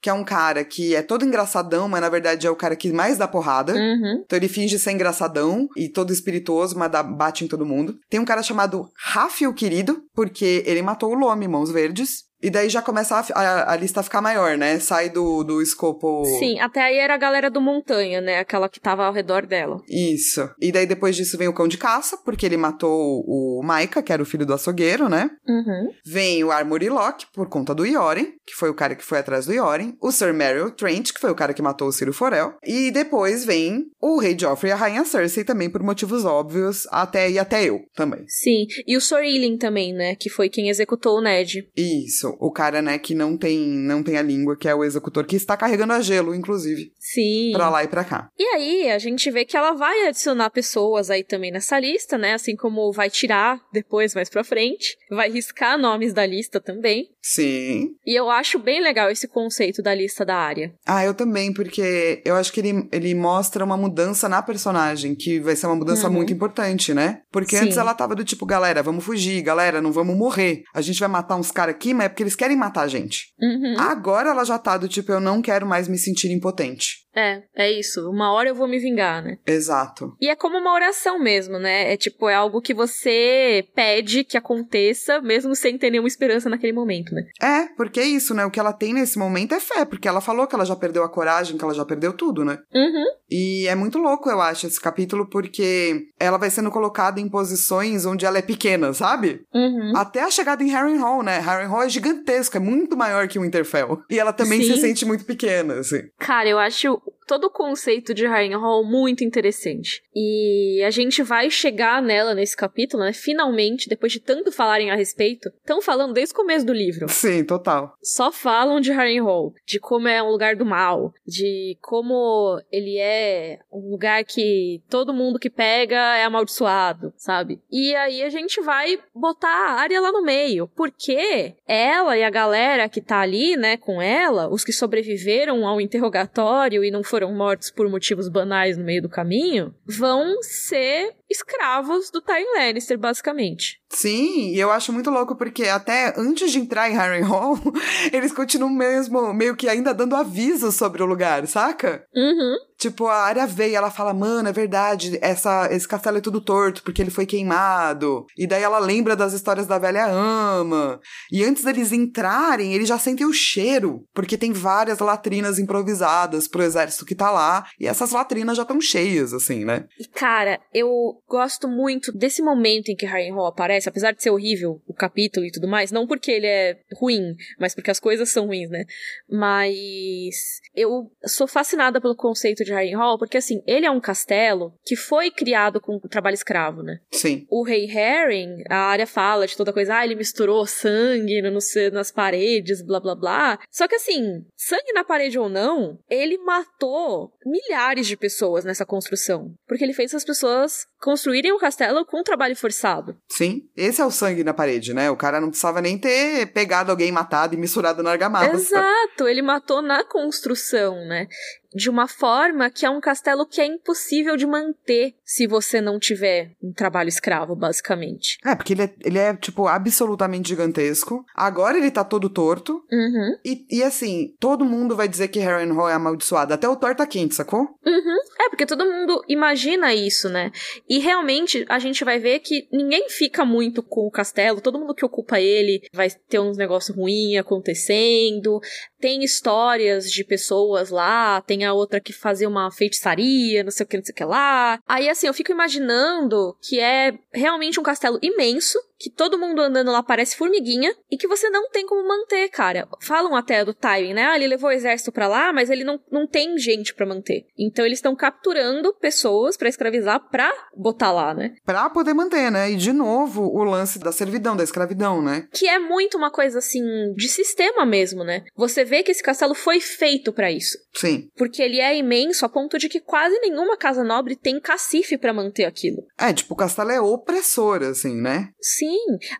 que 0.00 0.08
é 0.08 0.12
um 0.12 0.24
cara 0.24 0.64
que 0.64 0.94
é 0.94 1.02
todo 1.02 1.24
engraçadão, 1.24 1.88
mas 1.88 2.00
na 2.00 2.08
verdade 2.08 2.46
é 2.46 2.50
o 2.50 2.56
cara 2.56 2.76
que 2.76 2.92
mais 2.92 3.18
dá 3.18 3.28
porrada. 3.28 3.74
Uhum. 3.74 4.22
Então 4.24 4.36
ele 4.36 4.48
finge 4.48 4.78
ser 4.78 4.92
engraçadão 4.92 5.68
e 5.76 5.88
todo 5.88 6.12
espirituoso, 6.12 6.78
mas 6.78 6.90
dá, 6.90 7.02
bate 7.02 7.44
em 7.44 7.48
todo 7.48 7.66
mundo. 7.66 7.98
Tem 8.08 8.20
um 8.20 8.24
cara 8.24 8.42
chamado 8.42 8.88
Rafi 8.96 9.46
o 9.46 9.54
Querido, 9.54 10.02
porque 10.14 10.62
ele 10.66 10.82
matou 10.82 11.10
o 11.10 11.18
Lome, 11.18 11.48
Mãos 11.48 11.70
Verdes. 11.70 12.29
E 12.42 12.50
daí 12.50 12.68
já 12.68 12.80
começa 12.80 13.16
a, 13.16 13.40
a, 13.40 13.72
a, 13.72 13.76
lista 13.76 14.00
a 14.00 14.02
ficar 14.02 14.22
maior, 14.22 14.56
né? 14.56 14.78
Sai 14.78 15.10
do, 15.10 15.44
do 15.44 15.60
escopo. 15.60 16.24
Sim, 16.38 16.58
até 16.60 16.80
aí 16.80 16.96
era 16.96 17.14
a 17.14 17.18
galera 17.18 17.50
do 17.50 17.60
Montanha, 17.60 18.20
né? 18.20 18.38
Aquela 18.38 18.68
que 18.68 18.80
tava 18.80 19.04
ao 19.04 19.12
redor 19.12 19.46
dela. 19.46 19.82
Isso. 19.88 20.48
E 20.60 20.72
daí 20.72 20.86
depois 20.86 21.16
disso 21.16 21.36
vem 21.36 21.48
o 21.48 21.52
Cão 21.52 21.68
de 21.68 21.76
Caça, 21.76 22.16
porque 22.24 22.46
ele 22.46 22.56
matou 22.56 23.22
o 23.26 23.62
Maika, 23.62 24.02
que 24.02 24.12
era 24.12 24.22
o 24.22 24.26
filho 24.26 24.46
do 24.46 24.54
açougueiro, 24.54 25.08
né? 25.08 25.30
Uhum. 25.46 25.90
Vem 26.04 26.42
o 26.42 26.50
Armory 26.50 26.88
Locke, 26.88 27.26
por 27.32 27.48
conta 27.48 27.74
do 27.74 27.84
Yoren, 27.84 28.32
que 28.46 28.54
foi 28.54 28.70
o 28.70 28.74
cara 28.74 28.94
que 28.94 29.04
foi 29.04 29.18
atrás 29.18 29.46
do 29.46 29.52
Yoren. 29.52 29.94
O 30.00 30.10
Sir 30.10 30.32
Merrill 30.32 30.70
Trent, 30.70 31.12
que 31.12 31.20
foi 31.20 31.30
o 31.30 31.34
cara 31.34 31.52
que 31.52 31.62
matou 31.62 31.88
o 31.88 31.92
Ciro 31.92 32.12
Forel. 32.12 32.54
E 32.64 32.90
depois 32.90 33.44
vem 33.44 33.84
o 34.00 34.18
Rei 34.18 34.36
Joffrey 34.38 34.70
e 34.70 34.72
a 34.72 34.76
Rainha 34.76 35.04
Cersei, 35.04 35.44
também 35.44 35.68
por 35.68 35.82
motivos 35.82 36.24
óbvios, 36.24 36.86
até 36.90 37.30
e 37.30 37.38
até 37.38 37.64
eu 37.64 37.80
também. 37.94 38.24
Sim. 38.28 38.66
E 38.86 38.96
o 38.96 39.00
Sir 39.00 39.22
Ilyn 39.24 39.58
também, 39.58 39.92
né? 39.92 40.14
Que 40.14 40.30
foi 40.30 40.48
quem 40.48 40.68
executou 40.68 41.18
o 41.18 41.20
Ned. 41.20 41.68
Isso. 41.76 42.29
O 42.38 42.50
cara, 42.50 42.82
né, 42.82 42.98
que 42.98 43.14
não 43.14 43.36
tem, 43.36 43.58
não 43.58 44.02
tem 44.02 44.16
a 44.16 44.22
língua, 44.22 44.56
que 44.56 44.68
é 44.68 44.74
o 44.74 44.84
executor, 44.84 45.24
que 45.26 45.36
está 45.36 45.56
carregando 45.56 45.92
a 45.92 46.00
gelo, 46.00 46.34
inclusive. 46.34 46.92
Sim. 46.98 47.50
Pra 47.52 47.68
lá 47.68 47.84
e 47.84 47.88
pra 47.88 48.04
cá. 48.04 48.28
E 48.38 48.44
aí, 48.44 48.90
a 48.90 48.98
gente 48.98 49.30
vê 49.30 49.44
que 49.44 49.56
ela 49.56 49.72
vai 49.72 50.06
adicionar 50.06 50.50
pessoas 50.50 51.10
aí 51.10 51.24
também 51.24 51.50
nessa 51.50 51.78
lista, 51.78 52.16
né? 52.18 52.34
Assim 52.34 52.56
como 52.56 52.92
vai 52.92 53.10
tirar 53.10 53.60
depois, 53.72 54.14
mais 54.14 54.28
pra 54.28 54.44
frente. 54.44 54.96
Vai 55.10 55.30
riscar 55.30 55.78
nomes 55.78 56.12
da 56.12 56.26
lista 56.26 56.60
também. 56.60 57.08
Sim. 57.22 57.90
E 58.06 58.18
eu 58.18 58.30
acho 58.30 58.58
bem 58.58 58.80
legal 58.82 59.10
esse 59.10 59.28
conceito 59.28 59.82
da 59.82 59.94
lista 59.94 60.24
da 60.24 60.36
área. 60.36 60.72
Ah, 60.86 61.04
eu 61.04 61.12
também, 61.14 61.52
porque 61.52 62.22
eu 62.24 62.34
acho 62.36 62.52
que 62.52 62.60
ele, 62.60 62.88
ele 62.90 63.14
mostra 63.14 63.64
uma 63.64 63.76
mudança 63.76 64.28
na 64.28 64.42
personagem, 64.42 65.14
que 65.14 65.38
vai 65.38 65.54
ser 65.54 65.66
uma 65.66 65.76
mudança 65.76 66.08
Uhum. 66.08 66.14
muito 66.14 66.32
importante, 66.32 66.94
né? 66.94 67.20
Porque 67.30 67.56
Sim. 67.56 67.64
antes 67.66 67.76
ela 67.76 67.94
tava 67.94 68.14
do 68.14 68.24
tipo, 68.24 68.46
galera, 68.46 68.82
vamos 68.82 69.04
fugir, 69.04 69.42
galera, 69.42 69.80
não 69.80 69.92
vamos 69.92 70.16
morrer. 70.16 70.62
A 70.74 70.80
gente 70.80 70.98
vai 71.00 71.08
matar 71.08 71.36
uns 71.36 71.50
caras 71.50 71.74
aqui, 71.74 71.92
mas 71.92 72.06
é 72.06 72.08
porque 72.08 72.22
eles 72.22 72.36
querem 72.36 72.56
matar 72.56 72.82
a 72.82 72.88
gente. 72.88 73.32
Uhum. 73.40 73.74
Agora 73.78 74.30
ela 74.30 74.44
já 74.44 74.58
tá 74.58 74.76
do 74.76 74.88
tipo, 74.88 75.12
eu 75.12 75.20
não 75.20 75.42
quero 75.42 75.66
mais 75.66 75.88
me 75.88 75.98
sentir 75.98 76.30
impotente. 76.32 77.00
É, 77.14 77.42
é 77.56 77.72
isso. 77.72 78.08
Uma 78.08 78.32
hora 78.32 78.48
eu 78.48 78.54
vou 78.54 78.68
me 78.68 78.78
vingar, 78.78 79.22
né? 79.22 79.38
Exato. 79.46 80.14
E 80.20 80.28
é 80.28 80.36
como 80.36 80.58
uma 80.58 80.72
oração 80.72 81.18
mesmo, 81.18 81.58
né? 81.58 81.92
É 81.92 81.96
tipo, 81.96 82.28
é 82.28 82.34
algo 82.34 82.60
que 82.60 82.72
você 82.72 83.64
pede 83.74 84.24
que 84.24 84.36
aconteça, 84.36 85.20
mesmo 85.20 85.54
sem 85.54 85.76
ter 85.76 85.90
nenhuma 85.90 86.08
esperança 86.08 86.48
naquele 86.48 86.72
momento, 86.72 87.14
né? 87.14 87.22
É, 87.40 87.66
porque 87.76 88.00
é 88.00 88.04
isso, 88.04 88.34
né? 88.34 88.44
O 88.44 88.50
que 88.50 88.60
ela 88.60 88.72
tem 88.72 88.92
nesse 88.92 89.18
momento 89.18 89.54
é 89.54 89.60
fé, 89.60 89.84
porque 89.84 90.08
ela 90.08 90.20
falou 90.20 90.46
que 90.46 90.54
ela 90.54 90.64
já 90.64 90.76
perdeu 90.76 91.02
a 91.02 91.08
coragem, 91.08 91.56
que 91.56 91.64
ela 91.64 91.74
já 91.74 91.84
perdeu 91.84 92.12
tudo, 92.12 92.44
né? 92.44 92.58
Uhum. 92.74 93.04
E 93.30 93.66
é 93.68 93.74
muito 93.74 93.98
louco, 93.98 94.28
eu 94.28 94.40
acho, 94.40 94.66
esse 94.66 94.80
capítulo, 94.80 95.28
porque 95.28 96.08
ela 96.18 96.36
vai 96.36 96.50
sendo 96.50 96.70
colocada 96.70 97.20
em 97.20 97.28
posições 97.28 98.04
onde 98.04 98.24
ela 98.26 98.38
é 98.38 98.42
pequena, 98.42 98.92
sabe? 98.92 99.42
Uhum. 99.54 99.92
Até 99.96 100.22
a 100.22 100.30
chegada 100.30 100.62
em 100.62 100.70
Harrenhal, 100.70 101.22
né? 101.22 101.38
Harrenhal 101.38 101.82
é 101.82 101.88
gigantesco, 101.88 102.56
é 102.56 102.60
muito 102.60 102.96
maior 102.96 103.28
que 103.28 103.38
o 103.38 103.42
Winterfell. 103.42 104.02
E 104.10 104.18
ela 104.18 104.32
também 104.32 104.62
Sim. 104.62 104.74
se 104.74 104.80
sente 104.80 105.04
muito 105.04 105.24
pequena, 105.24 105.74
assim. 105.74 106.02
Cara, 106.18 106.48
eu 106.48 106.58
acho 106.58 106.99
todo 107.30 107.44
o 107.44 107.50
conceito 107.50 108.12
de 108.12 108.26
Harrenhal 108.26 108.82
muito 108.82 109.22
interessante. 109.22 110.02
E 110.12 110.82
a 110.84 110.90
gente 110.90 111.22
vai 111.22 111.48
chegar 111.48 112.02
nela 112.02 112.34
nesse 112.34 112.56
capítulo, 112.56 113.04
né? 113.04 113.12
Finalmente, 113.12 113.88
depois 113.88 114.12
de 114.12 114.18
tanto 114.18 114.50
falarem 114.50 114.90
a 114.90 114.96
respeito. 114.96 115.48
Estão 115.60 115.80
falando 115.80 116.12
desde 116.12 116.32
o 116.32 116.36
começo 116.36 116.66
do 116.66 116.72
livro. 116.72 117.08
Sim, 117.08 117.44
total. 117.44 117.94
Só 118.02 118.32
falam 118.32 118.80
de 118.80 118.90
Harrenhal, 118.90 119.52
de 119.64 119.78
como 119.78 120.08
é 120.08 120.20
um 120.20 120.30
lugar 120.30 120.56
do 120.56 120.66
mal, 120.66 121.14
de 121.24 121.78
como 121.80 122.60
ele 122.70 122.98
é 122.98 123.60
um 123.72 123.90
lugar 123.90 124.24
que 124.24 124.82
todo 124.90 125.14
mundo 125.14 125.38
que 125.38 125.48
pega 125.48 126.16
é 126.16 126.24
amaldiçoado, 126.24 127.12
sabe? 127.16 127.60
E 127.70 127.94
aí 127.94 128.24
a 128.24 128.28
gente 128.28 128.60
vai 128.60 128.98
botar 129.14 129.48
a 129.48 129.80
área 129.80 130.00
lá 130.00 130.10
no 130.10 130.22
meio, 130.22 130.68
porque 130.74 131.54
ela 131.64 132.18
e 132.18 132.24
a 132.24 132.30
galera 132.30 132.88
que 132.88 133.00
tá 133.00 133.20
ali, 133.20 133.56
né, 133.56 133.76
com 133.76 134.02
ela, 134.02 134.48
os 134.48 134.64
que 134.64 134.72
sobreviveram 134.72 135.64
ao 135.64 135.80
interrogatório 135.80 136.82
e 136.82 136.89
não 136.90 137.02
foram 137.02 137.32
mortos 137.34 137.70
por 137.70 137.88
motivos 137.88 138.28
banais 138.28 138.76
no 138.76 138.84
meio 138.84 139.02
do 139.02 139.08
caminho, 139.08 139.74
vão 139.86 140.42
ser 140.42 141.14
escravos 141.28 142.10
do 142.10 142.20
Tywin 142.20 142.52
Lannister, 142.56 142.98
basicamente. 142.98 143.79
Sim, 143.92 144.50
e 144.52 144.58
eu 144.58 144.70
acho 144.70 144.92
muito 144.92 145.10
louco 145.10 145.34
porque 145.34 145.64
até 145.64 146.14
antes 146.16 146.52
de 146.52 146.58
entrar 146.60 146.88
em 146.88 146.96
Harrenhal, 146.96 147.58
eles 148.12 148.32
continuam 148.32 148.72
mesmo, 148.72 149.32
meio 149.34 149.56
que 149.56 149.68
ainda 149.68 149.92
dando 149.92 150.14
aviso 150.14 150.70
sobre 150.70 151.02
o 151.02 151.06
lugar, 151.06 151.46
saca? 151.46 152.04
Uhum. 152.14 152.56
Tipo, 152.80 153.08
a 153.08 153.24
área 153.24 153.46
veio 153.46 153.72
e 153.72 153.74
ela 153.74 153.90
fala, 153.90 154.14
mano, 154.14 154.48
é 154.48 154.52
verdade, 154.52 155.18
essa, 155.20 155.68
esse 155.70 155.86
castelo 155.86 156.16
é 156.16 156.20
tudo 156.22 156.40
torto 156.40 156.82
porque 156.82 157.02
ele 157.02 157.10
foi 157.10 157.26
queimado. 157.26 158.24
E 158.38 158.46
daí 158.46 158.62
ela 158.62 158.78
lembra 158.78 159.14
das 159.14 159.34
histórias 159.34 159.66
da 159.66 159.78
velha 159.78 160.06
ama. 160.06 160.98
E 161.30 161.44
antes 161.44 161.62
deles 161.62 161.92
entrarem, 161.92 162.72
eles 162.72 162.88
já 162.88 162.98
sentem 162.98 163.26
o 163.26 163.34
cheiro, 163.34 164.06
porque 164.14 164.38
tem 164.38 164.50
várias 164.50 164.98
latrinas 164.98 165.58
improvisadas 165.58 166.48
pro 166.48 166.62
exército 166.62 167.04
que 167.04 167.14
tá 167.14 167.30
lá. 167.30 167.66
E 167.78 167.86
essas 167.86 168.12
latrinas 168.12 168.56
já 168.56 168.62
estão 168.62 168.80
cheias, 168.80 169.34
assim, 169.34 169.62
né? 169.62 169.84
E, 169.98 170.08
cara, 170.08 170.58
eu 170.72 170.88
gosto 171.28 171.68
muito 171.68 172.10
desse 172.16 172.40
momento 172.40 172.88
em 172.88 172.96
que 172.96 173.04
Harrenhal 173.04 173.44
aparece, 173.44 173.79
apesar 173.88 174.12
de 174.12 174.22
ser 174.22 174.30
horrível 174.30 174.80
o 174.86 174.94
capítulo 174.94 175.46
e 175.46 175.50
tudo 175.52 175.68
mais, 175.68 175.90
não 175.92 176.06
porque 176.06 176.30
ele 176.30 176.46
é 176.46 176.78
ruim, 176.94 177.34
mas 177.58 177.74
porque 177.74 177.90
as 177.90 178.00
coisas 178.00 178.28
são 178.30 178.46
ruins, 178.46 178.68
né? 178.70 178.84
Mas 179.28 180.60
eu 180.74 181.10
sou 181.26 181.46
fascinada 181.46 182.00
pelo 182.00 182.14
conceito 182.16 182.64
de 182.64 182.72
Harrenhal, 182.72 183.18
porque 183.18 183.36
assim, 183.38 183.62
ele 183.66 183.86
é 183.86 183.90
um 183.90 184.00
castelo 184.00 184.74
que 184.84 184.94
foi 184.96 185.30
criado 185.30 185.80
com 185.80 185.98
trabalho 186.00 186.34
escravo, 186.34 186.82
né? 186.82 186.98
Sim. 187.10 187.46
O 187.50 187.62
rei 187.64 187.86
Harren, 187.86 188.62
a 188.68 188.76
área 188.76 189.06
fala 189.06 189.46
de 189.46 189.56
toda 189.56 189.72
coisa, 189.72 189.96
ah, 189.96 190.04
ele 190.04 190.14
misturou 190.14 190.66
sangue 190.66 191.40
no- 191.42 191.58
nas 191.92 192.10
paredes, 192.10 192.82
blá 192.82 193.00
blá 193.00 193.14
blá. 193.14 193.58
Só 193.70 193.86
que 193.88 193.94
assim, 193.96 194.44
sangue 194.56 194.92
na 194.92 195.04
parede 195.04 195.38
ou 195.38 195.48
não, 195.48 195.98
ele 196.08 196.38
matou 196.38 197.32
milhares 197.44 198.06
de 198.06 198.16
pessoas 198.16 198.64
nessa 198.64 198.84
construção. 198.86 199.52
Porque 199.66 199.84
ele 199.84 199.92
fez 199.94 200.14
as 200.14 200.24
pessoas 200.24 200.86
construírem 201.00 201.52
o 201.52 201.58
castelo 201.58 202.04
com 202.04 202.22
trabalho 202.22 202.54
forçado. 202.54 203.16
Sim. 203.28 203.62
Esse 203.76 204.00
é 204.00 204.04
o 204.04 204.10
sangue 204.10 204.44
na 204.44 204.52
parede, 204.52 204.92
né? 204.92 205.10
O 205.10 205.16
cara 205.16 205.40
não 205.40 205.48
precisava 205.48 205.80
nem 205.80 205.98
ter 205.98 206.52
pegado 206.52 206.90
alguém 206.90 207.10
matado 207.10 207.54
e 207.54 207.58
misturado 207.58 208.02
na 208.02 208.10
argamassa. 208.10 208.50
Exato, 208.52 209.26
ele 209.26 209.42
matou 209.42 209.80
na 209.80 210.04
construção, 210.04 210.94
né? 211.06 211.26
De 211.74 211.88
uma 211.88 212.08
forma 212.08 212.70
que 212.70 212.84
é 212.84 212.90
um 212.90 213.00
castelo 213.00 213.46
que 213.46 213.60
é 213.60 213.66
impossível 213.66 214.36
de 214.36 214.46
manter 214.46 215.14
se 215.24 215.46
você 215.46 215.80
não 215.80 215.98
tiver 215.98 216.52
um 216.62 216.72
trabalho 216.72 217.08
escravo, 217.08 217.54
basicamente. 217.54 218.38
É, 218.44 218.54
porque 218.54 218.72
ele 218.72 218.82
é, 218.82 218.94
ele 219.04 219.18
é, 219.18 219.34
tipo, 219.36 219.66
absolutamente 219.68 220.48
gigantesco. 220.48 221.24
Agora 221.34 221.78
ele 221.78 221.90
tá 221.90 222.02
todo 222.02 222.28
torto. 222.28 222.84
Uhum. 222.90 223.36
E, 223.44 223.66
e 223.70 223.82
assim, 223.82 224.34
todo 224.40 224.64
mundo 224.64 224.96
vai 224.96 225.08
dizer 225.08 225.28
que 225.28 225.38
Harrenhal 225.38 225.88
é 225.88 225.94
amaldiçoado. 225.94 226.52
Até 226.52 226.68
o 226.68 226.76
Torta 226.76 227.06
Quente, 227.06 227.34
sacou? 227.34 227.60
Uhum. 227.60 228.18
É, 228.40 228.48
porque 228.48 228.66
todo 228.66 228.84
mundo 228.84 229.22
imagina 229.28 229.94
isso, 229.94 230.28
né? 230.28 230.50
E 230.88 230.98
realmente 230.98 231.64
a 231.68 231.78
gente 231.78 232.04
vai 232.04 232.18
ver 232.18 232.40
que 232.40 232.66
ninguém 232.72 233.08
fica 233.08 233.44
muito 233.44 233.82
com 233.82 234.06
o 234.06 234.10
castelo, 234.10 234.60
todo 234.60 234.78
mundo 234.78 234.94
que 234.94 235.04
ocupa 235.04 235.40
ele 235.40 235.82
vai 235.92 236.08
ter 236.10 236.38
uns 236.38 236.56
negócios 236.56 236.96
ruins 236.96 237.38
acontecendo. 237.38 238.60
Tem 238.98 239.22
histórias 239.22 240.10
de 240.10 240.24
pessoas 240.24 240.90
lá, 240.90 241.40
tem 241.40 241.59
tem 241.60 241.66
a 241.66 241.74
outra 241.74 242.00
que 242.00 242.12
fazia 242.12 242.48
uma 242.48 242.70
feitiçaria, 242.70 243.62
não 243.62 243.70
sei 243.70 243.84
o 243.84 243.86
que, 243.86 243.96
não 243.98 244.04
sei 244.04 244.12
o 244.12 244.16
que 244.16 244.24
lá. 244.24 244.80
Aí, 244.88 245.10
assim, 245.10 245.26
eu 245.26 245.34
fico 245.34 245.52
imaginando 245.52 246.56
que 246.62 246.80
é 246.80 247.18
realmente 247.32 247.78
um 247.78 247.82
castelo 247.82 248.18
imenso, 248.22 248.78
que 249.00 249.10
todo 249.10 249.38
mundo 249.38 249.62
andando 249.62 249.90
lá 249.90 250.02
parece 250.02 250.36
formiguinha 250.36 250.94
e 251.10 251.16
que 251.16 251.26
você 251.26 251.48
não 251.48 251.70
tem 251.70 251.86
como 251.86 252.06
manter, 252.06 252.50
cara. 252.50 252.86
Falam 253.00 253.34
até 253.34 253.64
do 253.64 253.72
Tywin, 253.72 254.12
né? 254.12 254.26
Ah, 254.26 254.36
ele 254.36 254.46
levou 254.46 254.68
o 254.68 254.72
exército 254.72 255.10
para 255.10 255.26
lá, 255.26 255.52
mas 255.54 255.70
ele 255.70 255.84
não, 255.84 255.98
não 256.12 256.26
tem 256.26 256.58
gente 256.58 256.94
para 256.94 257.06
manter. 257.06 257.46
Então 257.58 257.86
eles 257.86 257.98
estão 257.98 258.14
capturando 258.14 258.92
pessoas 258.92 259.56
para 259.56 259.70
escravizar 259.70 260.28
pra 260.28 260.52
botar 260.76 261.12
lá, 261.12 261.32
né? 261.32 261.54
Pra 261.64 261.88
poder 261.88 262.12
manter, 262.12 262.50
né? 262.50 262.70
E 262.70 262.76
de 262.76 262.92
novo, 262.92 263.42
o 263.42 263.64
lance 263.64 263.98
da 263.98 264.12
servidão, 264.12 264.54
da 264.54 264.64
escravidão, 264.64 265.22
né? 265.22 265.48
Que 265.50 265.66
é 265.66 265.78
muito 265.78 266.18
uma 266.18 266.30
coisa 266.30 266.58
assim 266.58 266.82
de 267.14 267.28
sistema 267.28 267.86
mesmo, 267.86 268.22
né? 268.22 268.44
Você 268.54 268.84
vê 268.84 269.02
que 269.02 269.10
esse 269.10 269.22
castelo 269.22 269.54
foi 269.54 269.80
feito 269.80 270.30
para 270.30 270.52
isso. 270.52 270.76
Sim. 270.94 271.30
Porque 271.36 271.62
ele 271.62 271.80
é 271.80 271.96
imenso 271.96 272.44
a 272.44 272.48
ponto 272.50 272.76
de 272.76 272.88
que 272.88 273.00
quase 273.00 273.38
nenhuma 273.38 273.78
casa 273.78 274.04
nobre 274.04 274.36
tem 274.36 274.60
cacife 274.60 275.16
para 275.16 275.32
manter 275.32 275.64
aquilo. 275.64 276.04
É, 276.18 276.32
tipo, 276.34 276.52
o 276.52 276.56
castelo 276.56 276.90
é 276.90 277.00
opressor, 277.00 277.82
assim, 277.82 278.14
né? 278.14 278.50
Sim. 278.60 278.89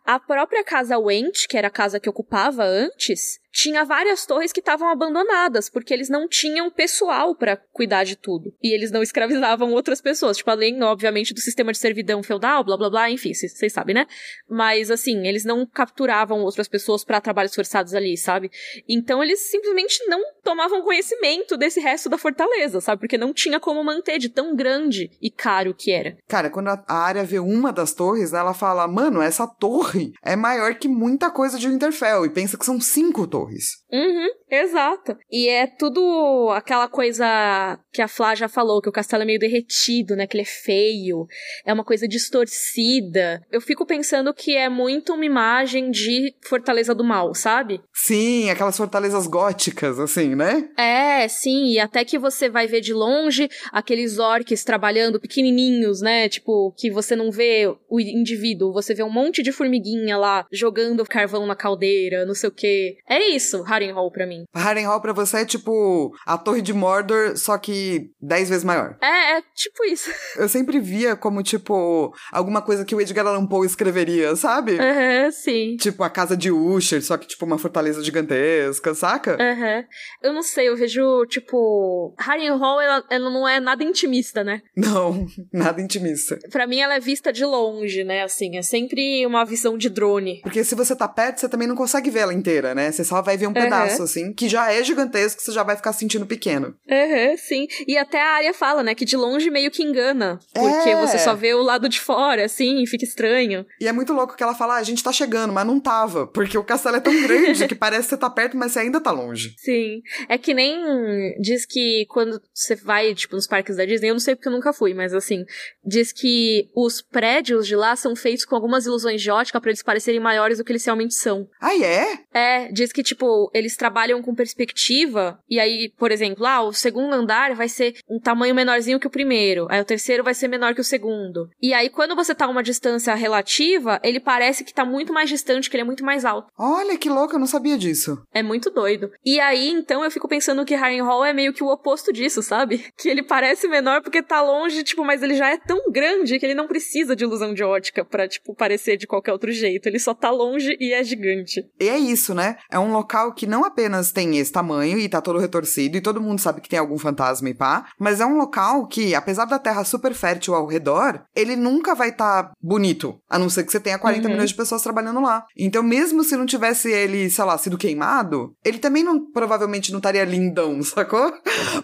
A 0.05 0.19
própria 0.19 0.65
casa 0.65 0.99
Went, 0.99 1.47
que 1.49 1.57
era 1.57 1.69
a 1.69 1.71
casa 1.71 2.01
que 2.01 2.09
ocupava 2.09 2.65
antes, 2.65 3.39
tinha 3.53 3.85
várias 3.85 4.25
torres 4.25 4.53
que 4.53 4.61
estavam 4.61 4.89
abandonadas, 4.89 5.69
porque 5.69 5.93
eles 5.93 6.09
não 6.09 6.29
tinham 6.29 6.71
pessoal 6.71 7.35
para 7.35 7.57
cuidar 7.57 8.05
de 8.05 8.17
tudo. 8.17 8.55
E 8.63 8.73
eles 8.73 8.91
não 8.91 9.03
escravizavam 9.03 9.73
outras 9.73 10.01
pessoas. 10.01 10.37
Tipo, 10.37 10.51
além, 10.51 10.81
obviamente, 10.83 11.35
do 11.35 11.41
sistema 11.41 11.73
de 11.73 11.79
servidão 11.79 12.23
feudal, 12.23 12.65
blá 12.65 12.77
blá 12.77 12.89
blá, 12.89 13.11
enfim, 13.11 13.35
vocês 13.35 13.73
sabem, 13.73 13.95
né? 13.95 14.07
Mas, 14.49 14.91
assim, 14.91 15.27
eles 15.27 15.45
não 15.45 15.67
capturavam 15.67 16.41
outras 16.41 16.69
pessoas 16.69 17.05
para 17.05 17.21
trabalhos 17.21 17.55
forçados 17.55 17.95
ali, 17.95 18.17
sabe? 18.17 18.51
Então, 18.89 19.23
eles 19.23 19.41
simplesmente 19.51 20.05
não 20.07 20.21
tomavam 20.43 20.83
conhecimento 20.83 21.57
desse 21.57 21.81
resto 21.81 22.09
da 22.09 22.19
fortaleza, 22.19 22.81
sabe? 22.81 23.01
Porque 23.01 23.19
não 23.19 23.33
tinha 23.33 23.59
como 23.59 23.83
manter 23.83 24.19
de 24.19 24.29
tão 24.29 24.55
grande 24.55 25.11
e 25.21 25.31
caro 25.31 25.75
que 25.75 25.91
era. 25.91 26.17
Cara, 26.29 26.51
quando 26.51 26.69
a 26.69 26.85
área 26.89 27.25
vê 27.25 27.39
uma 27.39 27.73
das 27.73 27.93
torres, 27.93 28.33
ela 28.33 28.55
fala: 28.55 28.87
Mano, 28.87 29.21
essa 29.21 29.47
torre 29.47 30.13
é 30.23 30.37
maior 30.37 30.75
que 30.77 30.89
muita 30.89 31.31
coisa 31.31 31.59
de 31.59 31.69
Winterfell. 31.69 32.25
E 32.25 32.31
pensa 32.31 32.57
que 32.57 32.65
são 32.65 32.81
cinco 32.81 33.27
torres 33.27 33.40
torres. 33.41 33.80
Uhum, 33.93 34.29
exato. 34.51 35.17
E 35.31 35.49
é 35.49 35.67
tudo 35.67 36.51
aquela 36.55 36.89
coisa 36.89 37.79
que 37.93 38.01
a 38.01 38.09
Flá 38.09 38.35
já 38.35 38.49
falou, 38.49 38.81
que 38.81 38.89
o 38.89 38.93
castelo 38.93 39.23
é 39.23 39.27
meio 39.27 39.39
derretido, 39.39 40.15
né? 40.15 40.27
Que 40.27 40.37
ele 40.37 40.43
é 40.43 40.47
feio, 40.47 41.27
é 41.65 41.73
uma 41.73 41.85
coisa 41.85 42.07
distorcida. 42.07 43.45
Eu 43.51 43.61
fico 43.61 43.85
pensando 43.85 44.33
que 44.33 44.57
é 44.57 44.69
muito 44.69 45.13
uma 45.13 45.25
imagem 45.25 45.91
de 45.91 46.35
Fortaleza 46.43 46.95
do 46.95 47.05
Mal, 47.05 47.35
sabe? 47.35 47.81
Sim, 47.93 48.49
aquelas 48.51 48.77
fortalezas 48.77 49.27
góticas, 49.27 49.99
assim, 49.99 50.35
né? 50.35 50.69
É, 50.77 51.27
sim, 51.29 51.73
e 51.73 51.79
até 51.79 52.05
que 52.05 52.19
você 52.19 52.49
vai 52.49 52.67
ver 52.67 52.81
de 52.81 52.93
longe 52.93 53.49
aqueles 53.73 54.19
orques 54.19 54.65
trabalhando 54.65 55.21
pequenininhos, 55.21 56.01
né? 56.01 56.29
Tipo, 56.29 56.73
que 56.77 56.91
você 56.91 57.17
não 57.17 57.31
vê 57.31 57.67
o 57.89 58.01
indivíduo, 58.01 58.73
você 58.73 58.95
vê 58.95 59.03
um 59.03 59.11
monte 59.11 59.43
de 59.43 59.53
formiguinha 59.53 60.17
lá 60.17 60.47
jogando 60.53 61.05
carvão 61.05 61.47
na 61.47 61.57
caldeira, 61.57 62.25
não 62.25 62.35
sei 62.35 62.49
o 62.49 62.53
quê. 62.53 62.97
É 63.09 63.29
isso, 63.29 63.63
Harrenhal 63.81 64.11
pra 64.11 64.27
mim. 64.27 64.45
Harrenhal 64.55 65.01
pra 65.01 65.13
você 65.13 65.39
é 65.39 65.45
tipo 65.45 66.13
a 66.27 66.37
Torre 66.37 66.61
de 66.61 66.73
Mordor, 66.73 67.37
só 67.37 67.57
que 67.57 68.11
dez 68.21 68.49
vezes 68.49 68.65
maior. 68.65 68.97
É, 69.01 69.39
é 69.39 69.43
tipo 69.55 69.85
isso. 69.85 70.11
Eu 70.37 70.49
sempre 70.49 70.79
via 70.79 71.17
como, 71.17 71.43
tipo, 71.43 72.13
alguma 72.31 72.63
coisa 72.63 72.85
que 72.85 72.95
o 72.95 73.01
Edgar 73.01 73.27
Allan 73.27 73.47
Poe 73.47 73.67
escreveria, 73.67 74.37
sabe? 74.37 74.79
Aham, 74.79 75.25
uhum, 75.25 75.31
sim. 75.31 75.77
Tipo 75.77 76.03
a 76.03 76.11
casa 76.11 76.37
de 76.37 76.51
Usher, 76.51 77.03
só 77.03 77.17
que 77.17 77.27
tipo 77.27 77.45
uma 77.45 77.59
fortaleza 77.59 78.03
gigantesca, 78.03 78.95
saca? 78.95 79.37
Aham. 79.41 79.79
Uhum. 79.79 79.85
Eu 80.23 80.33
não 80.33 80.43
sei, 80.43 80.69
eu 80.69 80.77
vejo, 80.77 81.25
tipo, 81.27 82.15
Harrenhal, 82.19 82.81
ela, 82.81 83.05
ela 83.11 83.31
não 83.31 83.49
é 83.49 83.61
nada 83.61 83.83
intimista, 83.83 84.45
né? 84.45 84.63
Não, 84.77 85.27
nada 85.53 85.81
intimista. 85.81 86.39
Pra 86.51 86.67
mim 86.67 86.81
ela 86.81 86.95
é 86.95 87.01
vista 87.01 87.33
de 87.33 87.45
longe, 87.45 88.03
né, 88.03 88.23
assim, 88.23 88.57
é 88.57 88.63
sempre 88.63 89.25
uma 89.27 89.45
visão 89.45 89.77
de 89.77 89.89
drone. 89.89 90.41
Porque 90.43 90.65
se 90.65 90.75
você 90.75 90.97
tá 90.97 91.07
perto, 91.07 91.39
você 91.39 91.49
também 91.49 91.69
não 91.69 91.77
consegue 91.77 92.11
ver 92.11 92.21
ela 92.21 92.35
inteira, 92.35 92.75
né? 92.75 92.91
Você 92.91 93.05
só 93.05 93.23
vai 93.23 93.37
ver 93.37 93.47
um 93.47 93.51
uhum. 93.51 93.55
Pedaço, 93.71 94.03
assim, 94.03 94.33
que 94.33 94.49
já 94.49 94.73
é 94.73 94.83
gigantesco, 94.83 95.41
você 95.41 95.53
já 95.53 95.63
vai 95.63 95.77
ficar 95.77 95.93
sentindo 95.93 96.27
pequeno. 96.27 96.75
Uhum, 96.89 97.37
sim. 97.37 97.67
E 97.87 97.97
até 97.97 98.21
a 98.21 98.33
área 98.33 98.55
fala, 98.55 98.83
né, 98.83 98.95
que 98.95 99.05
de 99.05 99.17
longe 99.17 99.51
meio 99.51 99.71
que 99.71 99.83
engana. 99.83 100.39
Porque 100.55 100.91
é. 100.91 101.01
você 101.01 101.19
só 101.19 101.35
vê 101.35 101.55
o 101.55 101.63
lado 101.63 101.89
de 101.89 102.01
fora, 102.01 102.45
assim, 102.45 102.83
e 102.83 102.87
fica 102.87 103.05
estranho. 103.05 103.65
E 103.81 103.87
é 103.89 103.93
muito 103.93 104.13
louco 104.13 104.37
que 104.37 104.43
ela 104.43 104.55
fala, 104.55 104.75
ah, 104.75 104.79
a 104.79 104.83
gente 104.83 105.03
tá 105.03 105.13
chegando, 105.13 105.53
mas 105.53 105.67
não 105.67 105.81
tava. 105.81 106.27
Porque 106.27 106.57
o 106.57 106.65
castelo 106.65 106.97
é 106.97 107.01
tão 107.01 107.23
grande 107.23 107.67
que 107.67 107.75
parece 107.75 108.05
que 108.05 108.11
você 108.11 108.17
tá 108.17 108.31
perto, 108.31 108.57
mas 108.57 108.73
você 108.73 108.81
ainda 108.81 109.01
tá 109.01 109.11
longe. 109.11 109.55
Sim. 109.59 110.03
É 110.29 110.37
que 110.37 110.55
nem 110.55 111.35
diz 111.41 111.67
que 111.67 112.07
quando 112.09 112.41
você 112.53 112.75
vai, 112.75 113.15
tipo, 113.15 113.37
nos 113.37 113.47
parques 113.47 113.77
da 113.77 113.85
Disney, 113.85 114.11
eu 114.11 114.15
não 114.15 114.21
sei 114.21 114.35
porque 114.35 114.49
eu 114.49 114.53
nunca 114.53 114.73
fui, 114.73 114.95
mas 114.95 115.15
assim, 115.15 115.45
diz 115.85 116.13
que 116.13 116.69
os 116.75 117.01
prédios 117.01 117.67
de 117.67 117.77
lá 117.77 117.97
são 117.97 118.15
feitos 118.17 118.45
com 118.45 118.55
algumas 118.55 118.87
ilusões 118.87 119.21
de 119.23 119.31
ótica 119.31 119.61
pra 119.61 119.71
eles 119.71 119.83
parecerem 119.83 120.21
maiores 120.21 120.59
do 120.59 120.65
que 120.65 120.73
eles 120.73 120.85
realmente 120.85 121.15
são. 121.15 121.49
Ah, 121.61 121.77
é? 121.77 122.19
É, 122.33 122.73
diz 122.73 122.93
que, 122.93 123.03
tipo, 123.03 123.51
eles 123.61 123.77
trabalham 123.77 124.23
com 124.23 124.35
perspectiva, 124.35 125.39
e 125.49 125.61
aí, 125.61 125.93
por 125.97 126.11
exemplo, 126.11 126.47
ah, 126.47 126.63
o 126.63 126.73
segundo 126.73 127.15
andar 127.15 127.55
vai 127.55 127.69
ser 127.69 127.95
um 128.09 128.19
tamanho 128.19 128.55
menorzinho 128.55 128.99
que 128.99 129.07
o 129.07 129.11
primeiro, 129.11 129.67
aí 129.71 129.81
o 129.81 129.85
terceiro 129.85 130.25
vai 130.25 130.35
ser 130.35 130.49
menor 130.49 130.75
que 130.75 130.81
o 130.81 130.85
segundo. 130.85 131.49
E 131.63 131.73
aí, 131.73 131.89
quando 131.89 132.17
você 132.17 132.35
tá 132.35 132.47
a 132.47 132.49
uma 132.49 132.63
distância 132.63 133.15
relativa, 133.15 134.01
ele 134.03 134.19
parece 134.19 134.65
que 134.65 134.75
tá 134.75 134.85
muito 134.85 135.13
mais 135.13 135.29
distante, 135.29 135.69
que 135.69 135.77
ele 135.77 135.83
é 135.83 135.87
muito 135.87 136.05
mais 136.05 136.25
alto. 136.25 136.49
Olha 136.59 136.99
que 136.99 137.09
louco, 137.09 137.35
eu 137.35 137.39
não 137.39 137.47
sabia 137.47 137.79
disso. 137.79 138.21
É 138.33 138.43
muito 138.43 138.71
doido. 138.71 139.11
E 139.25 139.39
aí, 139.39 139.69
então, 139.69 140.03
eu 140.05 140.11
fico 140.11 140.29
pensando 140.29 140.65
que 140.65 140.75
Harrenhal 140.75 141.25
é 141.25 141.33
meio 141.33 141.53
que 141.53 141.63
o 141.63 141.69
oposto 141.69 142.13
disso, 142.13 142.43
sabe? 142.43 142.85
Que 143.01 143.09
ele 143.09 143.23
parece 143.23 143.67
menor 143.67 144.03
porque 144.03 144.23
tá 144.23 144.43
longe, 144.43 144.83
tipo, 144.83 145.05
mas 145.05 145.23
ele 145.23 145.35
já 145.35 145.49
é 145.49 145.57
tão 145.57 145.91
grande 145.91 146.39
que 146.39 146.45
ele 146.45 146.55
não 146.55 146.67
precisa 146.67 147.17
de 147.17 147.25
ilusão 147.25 147.55
de 147.55 147.63
ótica 147.63 148.05
pra, 148.05 148.29
tipo, 148.29 148.55
parecer 148.55 148.97
de 148.97 149.07
qualquer 149.07 149.33
outro 149.33 149.51
jeito. 149.51 149.87
Ele 149.87 149.99
só 149.99 150.13
tá 150.13 150.31
longe 150.31 150.77
e 150.79 150.93
é 150.93 151.03
gigante. 151.03 151.65
E 151.81 151.89
é 151.89 151.99
isso, 151.99 152.35
né? 152.35 152.59
É 152.71 152.79
um 152.79 152.93
local 152.93 153.33
que 153.33 153.47
não 153.51 153.65
apenas 153.65 154.13
tem 154.13 154.39
esse 154.39 154.53
tamanho 154.53 154.99
e 154.99 155.09
tá 155.09 155.21
todo 155.21 155.39
retorcido 155.39 155.97
e 155.97 156.01
todo 156.01 156.21
mundo 156.21 156.41
sabe 156.41 156.61
que 156.61 156.69
tem 156.69 156.79
algum 156.79 156.97
fantasma 156.97 157.51
e 157.51 157.55
pá, 157.55 157.87
mas 157.99 158.21
é 158.21 158.27
um 158.27 158.37
local 158.37 158.87
que, 158.87 159.15
apesar 159.15 159.45
da 159.45 159.59
terra 159.59 159.85
super 159.85 160.15
fértil 160.15 160.55
ao 160.55 160.67
redor, 160.67 161.23
ele 161.35 161.57
nunca 161.57 161.95
vai 161.95 162.11
estar 162.11 162.45
tá 162.45 162.53
bonito, 162.63 163.21
a 163.29 163.39
não 163.39 163.51
ser 163.51 163.65
que 163.65 163.73
você 163.73 163.81
tenha 163.81 163.99
40 163.99 164.23
uhum. 164.23 164.33
milhões 164.33 164.51
de 164.51 164.57
pessoas 164.57 164.83
trabalhando 164.83 165.21
lá. 165.21 165.45
Então, 165.57 165.83
mesmo 165.83 166.23
se 166.23 166.37
não 166.37 166.47
tivesse 166.47 166.91
ele, 166.91 167.29
sei 167.29 167.45
lá, 167.45 167.59
sido 167.59 167.77
queimado, 167.77 168.55
ele 168.65 168.79
também 168.79 169.03
não 169.03 169.31
provavelmente 169.31 169.91
não 169.91 169.99
estaria 169.99 170.25
lindão, 170.25 170.81
sacou? 170.85 171.33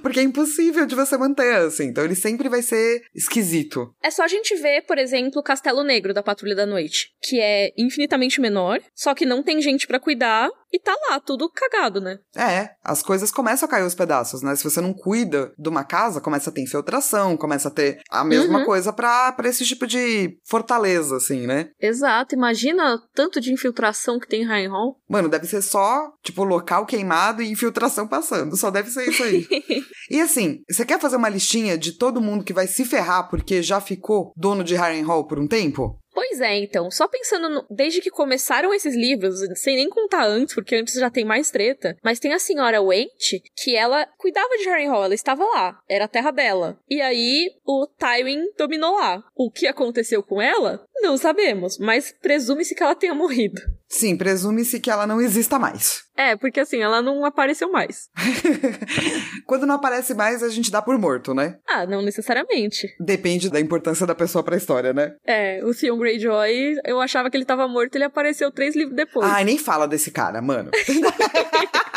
Porque 0.01 0.21
é 0.21 0.23
impossível 0.23 0.87
de 0.87 0.95
você 0.95 1.17
manter 1.19 1.57
assim. 1.57 1.85
Então, 1.85 2.05
ele 2.05 2.15
sempre 2.15 2.49
vai 2.49 2.63
ser 2.63 3.03
esquisito. 3.15 3.93
É 4.03 4.11
só 4.11 4.23
a 4.23 4.29
gente 4.29 4.55
ver, 4.57 4.83
por 4.83 4.99
exemplo, 4.99 5.41
o 5.41 5.43
Castelo 5.45 5.83
Negro 5.83 6.15
da 6.15 6.23
Patrulha 6.23 6.55
da 6.55 6.67
Noite, 6.67 7.11
que 7.23 7.41
é 7.41 7.73
infinitamente 7.77 8.41
menor, 8.41 8.81
só 8.95 9.15
que 9.15 9.27
não 9.27 9.43
tem 9.43 9.61
gente 9.61 9.87
para 9.87 9.99
cuidar 9.99 10.49
e 10.73 10.79
tá 10.79 10.95
lá, 11.09 11.21
tudo 11.21 11.51
cagado, 11.51 12.01
né? 12.01 12.19
É, 12.35 12.71
as 12.83 13.03
coisas 13.03 13.31
começam 13.31 13.67
a 13.67 13.71
cair 13.71 13.83
aos 13.83 13.95
pedaços, 13.95 14.43
né? 14.43 14.55
Se 14.57 14.65
você 14.65 14.81
não 14.81 14.93
cuida 14.93 15.53
de 15.59 15.69
uma 15.69 15.85
casa, 15.85 16.21
começa 16.21 16.51
a 16.51 16.53
ter 16.53 16.63
infiltração, 16.63 17.37
começa 17.37 17.69
a 17.69 17.71
ter 17.71 18.01
a 18.11 18.25
mesma 18.25 18.61
uhum. 18.61 18.65
coisa 18.65 18.93
pra, 18.93 19.33
pra 19.33 19.49
esse 19.49 19.65
tipo 19.65 19.87
de 19.87 20.39
fortaleza, 20.45 21.17
assim, 21.17 21.47
né? 21.47 21.71
Exato, 21.81 22.35
imagina 22.35 23.01
tanto 23.15 23.41
de 23.41 23.53
infiltração 23.53 24.19
que 24.19 24.29
tem 24.29 24.43
em 24.43 24.47
High 24.47 24.69
Hall. 24.69 24.99
Mano, 25.09 25.29
deve 25.29 25.47
ser 25.47 25.63
só, 25.63 26.13
tipo, 26.23 26.45
local 26.45 26.85
queimado 26.85 27.43
e 27.43 27.51
infiltração 27.51 28.07
passando, 28.07 28.57
só 28.57 28.71
deve 28.71 28.91
ser 28.91 29.09
isso 29.09 29.23
aí. 29.23 29.47
e 30.11 30.21
assim, 30.21 30.61
você 30.69 30.85
quer 30.85 31.01
fazer 31.01 31.17
uma 31.17 31.29
listinha 31.29 31.79
de 31.79 31.93
todo 31.93 32.21
mundo 32.21 32.45
que 32.45 32.53
vai 32.53 32.67
se 32.67 32.85
ferrar 32.85 33.29
porque 33.29 33.63
já 33.63 33.81
ficou 33.81 34.33
dono 34.37 34.63
de 34.63 34.75
Hall 34.77 35.27
por 35.27 35.39
um 35.39 35.47
tempo? 35.47 35.99
Pois 36.17 36.41
é, 36.41 36.57
então, 36.57 36.91
só 36.91 37.07
pensando 37.07 37.47
no, 37.47 37.67
desde 37.69 38.01
que 38.01 38.09
começaram 38.09 38.73
esses 38.73 38.97
livros, 38.97 39.39
sem 39.55 39.77
nem 39.77 39.91
contar 39.91 40.25
antes, 40.25 40.55
porque 40.55 40.75
antes 40.75 40.95
já 40.95 41.11
tem 41.11 41.27
mais 41.27 41.51
treta, 41.51 41.95
mas 42.03 42.19
tem 42.19 42.33
a 42.33 42.39
senhora 42.39 42.81
Went, 42.81 43.43
que 43.55 43.77
ela 43.77 44.07
cuidava 44.17 44.57
de 44.57 44.67
Harrenhal, 44.67 45.05
ela 45.05 45.13
estava 45.13 45.45
lá, 45.45 45.79
era 45.87 46.07
a 46.07 46.09
terra 46.09 46.31
dela. 46.31 46.79
E 46.89 47.03
aí 47.03 47.51
o 47.67 47.87
Tywin 47.87 48.51
dominou 48.57 48.95
lá. 48.95 49.23
O 49.37 49.51
que 49.51 49.67
aconteceu 49.67 50.23
com 50.23 50.41
ela? 50.41 50.87
Não 51.03 51.17
sabemos, 51.17 51.79
mas 51.79 52.15
presume-se 52.21 52.75
que 52.75 52.83
ela 52.83 52.95
tenha 52.95 53.15
morrido. 53.15 53.61
Sim, 53.89 54.17
presume-se 54.17 54.81
que 54.81 54.91
ela 54.91 55.07
não 55.07 55.21
exista 55.21 55.59
mais. 55.59 56.03
É, 56.17 56.35
porque 56.35 56.59
assim, 56.61 56.83
ela 56.83 57.01
não 57.01 57.25
apareceu 57.25 57.71
mais. 57.71 58.09
Quando 59.47 59.67
não 59.67 59.77
aparece 59.77 60.15
mais, 60.15 60.43
a 60.43 60.49
gente 60.49 60.71
dá 60.71 60.83
por 60.83 60.99
morto, 60.99 61.35
né? 61.35 61.59
Ah, 61.69 61.87
não 61.87 62.03
necessariamente. 62.03 62.89
Depende 62.99 63.49
da 63.51 63.61
importância 63.61 64.07
da 64.07 64.15
pessoa 64.15 64.43
pra 64.43 64.57
história, 64.57 64.93
né? 64.93 65.15
É, 65.25 65.65
o 65.65 65.75
Theon 65.75 65.99
Greyjoy, 65.99 66.77
eu 66.85 67.01
achava 67.01 67.31
que 67.31 67.37
ele 67.37 67.45
tava 67.45 67.69
morto, 67.69 67.95
ele 67.95 68.05
apareceu 68.05 68.51
três 68.51 68.75
livros 68.75 68.97
depois. 68.97 69.29
Ai, 69.31 69.45
nem 69.45 69.59
fala 69.59 69.87
desse 69.87 70.11
cara, 70.11 70.43
mano. 70.43 70.71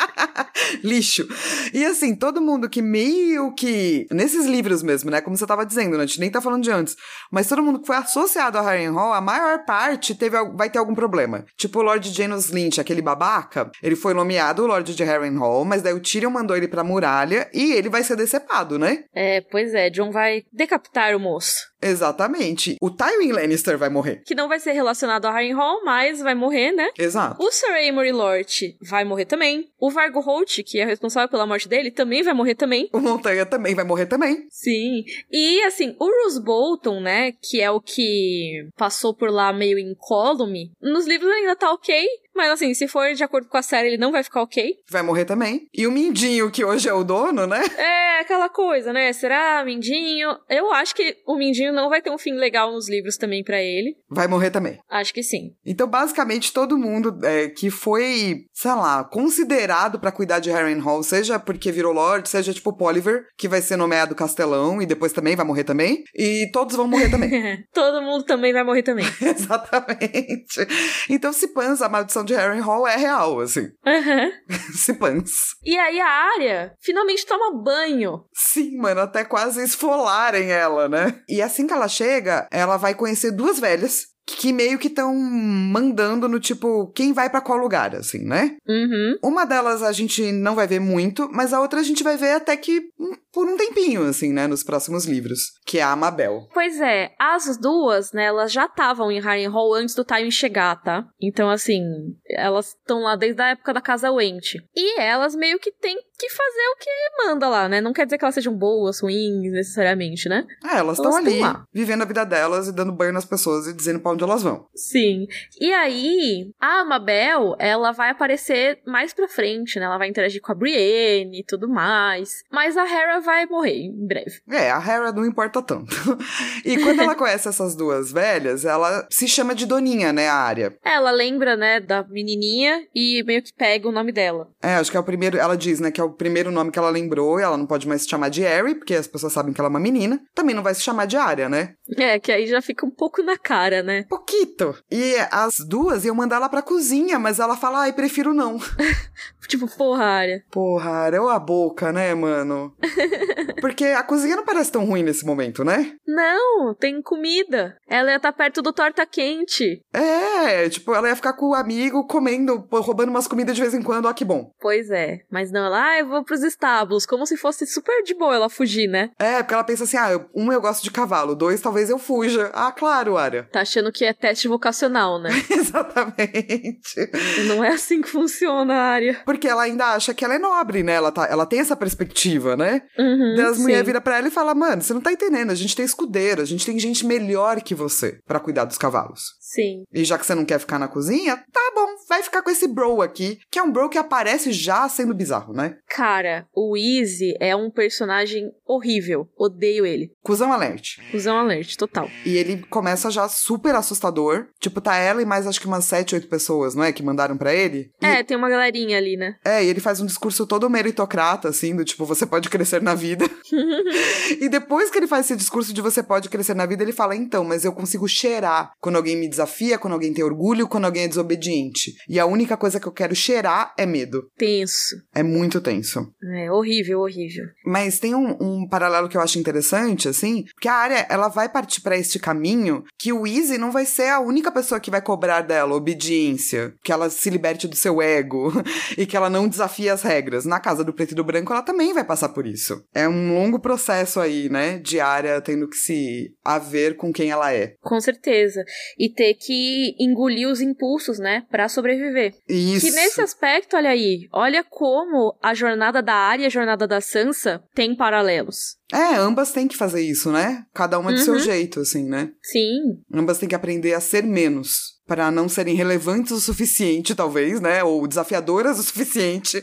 Lixo. 0.84 1.28
E 1.74 1.86
assim, 1.86 2.16
todo 2.16 2.42
mundo 2.42 2.70
que 2.70 2.82
meio 2.82 3.54
que. 3.54 4.08
Nesses 4.12 4.46
livros 4.46 4.84
mesmo, 4.84 5.10
né? 5.10 5.22
Como 5.22 5.38
você 5.38 5.46
tava 5.46 5.66
dizendo, 5.66 5.98
né? 5.98 6.04
A 6.04 6.06
gente 6.06 6.20
nem 6.20 6.30
tá 6.30 6.42
falando 6.42 6.64
de 6.64 6.72
antes. 6.72 6.96
Mas 7.32 7.48
todo 7.48 7.64
mundo 7.64 7.80
que 7.80 7.88
foi 7.88 7.96
associado 7.96 8.58
a 8.58 8.62
Harrenhal, 8.62 9.14
a 9.14 9.22
maior 9.22 9.66
parte 9.66 10.16
teve, 10.16 10.38
vai 10.56 10.70
ter 10.70 10.80
algum 10.80 10.96
problema. 10.96 11.46
Tipo 11.58 11.80
o 11.80 11.84
Lord 11.84 12.10
Janus 12.10 12.50
Lynch, 12.50 12.80
aquele 12.80 13.02
babaca, 13.02 13.72
ele 13.82 13.96
foi 13.96 14.14
nomeado 14.14 14.64
o 14.64 14.68
Lord 14.68 14.96
de 14.96 15.04
Harrenhal, 15.04 15.64
mas 15.66 15.82
daí 15.82 15.94
o 15.94 16.00
Tyrion 16.00 16.30
mandou 16.30 16.56
ele 16.56 16.68
pra 16.68 16.84
muralha 16.84 17.50
e 17.54 17.74
ele 17.74 17.90
vai 17.90 18.04
ser 18.04 18.16
decepado, 18.16 18.78
né? 18.80 19.04
É, 19.14 19.42
pois 19.42 19.74
é, 19.74 19.90
John 19.90 20.12
vai 20.12 20.44
decapitar 20.52 21.16
o 21.16 21.20
moço. 21.20 21.69
Exatamente. 21.82 22.76
O 22.82 22.90
Tywin 22.90 23.32
Lannister 23.32 23.78
vai 23.78 23.90
morrer. 23.90 24.22
Que 24.26 24.36
não 24.36 24.48
vai 24.48 24.60
ser 24.60 24.74
relacionado 24.74 25.26
a 25.26 25.32
Harrenhal, 25.32 25.84
mas 25.84 26.20
vai 26.22 26.36
morrer, 26.36 26.72
né? 26.72 26.90
Exato. 26.98 27.42
O 27.42 27.52
Sir 27.52 27.90
Amory 27.90 28.12
Lort 28.12 28.76
vai 28.82 29.04
morrer 29.04 29.26
também. 29.26 29.70
O 29.80 29.90
Vargo 29.90 30.20
Holt, 30.20 30.62
que 30.64 30.80
é 30.80 30.86
responsável 30.86 31.30
pela 31.30 31.48
morte 31.48 31.68
dele, 31.70 31.92
também 31.92 32.24
vai 32.24 32.34
morrer 32.34 32.56
também. 32.56 32.90
O 32.94 33.00
Montanha 33.00 33.46
também 33.46 33.74
vai 33.76 33.86
morrer 33.86 34.06
também. 34.06 34.46
Sim. 34.50 35.04
E, 35.32 35.62
assim, 35.64 35.96
o 36.00 36.06
Roose 36.06 36.42
Bolton, 36.42 37.00
né, 37.00 37.32
que 37.32 37.62
é 37.62 37.72
o 37.72 37.80
que 37.80 38.68
passou 38.78 39.14
por 39.14 39.30
lá 39.30 39.54
meio 39.54 39.80
incólume, 39.80 40.72
nos 40.82 41.08
livros 41.08 41.32
ainda 41.32 41.56
tá 41.56 41.72
ok, 41.72 42.06
mas 42.40 42.52
assim, 42.52 42.74
se 42.74 42.88
for 42.88 43.14
de 43.14 43.22
acordo 43.22 43.50
com 43.50 43.58
a 43.58 43.62
série, 43.62 43.90
ele 43.90 43.98
não 43.98 44.14
vai 44.14 44.24
ficar 44.24 44.42
ok. 44.42 44.78
Vai 44.90 45.02
morrer 45.02 45.26
também. 45.26 45.68
E 45.74 45.86
o 45.86 45.92
Mindinho, 45.92 46.50
que 46.50 46.64
hoje 46.64 46.88
é 46.88 46.94
o 46.94 47.04
dono, 47.04 47.46
né? 47.46 47.60
É, 47.90 48.22
aquela 48.22 48.50
coisa, 48.50 48.94
né? 48.94 49.12
Será 49.14 49.64
Mindinho? 49.64 50.30
Eu 50.50 50.72
acho 50.74 50.94
que 50.96 51.18
o 51.26 51.36
Mindinho 51.36 51.74
não 51.74 51.90
vai 51.90 52.02
ter 52.02 52.10
um 52.10 52.18
fim 52.18 52.34
legal 52.34 52.72
nos 52.72 52.90
livros 52.90 53.18
também 53.18 53.44
para 53.44 53.62
ele. 53.62 53.96
Vai 54.10 54.28
morrer 54.28 54.52
também. 54.52 54.80
Acho 54.90 55.14
que 55.14 55.24
sim. 55.24 55.54
Então, 55.66 55.88
basicamente, 55.88 56.54
todo 56.54 56.78
mundo 56.78 57.18
é, 57.24 57.50
que 57.50 57.70
foi, 57.70 58.46
sei 58.54 58.72
lá, 58.72 59.04
considerado 59.04 60.00
para 60.00 60.12
cuidar 60.12 60.40
de 60.40 60.52
Harrenhal, 60.52 61.02
seja 61.04 61.40
porque 61.40 61.72
virou 61.72 61.94
Lord, 61.94 62.28
seja 62.28 62.54
tipo 62.54 62.76
Poliver, 62.76 63.26
que 63.38 63.48
vai 63.48 63.62
ser 63.62 63.76
nomeado 63.76 64.16
Castelão 64.16 64.82
e 64.82 64.86
depois 64.86 65.14
também 65.14 65.36
vai 65.36 65.46
morrer 65.46 65.64
também. 65.64 66.04
E 66.16 66.50
todos 66.52 66.76
vão 66.76 66.88
morrer 66.88 67.10
também. 67.10 67.30
todo 67.74 68.02
mundo 68.02 68.24
também 68.24 68.54
vai 68.54 68.64
morrer 68.64 68.84
também. 68.84 69.06
Exatamente. 69.22 70.68
Então, 71.10 71.34
se 71.34 71.48
pansa 71.50 71.86
a 71.86 71.90
maldição 71.90 72.24
de 72.30 72.36
Harrenhal 72.36 72.88
é 72.88 72.96
real, 72.96 73.40
assim. 73.40 73.72
Uhum. 73.86 74.32
se 74.74 74.94
pans. 74.94 75.32
E 75.64 75.78
aí 75.78 76.00
a 76.00 76.08
área 76.08 76.74
finalmente 76.80 77.26
toma 77.26 77.62
banho. 77.62 78.26
Sim, 78.34 78.78
mano, 78.78 79.02
até 79.02 79.26
quase 79.26 79.64
esfolarem 79.64 80.52
ela, 80.52 80.88
né? 80.88 81.22
E 81.28 81.42
assim 81.42 81.66
que 81.66 81.74
ela 81.74 81.88
chega, 81.88 82.48
ela 82.52 82.78
vai 82.78 82.94
conhecer 82.94 83.32
duas 83.32 83.60
velhas 83.60 84.08
que 84.26 84.54
meio 84.54 84.78
que 84.78 84.88
estão 84.88 85.16
mandando 85.16 86.28
no 86.28 86.40
tipo, 86.40 86.92
quem 86.94 87.14
vai 87.14 87.30
para 87.30 87.42
qual 87.42 87.58
lugar, 87.58 87.96
assim, 87.96 88.20
né? 88.20 88.58
Uhum. 88.68 89.18
Uma 89.24 89.46
delas 89.46 89.82
a 89.82 89.92
gente 89.92 90.32
não 90.32 90.56
vai 90.56 90.68
ver 90.68 90.80
muito, 90.80 91.28
mas 91.32 91.52
a 91.52 91.60
outra 91.60 91.80
a 91.80 91.84
gente 91.84 92.04
vai 92.04 92.16
ver 92.16 92.34
até 92.34 92.56
que 92.56 92.90
por 93.32 93.48
um 93.48 93.58
tempinho, 93.58 94.04
assim, 94.04 94.34
né? 94.34 94.48
Nos 94.48 94.64
próximos 94.64 95.06
livros, 95.06 95.40
que 95.66 95.80
é 95.80 95.82
a 95.82 95.92
Amabel. 95.92 96.48
Pois 96.54 96.80
é, 96.82 97.12
as 97.20 97.58
duas, 97.58 98.12
né, 98.12 98.26
elas 98.26 98.52
já 98.52 98.66
estavam 98.66 99.12
em 99.12 99.20
Harrenhal 99.20 99.74
antes 99.74 99.96
do 99.96 100.04
Time 100.04 100.32
chegar, 100.32 100.82
tá? 100.82 101.06
Então, 101.22 101.50
assim, 101.50 101.82
elas 102.28 102.70
estão 102.70 103.02
lá 103.02 103.16
desde 103.16 103.42
a 103.42 103.50
época 103.50 103.74
da 103.74 103.82
Casa 103.82 104.12
Went. 104.12 104.56
E 104.76 105.00
elas 105.00 105.36
meio 105.36 105.60
que 105.60 105.72
têm 105.72 105.98
que 106.18 106.30
fazer 106.30 106.68
o 106.74 106.78
que 106.78 107.26
manda 107.26 107.48
lá, 107.48 107.70
né? 107.70 107.80
Não 107.80 107.94
quer 107.94 108.06
dizer 108.06 108.18
que 108.18 108.26
elas 108.26 108.36
sejam 108.36 108.54
boas, 108.54 109.00
ruins, 109.02 109.52
necessariamente, 109.54 110.28
né? 110.28 110.46
Ah, 110.64 110.78
elas 110.78 110.98
estão 110.98 111.16
ali, 111.16 111.40
lá. 111.40 111.64
vivendo 111.74 112.02
a 112.02 112.06
vida 112.06 112.26
delas 112.26 112.68
e 112.68 112.74
dando 112.74 112.92
banho 112.92 113.14
nas 113.14 113.24
pessoas 113.24 113.68
e 113.68 113.74
dizendo 113.74 114.02
pra 114.02 114.12
onde 114.12 114.24
elas 114.24 114.44
vão. 114.44 114.68
Sim. 114.76 115.28
E 115.60 115.72
aí, 115.72 116.52
a 116.60 116.82
Amabel, 116.82 117.56
ela 117.58 117.92
vai 117.94 118.10
aparecer 118.10 118.82
mais 118.86 119.14
pra 119.14 119.30
frente, 119.30 119.80
né? 119.80 119.86
Ela 119.86 119.98
vai 119.98 120.10
interagir 120.10 120.42
com 120.42 120.52
a 120.52 120.56
Brienne 120.56 121.40
e 121.40 121.46
tudo 121.46 121.70
mais. 121.70 122.44
Mas 122.52 122.76
a 122.76 122.84
Hera 122.84 123.19
vai 123.22 123.46
morrer 123.46 123.86
em 123.86 124.08
breve. 124.08 124.42
É, 124.50 124.72
a 124.72 124.78
Hera 124.78 125.12
não 125.12 125.26
importa 125.26 125.62
tanto. 125.62 125.96
e 126.66 126.78
quando 126.78 127.02
ela 127.02 127.16
conhece 127.16 127.48
essas 127.48 127.76
duas 127.76 128.12
velhas, 128.12 128.66
ela 128.66 129.08
se 129.10 129.28
chama 129.28 129.56
de 129.56 129.66
Doninha, 129.66 130.12
né, 130.12 130.28
a 130.28 130.36
área. 130.36 130.78
Ela 130.84 131.12
lembra, 131.12 131.56
né, 131.56 131.80
da 131.80 132.04
menininha 132.04 132.86
e 132.94 133.24
meio 133.26 133.42
que 133.42 133.54
pega 133.54 133.88
o 133.88 133.92
nome 133.92 134.12
dela. 134.12 134.50
É, 134.62 134.76
acho 134.76 134.92
que 134.92 134.98
é 134.98 135.00
o 135.00 135.04
primeiro, 135.04 135.38
ela 135.38 135.56
diz, 135.56 135.80
né, 135.80 135.92
que 135.92 136.02
é 136.02 136.04
o 136.04 136.12
primeiro 136.12 136.52
nome 136.52 136.72
que 136.72 136.80
ela 136.80 136.90
lembrou 136.90 137.40
e 137.40 137.44
ela 137.44 137.58
não 137.58 137.66
pode 137.66 137.88
mais 137.88 138.04
se 138.04 138.10
chamar 138.10 138.30
de 138.30 138.42
Harry, 138.42 138.76
porque 138.76 138.96
as 138.96 139.08
pessoas 139.08 139.34
sabem 139.34 139.54
que 139.54 139.60
ela 139.60 139.68
é 139.68 139.72
uma 139.72 139.80
menina. 139.80 140.22
Também 140.34 140.56
não 140.56 140.64
vai 140.64 140.74
se 140.74 140.82
chamar 140.82 141.06
de 141.06 141.18
Arya, 141.18 141.50
né? 141.50 141.74
É, 141.98 142.20
que 142.20 142.32
aí 142.32 142.48
já 142.48 142.62
fica 142.62 142.86
um 142.86 142.92
pouco 142.92 143.22
na 143.24 143.38
cara, 143.38 143.82
né? 143.84 144.06
Pouquito. 144.10 144.76
E 144.92 145.16
as 145.32 145.56
duas 145.68 146.06
iam 146.06 146.16
mandar 146.16 146.38
ela 146.38 146.50
pra 146.50 146.62
cozinha, 146.62 147.20
mas 147.20 147.40
ela 147.40 147.58
fala, 147.58 147.82
ai, 147.82 147.94
prefiro 147.94 148.34
não. 148.34 148.60
tipo, 149.48 149.68
porra, 149.68 150.04
Arya. 150.04 150.44
Porra, 150.52 150.90
Arya, 150.90 151.22
ou 151.22 151.30
a 151.30 151.40
boca, 151.40 151.92
né, 151.92 152.14
mano? 152.14 152.74
Porque 153.62 153.86
a 153.86 154.04
cozinha 154.04 154.36
não 154.36 154.46
parece 154.46 154.72
tão 154.72 154.86
ruim 154.86 155.04
nesse 155.04 155.26
momento, 155.26 155.64
né? 155.64 155.94
Não, 156.08 156.74
tem 156.74 157.02
comida. 157.02 157.76
Ela 157.88 158.12
ia 158.12 158.18
estar 158.18 158.32
tá 158.32 158.38
perto 158.38 158.62
do 158.62 158.74
torta 158.74 159.06
quente. 159.06 159.82
É, 159.94 160.70
tipo, 160.70 160.94
ela 160.94 161.10
ia 161.10 161.16
ficar 161.16 161.34
com 161.34 161.50
o 161.50 161.56
amigo 161.56 162.06
comendo, 162.08 162.68
roubando 162.72 163.10
umas 163.10 163.28
comidas 163.28 163.56
de 163.56 163.62
vez 163.62 163.74
em 163.74 163.82
quando, 163.82 164.06
ó 164.06 164.14
que 164.14 164.26
bom. 164.26 164.52
Pois 164.60 164.90
é, 164.90 165.20
mas 165.32 165.52
não, 165.52 165.66
ela, 165.66 165.92
ah, 165.92 166.00
eu 166.00 166.08
vou 166.08 166.24
pros 166.24 166.44
estábulos, 166.44 167.06
como 167.06 167.26
se 167.26 167.38
fosse 167.38 167.66
super 167.66 168.04
de 168.04 168.14
boa 168.14 168.36
ela 168.36 168.50
fugir, 168.50 168.88
né? 168.88 169.12
É, 169.20 169.42
porque 169.42 169.54
ela 169.54 169.64
pensa 169.64 169.84
assim, 169.84 169.98
ah, 169.98 170.26
um 170.36 170.52
eu 170.52 170.62
gosto 170.62 170.84
de 170.84 170.92
cavalo, 170.92 171.36
dois 171.36 171.62
talvez 171.62 171.90
eu 171.90 171.98
fuja. 171.98 172.52
Ah, 172.54 172.72
claro, 172.72 173.18
Arya. 173.18 173.48
Tá 173.52 173.62
achando 173.62 173.92
que 173.92 174.06
é 174.06 174.14
teste 174.14 174.48
vocacional, 174.48 175.20
né? 175.20 175.30
Exatamente. 175.50 177.10
Não 177.48 177.64
é 177.64 177.70
assim 177.70 178.02
que 178.02 178.10
funciona, 178.10 178.74
Arya. 178.74 179.22
Porque 179.26 179.48
ela 179.48 179.64
ainda 179.64 179.94
acha 179.94 180.14
que 180.14 180.24
ela 180.24 180.36
é 180.36 180.40
nobre, 180.40 180.84
né? 180.84 180.94
Ela, 180.94 181.12
tá, 181.12 181.26
ela 181.26 181.46
tem 181.46 181.60
essa 181.60 181.76
perspectiva, 181.76 182.56
né? 182.56 182.82
Uhum, 183.00 183.36
das 183.36 183.58
mulheres 183.58 183.86
vira 183.86 184.02
pra 184.02 184.18
ela 184.18 184.28
e 184.28 184.32
fala, 184.32 184.54
mano, 184.54 184.82
você 184.82 184.94
não 184.94 185.00
tá 185.00 185.12
entendendo, 185.12 185.52
a 185.52 185.56
gente 185.56 185.74
tem 185.74 185.86
escudeiro, 185.86 186.42
a 186.42 186.46
gente 186.46 186.66
tem 186.66 186.78
gente 186.78 187.06
melhor 187.06 187.62
que 187.62 187.74
você 187.74 188.20
para 188.26 188.42
cuidar 188.42 188.66
dos 188.66 188.78
cavalos. 188.78 189.39
Sim. 189.50 189.84
E 189.92 190.06
já 190.06 190.16
que 190.16 190.26
você 190.28 190.36
não 190.36 190.46
quer 190.46 190.60
ficar 190.60 190.78
na 190.78 190.88
cozinha, 190.88 191.36
tá 191.52 191.72
bom, 191.74 191.88
vai 192.08 192.22
ficar 192.22 192.44
com 192.44 192.52
esse 192.52 192.68
bro 192.68 193.02
aqui, 193.02 193.40
que 193.50 193.58
é 193.58 193.64
um 193.64 193.72
bro 193.72 193.90
que 193.90 193.98
aparece 193.98 194.52
já 194.52 194.88
sendo 194.88 195.16
bizarro, 195.16 195.54
né? 195.54 195.78
Cara, 195.90 196.48
o 196.54 196.78
Easy 196.78 197.34
é 197.40 197.56
um 197.56 197.72
personagem 197.72 198.52
horrível. 198.64 199.28
Odeio 199.36 199.88
ele. 199.88 200.12
Cusão 200.22 200.54
alert. 200.54 200.98
Cusão 201.10 201.36
alert, 201.36 201.76
total. 201.78 202.08
E 202.24 202.38
ele 202.38 202.62
começa 202.70 203.10
já 203.10 203.28
super 203.28 203.74
assustador. 203.74 204.46
Tipo, 204.60 204.80
tá 204.80 204.96
ela 204.98 205.20
e 205.20 205.26
mais 205.26 205.48
acho 205.48 205.60
que 205.60 205.66
umas 205.66 205.86
sete, 205.86 206.14
oito 206.14 206.28
pessoas, 206.28 206.76
não 206.76 206.84
é? 206.84 206.94
Que 206.94 207.02
mandaram 207.02 207.36
para 207.36 207.52
ele. 207.52 207.92
E... 208.00 208.06
É, 208.06 208.24
tem 208.24 208.38
uma 208.38 208.50
galerinha 208.50 209.00
ali, 209.00 209.18
né? 209.18 209.36
É, 209.44 209.64
e 209.64 209.68
ele 209.68 209.80
faz 209.80 210.00
um 210.00 210.06
discurso 210.06 210.46
todo 210.46 210.70
meritocrata, 210.70 211.50
assim, 211.50 211.76
do 211.76 211.84
tipo, 211.84 212.06
você 212.06 212.24
pode 212.24 212.50
crescer 212.50 212.84
na 212.84 212.94
vida. 212.94 213.26
e 214.40 214.48
depois 214.48 214.92
que 214.92 215.00
ele 215.00 215.08
faz 215.08 215.26
esse 215.26 215.36
discurso 215.36 215.74
de 215.74 215.82
você 215.82 216.04
pode 216.04 216.30
crescer 216.30 216.54
na 216.54 216.68
vida, 216.68 216.84
ele 216.84 216.94
fala, 216.94 217.16
então, 217.16 217.44
mas 217.44 217.66
eu 217.66 217.74
consigo 217.74 218.08
cheirar 218.08 218.74
quando 218.80 218.98
alguém 218.98 219.16
me 219.16 219.28
desafia, 219.40 219.78
quando 219.78 219.94
alguém 219.94 220.14
tem 220.14 220.24
orgulho, 220.24 220.68
quando 220.68 220.86
alguém 220.86 221.04
é 221.04 221.08
desobediente. 221.08 221.96
E 222.08 222.20
a 222.20 222.26
única 222.26 222.58
coisa 222.58 222.80
que 222.80 222.88
eu 222.88 222.92
quero 222.92 223.16
cheirar 223.16 223.74
é 223.78 223.86
medo. 223.86 224.30
Tenso. 224.38 224.96
É 225.16 225.24
muito 225.24 225.62
tenso. 225.62 226.12
É 226.36 226.52
horrível, 226.52 227.00
horrível. 227.00 227.46
Mas 227.66 228.00
tem 228.00 228.14
um, 228.14 228.38
um 228.40 228.68
paralelo 228.68 229.08
que 229.08 229.16
eu 229.16 229.22
acho 229.22 229.40
interessante, 229.40 230.08
assim, 230.08 230.44
que 230.60 230.68
a 230.68 230.74
área 230.74 231.08
ela 231.10 231.30
vai 231.30 231.48
partir 231.48 231.82
para 231.82 231.98
este 231.98 232.20
caminho 232.20 232.84
que 232.98 233.14
o 233.14 233.26
Easy 233.26 233.58
não 233.58 233.72
vai 233.72 233.86
ser 233.86 234.10
a 234.10 234.20
única 234.20 234.52
pessoa 234.52 234.80
que 234.80 234.92
vai 234.92 235.02
cobrar 235.02 235.42
dela 235.42 235.76
obediência, 235.76 236.74
que 236.84 236.92
ela 236.92 237.10
se 237.10 237.30
liberte 237.30 237.68
do 237.68 237.76
seu 237.76 238.02
ego 238.02 238.52
e 238.98 239.06
que 239.06 239.16
ela 239.16 239.30
não 239.30 239.48
desafie 239.48 239.90
as 239.90 240.02
regras. 240.02 240.46
Na 240.46 240.60
casa 240.60 240.84
do 240.84 240.94
preto 240.94 241.12
e 241.12 241.16
do 241.16 241.24
branco, 241.24 241.54
ela 241.54 241.62
também 241.62 241.94
vai 241.94 242.04
passar 242.04 242.30
por 242.30 242.46
isso. 242.46 242.84
É 242.94 243.08
um 243.08 243.34
longo 243.34 243.60
processo 243.60 244.20
aí, 244.20 244.50
né, 244.50 244.80
de 244.80 245.00
área 245.00 245.40
tendo 245.42 245.70
que 245.70 245.78
se 245.78 246.34
haver 246.44 246.96
com 246.96 247.14
quem 247.14 247.32
ela 247.32 247.54
é. 247.54 247.76
Com 247.82 248.00
certeza. 248.00 248.64
E 248.98 249.10
ter 249.10 249.29
que 249.34 249.96
engolir 250.00 250.48
os 250.48 250.62
impulsos, 250.62 251.20
né, 251.20 251.44
para 251.50 251.68
sobreviver. 251.70 252.34
Isso. 252.48 252.86
Que 252.86 252.92
nesse 252.92 253.22
aspecto, 253.22 253.76
olha 253.76 253.90
aí, 253.90 254.28
olha 254.32 254.64
como 254.64 255.38
a 255.42 255.54
jornada 255.54 256.02
da 256.02 256.14
área 256.14 256.44
e 256.44 256.46
a 256.46 256.50
jornada 256.50 256.88
da 256.88 257.02
Sansa 257.02 257.62
tem 257.74 257.96
paralelos. 257.96 258.78
É, 258.92 259.16
ambas 259.18 259.52
têm 259.52 259.68
que 259.68 259.78
fazer 259.78 260.02
isso, 260.02 260.32
né? 260.32 260.64
Cada 260.74 260.98
uma 260.98 261.14
de 261.14 261.20
Uhum. 261.20 261.26
seu 261.26 261.40
jeito, 261.40 261.80
assim, 261.80 262.04
né? 262.08 262.32
Sim, 262.42 262.80
Ambas 263.14 263.38
têm 263.38 263.48
que 263.50 263.56
aprender 263.56 263.94
a 263.94 264.00
ser 264.00 264.24
menos. 264.24 264.99
Para 265.10 265.30
não 265.32 265.50
serem 265.50 265.76
relevantes 265.76 266.32
o 266.32 266.40
suficiente, 266.40 267.16
talvez, 267.16 267.60
né? 267.60 267.84
Ou 267.84 268.08
desafiadoras 268.08 268.80
o 268.80 268.84
suficiente 268.84 269.62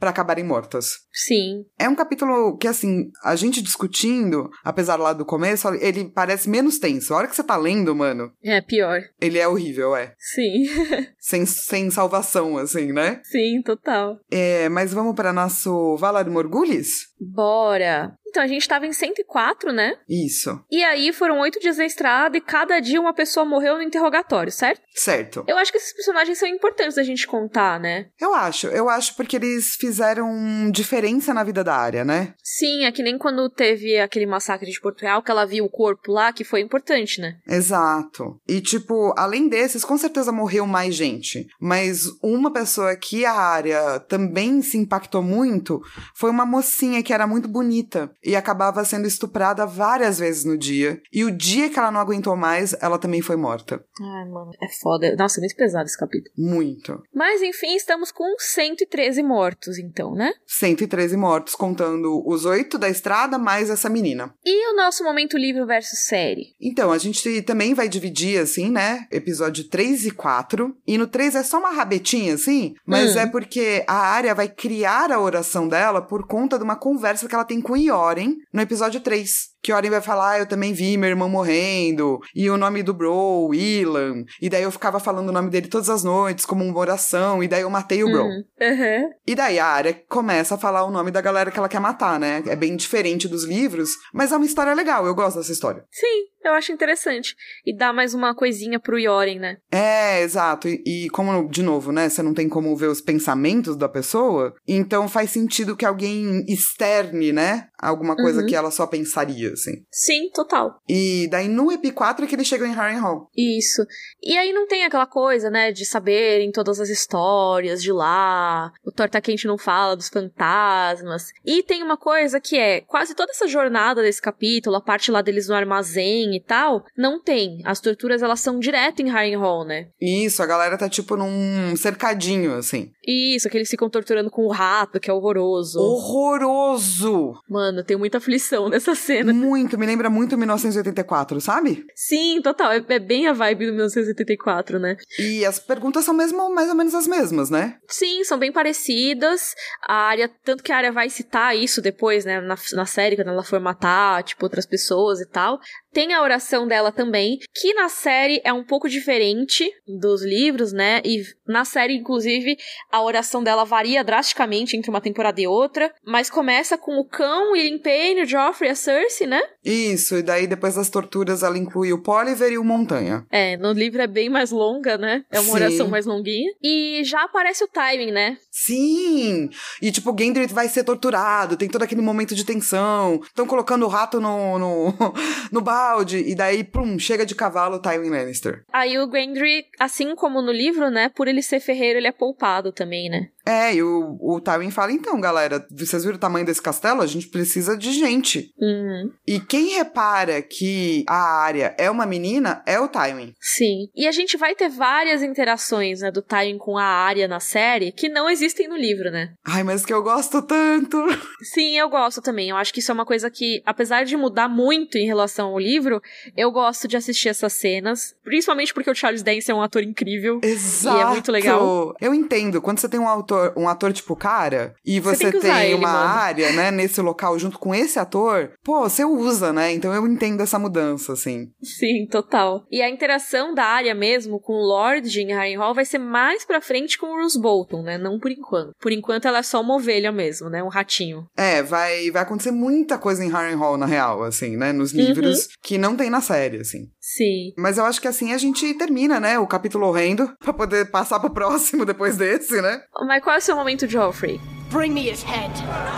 para 0.00 0.10
acabarem 0.10 0.42
mortas. 0.44 0.86
sim. 1.12 1.64
É 1.78 1.88
um 1.88 1.94
capítulo 1.94 2.56
que, 2.56 2.66
assim, 2.66 3.10
a 3.22 3.36
gente 3.36 3.60
discutindo, 3.62 4.48
apesar 4.64 4.96
lá 4.96 5.12
do 5.12 5.24
começo, 5.26 5.68
ele 5.74 6.10
parece 6.10 6.48
menos 6.48 6.78
tenso. 6.78 7.12
A 7.12 7.18
hora 7.18 7.28
que 7.28 7.36
você 7.36 7.42
tá 7.44 7.56
lendo, 7.56 7.94
mano, 7.94 8.32
É 8.42 8.60
pior. 8.62 9.00
ele 9.20 9.38
é 9.38 9.46
horrível, 9.46 9.94
é. 9.94 10.14
Sim, 10.18 10.64
Sem, 11.20 11.44
sem 11.44 11.90
salvação, 11.90 12.56
assim, 12.56 12.92
né? 12.92 13.20
sim, 13.24 13.60
total. 13.62 14.18
É, 14.30 14.68
mas 14.70 14.94
vamos 14.94 15.14
para 15.14 15.32
nosso 15.32 15.96
Valar 15.98 16.28
Morgulis? 16.30 17.08
Bora. 17.20 18.12
Então, 18.36 18.44
a 18.44 18.48
gente 18.48 18.68
tava 18.68 18.86
em 18.86 18.92
104, 18.92 19.72
né? 19.72 19.96
Isso. 20.06 20.62
E 20.70 20.84
aí 20.84 21.10
foram 21.10 21.40
oito 21.40 21.58
dias 21.58 21.78
na 21.78 21.86
estrada 21.86 22.36
e 22.36 22.40
cada 22.42 22.78
dia 22.80 23.00
uma 23.00 23.14
pessoa 23.14 23.46
morreu 23.46 23.76
no 23.76 23.82
interrogatório, 23.82 24.52
certo? 24.52 24.82
Certo. 24.94 25.42
Eu 25.48 25.56
acho 25.56 25.72
que 25.72 25.78
esses 25.78 25.94
personagens 25.94 26.36
são 26.36 26.46
importantes 26.46 26.96
da 26.96 27.02
gente 27.02 27.26
contar, 27.26 27.80
né? 27.80 28.08
Eu 28.20 28.34
acho, 28.34 28.66
eu 28.66 28.90
acho 28.90 29.16
porque 29.16 29.36
eles 29.36 29.74
fizeram 29.76 30.70
diferença 30.70 31.32
na 31.32 31.42
vida 31.44 31.64
da 31.64 31.74
área, 31.74 32.04
né? 32.04 32.34
Sim, 32.42 32.84
é 32.84 32.92
que 32.92 33.02
nem 33.02 33.16
quando 33.16 33.48
teve 33.48 33.98
aquele 33.98 34.26
massacre 34.26 34.70
de 34.70 34.80
Porto 34.82 35.00
Real, 35.00 35.22
que 35.22 35.30
ela 35.30 35.46
viu 35.46 35.64
o 35.64 35.70
corpo 35.70 36.12
lá, 36.12 36.30
que 36.30 36.44
foi 36.44 36.60
importante, 36.60 37.22
né? 37.22 37.38
Exato. 37.48 38.38
E, 38.46 38.60
tipo, 38.60 39.14
além 39.16 39.48
desses, 39.48 39.82
com 39.82 39.96
certeza 39.96 40.30
morreu 40.30 40.66
mais 40.66 40.94
gente. 40.94 41.46
Mas 41.58 42.04
uma 42.22 42.52
pessoa 42.52 42.94
que 42.96 43.24
a 43.24 43.32
área 43.32 43.98
também 44.00 44.60
se 44.60 44.76
impactou 44.76 45.22
muito 45.22 45.80
foi 46.14 46.28
uma 46.28 46.44
mocinha 46.44 47.02
que 47.02 47.14
era 47.14 47.26
muito 47.26 47.48
bonita 47.48 48.10
e 48.26 48.34
acabava 48.36 48.84
sendo 48.84 49.06
estuprada 49.06 49.64
várias 49.64 50.18
vezes 50.18 50.44
no 50.44 50.58
dia. 50.58 51.00
E 51.12 51.24
o 51.24 51.30
dia 51.30 51.70
que 51.70 51.78
ela 51.78 51.90
não 51.90 52.00
aguentou 52.00 52.36
mais, 52.36 52.74
ela 52.80 52.98
também 52.98 53.22
foi 53.22 53.36
morta. 53.36 53.82
Ai, 54.00 54.24
mano, 54.28 54.50
é 54.62 54.68
foda. 54.80 55.14
Nossa, 55.16 55.38
é 55.38 55.42
muito 55.42 55.56
pesado 55.56 55.84
esse 55.86 55.98
capítulo. 55.98 56.32
Muito. 56.36 57.00
Mas, 57.14 57.40
enfim, 57.42 57.74
estamos 57.76 58.10
com 58.10 58.34
113 58.38 59.22
mortos, 59.22 59.78
então, 59.78 60.14
né? 60.14 60.32
113 60.46 61.16
mortos, 61.16 61.54
contando 61.54 62.22
os 62.26 62.44
oito 62.44 62.78
da 62.78 62.88
estrada 62.88 63.38
mais 63.38 63.70
essa 63.70 63.88
menina. 63.88 64.34
E 64.44 64.72
o 64.72 64.76
nosso 64.76 65.04
momento 65.04 65.36
livro 65.38 65.66
versus 65.66 66.00
série? 66.06 66.54
Então, 66.60 66.90
a 66.90 66.98
gente 66.98 67.42
também 67.42 67.74
vai 67.74 67.88
dividir, 67.88 68.40
assim, 68.40 68.70
né? 68.70 69.06
Episódio 69.10 69.68
3 69.68 70.06
e 70.06 70.10
4. 70.10 70.74
E 70.86 70.98
no 70.98 71.06
3 71.06 71.36
é 71.36 71.42
só 71.42 71.58
uma 71.58 71.70
rabetinha, 71.70 72.34
assim, 72.34 72.74
mas 72.84 73.14
Hum. 73.14 73.20
é 73.20 73.26
porque 73.26 73.84
a 73.86 73.94
área 73.96 74.34
vai 74.34 74.48
criar 74.48 75.12
a 75.12 75.20
oração 75.20 75.68
dela 75.68 76.02
por 76.02 76.26
conta 76.26 76.58
de 76.58 76.64
uma 76.64 76.76
conversa 76.76 77.28
que 77.28 77.34
ela 77.34 77.44
tem 77.44 77.60
com 77.60 77.76
Yoren 78.16 78.38
no 78.52 78.62
episódio 78.62 79.02
3. 79.02 79.55
Que 79.66 79.72
Yoren 79.72 79.90
vai 79.90 80.00
falar, 80.00 80.30
ah, 80.30 80.38
eu 80.38 80.46
também 80.46 80.72
vi 80.72 80.96
meu 80.96 81.08
irmão 81.10 81.28
morrendo, 81.28 82.20
e 82.32 82.48
o 82.48 82.56
nome 82.56 82.84
do 82.84 82.94
bro, 82.94 83.50
Ilan. 83.52 84.22
E 84.40 84.48
daí 84.48 84.62
eu 84.62 84.70
ficava 84.70 85.00
falando 85.00 85.30
o 85.30 85.32
nome 85.32 85.50
dele 85.50 85.66
todas 85.66 85.90
as 85.90 86.04
noites, 86.04 86.46
como 86.46 86.64
uma 86.64 86.78
oração, 86.78 87.42
e 87.42 87.48
daí 87.48 87.62
eu 87.62 87.70
matei 87.70 88.04
o 88.04 88.08
bro. 88.12 88.26
Hum, 88.26 88.44
Aham. 88.62 89.08
E 89.26 89.34
daí 89.34 89.58
a 89.58 89.66
área 89.66 89.92
começa 90.08 90.54
a 90.54 90.58
falar 90.58 90.84
o 90.84 90.90
nome 90.92 91.10
da 91.10 91.20
galera 91.20 91.50
que 91.50 91.58
ela 91.58 91.68
quer 91.68 91.80
matar, 91.80 92.20
né? 92.20 92.44
É 92.46 92.54
bem 92.54 92.76
diferente 92.76 93.26
dos 93.26 93.42
livros, 93.42 93.90
mas 94.14 94.30
é 94.30 94.36
uma 94.36 94.46
história 94.46 94.72
legal, 94.72 95.04
eu 95.04 95.16
gosto 95.16 95.38
dessa 95.38 95.50
história. 95.50 95.82
Sim, 95.90 96.26
eu 96.44 96.52
acho 96.52 96.70
interessante. 96.70 97.34
E 97.66 97.76
dá 97.76 97.92
mais 97.92 98.14
uma 98.14 98.36
coisinha 98.36 98.78
pro 98.78 98.96
Yoren, 98.96 99.40
né? 99.40 99.56
É, 99.72 100.22
exato. 100.22 100.68
E, 100.68 100.80
e 100.86 101.10
como, 101.10 101.48
de 101.48 101.64
novo, 101.64 101.90
né, 101.90 102.08
você 102.08 102.22
não 102.22 102.32
tem 102.32 102.48
como 102.48 102.76
ver 102.76 102.86
os 102.86 103.00
pensamentos 103.00 103.76
da 103.76 103.88
pessoa, 103.88 104.54
então 104.68 105.08
faz 105.08 105.30
sentido 105.30 105.76
que 105.76 105.84
alguém 105.84 106.44
externe, 106.48 107.32
né, 107.32 107.66
alguma 107.80 108.14
coisa 108.14 108.42
Uhum. 108.42 108.46
que 108.46 108.54
ela 108.54 108.70
só 108.70 108.86
pensaria, 108.86 109.55
assim. 109.56 109.84
Sim, 109.90 110.30
total. 110.32 110.80
E 110.88 111.28
daí 111.30 111.48
no 111.48 111.70
EP 111.72 111.92
4 111.92 112.24
é 112.24 112.28
que 112.28 112.34
eles 112.34 112.46
chegam 112.46 112.66
em 112.66 112.74
Harrenhal. 112.74 113.28
Isso. 113.36 113.84
E 114.22 114.36
aí 114.36 114.52
não 114.52 114.66
tem 114.66 114.84
aquela 114.84 115.06
coisa, 115.06 115.50
né, 115.50 115.72
de 115.72 115.84
saberem 115.84 116.50
todas 116.50 116.80
as 116.80 116.88
histórias 116.88 117.82
de 117.82 117.92
lá, 117.92 118.72
o 118.84 118.92
Torta 118.92 119.20
Quente 119.20 119.46
não 119.46 119.58
fala 119.58 119.96
dos 119.96 120.08
fantasmas. 120.08 121.28
E 121.44 121.62
tem 121.62 121.82
uma 121.82 121.96
coisa 121.96 122.40
que 122.40 122.56
é, 122.56 122.80
quase 122.80 123.14
toda 123.14 123.32
essa 123.32 123.48
jornada 123.48 124.02
desse 124.02 124.20
capítulo, 124.20 124.76
a 124.76 124.80
parte 124.80 125.10
lá 125.10 125.22
deles 125.22 125.48
no 125.48 125.54
armazém 125.54 126.36
e 126.36 126.40
tal, 126.40 126.84
não 126.96 127.20
tem. 127.20 127.60
As 127.64 127.80
torturas, 127.80 128.22
elas 128.22 128.40
são 128.40 128.58
direto 128.58 129.00
em 129.00 129.10
Harrenhal, 129.10 129.64
né? 129.64 129.88
Isso, 130.00 130.42
a 130.42 130.46
galera 130.46 130.78
tá 130.78 130.88
tipo 130.88 131.16
num 131.16 131.76
cercadinho, 131.76 132.54
assim. 132.54 132.92
Isso, 133.06 133.48
que 133.48 133.56
eles 133.56 133.70
ficam 133.70 133.88
torturando 133.88 134.30
com 134.30 134.46
o 134.46 134.50
rato, 134.50 134.98
que 134.98 135.10
é 135.10 135.12
horroroso. 135.12 135.78
Horroroso! 135.78 137.34
Mano, 137.48 137.84
tem 137.84 137.96
muita 137.96 138.18
aflição 138.18 138.68
nessa 138.70 138.94
cena. 138.94 139.32
Muito, 139.32 139.78
me 139.78 139.86
lembra 139.86 140.10
muito 140.10 140.36
1984, 140.36 141.40
sabe? 141.40 141.86
Sim, 141.94 142.40
total. 142.42 142.72
É, 142.72 142.84
é 142.88 142.98
bem 142.98 143.26
a 143.28 143.32
vibe 143.32 143.66
do 143.66 143.72
1984, 143.72 144.78
né? 144.78 144.96
E 145.18 145.44
as 145.44 145.58
perguntas 145.58 146.04
são 146.04 146.14
mesmo 146.14 146.52
mais 146.54 146.68
ou 146.68 146.74
menos 146.74 146.94
as 146.94 147.06
mesmas, 147.06 147.50
né? 147.50 147.78
Sim, 147.88 148.24
são 148.24 148.38
bem 148.38 148.50
parecidas. 148.50 149.54
A 149.86 149.94
área, 149.94 150.30
tanto 150.44 150.62
que 150.62 150.72
a 150.72 150.76
área 150.76 150.92
vai 150.92 151.08
citar 151.08 151.56
isso 151.56 151.80
depois, 151.80 152.24
né, 152.24 152.40
na, 152.40 152.56
na 152.72 152.86
série, 152.86 153.16
quando 153.16 153.28
ela 153.28 153.44
for 153.44 153.60
matar, 153.60 154.22
tipo, 154.24 154.44
outras 154.44 154.66
pessoas 154.66 155.20
e 155.20 155.26
tal. 155.26 155.58
Tem 155.96 156.12
a 156.12 156.20
oração 156.20 156.68
dela 156.68 156.92
também, 156.92 157.38
que 157.54 157.72
na 157.72 157.88
série 157.88 158.38
é 158.44 158.52
um 158.52 158.62
pouco 158.62 158.86
diferente 158.86 159.66
dos 159.88 160.22
livros, 160.22 160.70
né? 160.70 161.00
E 161.02 161.22
na 161.48 161.64
série, 161.64 161.96
inclusive, 161.96 162.54
a 162.92 163.02
oração 163.02 163.42
dela 163.42 163.64
varia 163.64 164.04
drasticamente 164.04 164.76
entre 164.76 164.90
uma 164.90 165.00
temporada 165.00 165.40
e 165.40 165.46
outra. 165.46 165.90
Mas 166.04 166.28
começa 166.28 166.76
com 166.76 166.98
o 166.98 167.04
cão, 167.08 167.52
o 167.52 167.78
Payne, 167.80 168.24
o 168.24 168.26
Joffrey 168.26 168.70
a 168.70 168.74
Cersei, 168.74 169.26
né? 169.26 169.40
Isso, 169.64 170.16
e 170.16 170.22
daí 170.22 170.46
depois 170.46 170.74
das 170.74 170.90
torturas 170.90 171.42
ela 171.42 171.56
inclui 171.56 171.94
o 171.94 172.02
Poliver 172.02 172.52
e 172.52 172.58
o 172.58 172.64
Montanha. 172.64 173.24
É, 173.30 173.56
no 173.56 173.72
livro 173.72 174.02
é 174.02 174.06
bem 174.06 174.28
mais 174.28 174.50
longa, 174.50 174.98
né? 174.98 175.24
É 175.32 175.40
uma 175.40 175.48
Sim. 175.48 175.54
oração 175.54 175.88
mais 175.88 176.04
longuinha. 176.04 176.52
E 176.62 177.00
já 177.04 177.22
aparece 177.22 177.64
o 177.64 177.68
timing, 177.68 178.10
né? 178.10 178.36
Sim! 178.58 179.50
E 179.82 179.92
tipo, 179.92 180.10
o 180.10 180.16
Gendry 180.18 180.46
vai 180.46 180.66
ser 180.66 180.82
torturado, 180.82 181.58
tem 181.58 181.68
todo 181.68 181.82
aquele 181.82 182.00
momento 182.00 182.34
de 182.34 182.42
tensão. 182.42 183.20
Estão 183.22 183.46
colocando 183.46 183.84
o 183.84 183.88
rato 183.88 184.18
no, 184.18 184.58
no, 184.58 184.94
no 185.52 185.60
balde, 185.60 186.24
e 186.26 186.34
daí, 186.34 186.64
plum, 186.64 186.98
chega 186.98 187.26
de 187.26 187.34
cavalo 187.34 187.76
o 187.76 187.78
Tywin 187.78 188.08
Lannister. 188.08 188.64
Aí 188.72 188.96
o 188.98 189.10
Gendry, 189.10 189.66
assim 189.78 190.14
como 190.14 190.40
no 190.40 190.50
livro, 190.50 190.90
né? 190.90 191.10
Por 191.10 191.28
ele 191.28 191.42
ser 191.42 191.60
ferreiro, 191.60 191.98
ele 191.98 192.08
é 192.08 192.12
poupado 192.12 192.72
também, 192.72 193.10
né? 193.10 193.28
É, 193.44 193.74
e 193.74 193.82
o, 193.82 194.16
o 194.20 194.40
Tywin 194.40 194.72
fala, 194.72 194.90
então, 194.90 195.20
galera, 195.20 195.64
vocês 195.70 196.02
viram 196.02 196.16
o 196.16 196.20
tamanho 196.20 196.44
desse 196.44 196.60
castelo? 196.60 197.02
A 197.02 197.06
gente 197.06 197.28
precisa 197.28 197.76
de 197.76 197.92
gente. 197.92 198.52
Uhum. 198.58 199.12
E 199.24 199.38
quem 199.38 199.76
repara 199.76 200.42
que 200.42 201.04
a 201.06 201.42
área 201.42 201.74
é 201.78 201.88
uma 201.88 202.06
menina 202.06 202.62
é 202.66 202.80
o 202.80 202.88
Tywin. 202.88 203.34
Sim. 203.40 203.88
E 203.94 204.08
a 204.08 204.12
gente 204.12 204.36
vai 204.36 204.56
ter 204.56 204.68
várias 204.68 205.22
interações, 205.22 206.00
né, 206.00 206.10
do 206.10 206.22
Tywin 206.22 206.58
com 206.58 206.76
a 206.76 206.84
Arya 206.84 207.28
na 207.28 207.38
série 207.38 207.92
que 207.92 208.08
não 208.08 208.28
existem 208.28 208.45
no 208.68 208.76
livro, 208.76 209.10
né? 209.10 209.30
Ai, 209.44 209.62
mas 209.62 209.84
que 209.84 209.92
eu 209.92 210.02
gosto 210.02 210.42
tanto! 210.42 210.96
Sim, 211.42 211.78
eu 211.78 211.88
gosto 211.88 212.20
também. 212.20 212.50
Eu 212.50 212.56
acho 212.56 212.72
que 212.72 212.80
isso 212.80 212.90
é 212.90 212.94
uma 212.94 213.04
coisa 213.06 213.30
que, 213.30 213.62
apesar 213.64 214.04
de 214.04 214.16
mudar 214.16 214.48
muito 214.48 214.96
em 214.98 215.06
relação 215.06 215.48
ao 215.48 215.58
livro, 215.58 216.00
eu 216.36 216.50
gosto 216.50 216.88
de 216.88 216.96
assistir 216.96 217.28
essas 217.28 217.52
cenas. 217.52 218.14
Principalmente 218.24 218.72
porque 218.74 218.90
o 218.90 218.94
Charles 218.94 219.22
Dance 219.22 219.50
é 219.50 219.54
um 219.54 219.62
ator 219.62 219.82
incrível. 219.82 220.40
Exato. 220.42 220.98
E 220.98 221.00
é 221.00 221.06
muito 221.06 221.32
legal. 221.32 221.94
Eu 222.00 222.14
entendo. 222.14 222.60
Quando 222.60 222.78
você 222.78 222.88
tem 222.88 223.00
um 223.00 223.08
autor, 223.08 223.52
um 223.56 223.68
ator 223.68 223.92
tipo 223.92 224.16
cara, 224.16 224.74
e 224.84 225.00
Você 225.00 225.16
você, 225.16 225.32
tem 225.32 225.40
tem 225.40 225.64
ele, 225.66 225.74
uma 225.74 225.92
mano. 225.92 226.08
área, 226.08 226.52
né, 226.52 226.70
nesse 226.70 227.00
local 227.00 227.38
junto 227.38 227.58
com 227.58 227.74
esse 227.74 227.98
ator, 227.98 228.52
pô, 228.64 228.80
você 228.80 229.04
usa, 229.04 229.52
né? 229.52 229.72
Então 229.72 229.94
eu 229.94 230.06
entendo 230.06 230.42
essa 230.42 230.58
mudança, 230.58 231.12
assim. 231.12 231.48
Sim, 231.62 232.06
total. 232.10 232.64
E 232.70 232.82
a 232.82 232.90
interação 232.90 233.54
da 233.54 233.64
Arya 233.64 233.94
mesmo 233.94 234.40
com 234.40 234.54
o 234.54 234.66
Lord 234.66 235.20
em 235.20 235.32
Harrenhal 235.32 235.74
vai 235.74 235.84
ser 235.84 235.98
mais 235.98 236.44
pra 236.44 236.60
frente 236.60 236.98
com 236.98 237.06
o 237.06 237.20
Roose 237.20 237.40
Bolton, 237.40 237.82
né? 237.82 237.98
Não 237.98 238.18
por 238.18 238.30
enquanto. 238.38 238.72
Por 238.80 238.92
enquanto 238.92 239.26
ela 239.26 239.38
é 239.38 239.42
só 239.42 239.60
uma 239.60 239.74
ovelha 239.74 240.10
mesmo, 240.12 240.48
né? 240.48 240.62
Um 240.62 240.68
ratinho. 240.68 241.26
É, 241.36 241.62
vai, 241.62 242.10
vai 242.10 242.22
acontecer 242.22 242.50
muita 242.50 242.98
coisa 242.98 243.24
em 243.24 243.30
Harrenhal, 243.30 243.76
na 243.76 243.86
real, 243.86 244.22
assim, 244.22 244.56
né? 244.56 244.72
Nos 244.72 244.92
Uhum. 244.92 244.98
livros, 245.00 245.48
que 245.62 245.78
não 245.78 245.96
tem 245.96 246.10
na 246.10 246.20
série, 246.20 246.58
assim. 246.58 246.88
Sim. 247.00 247.52
Mas 247.56 247.78
eu 247.78 247.84
acho 247.84 248.00
que 248.00 248.08
assim 248.08 248.32
a 248.32 248.38
gente 248.38 248.74
termina, 248.74 249.18
né? 249.20 249.38
O 249.38 249.46
capítulo 249.46 249.86
horrendo, 249.86 250.32
pra 250.40 250.52
poder 250.52 250.90
passar 250.90 251.20
pro 251.20 251.30
próximo 251.32 251.84
depois 251.84 252.16
desse, 252.16 252.60
né? 252.60 252.80
Mas 253.06 253.22
qual 253.22 253.34
é 253.34 253.38
o 253.38 253.42
seu 253.42 253.56
momento, 253.56 253.86
Joffrey? 253.88 254.40
Bring 254.76 254.92
me 254.92 255.10
his 255.10 255.22
head. 255.22 255.50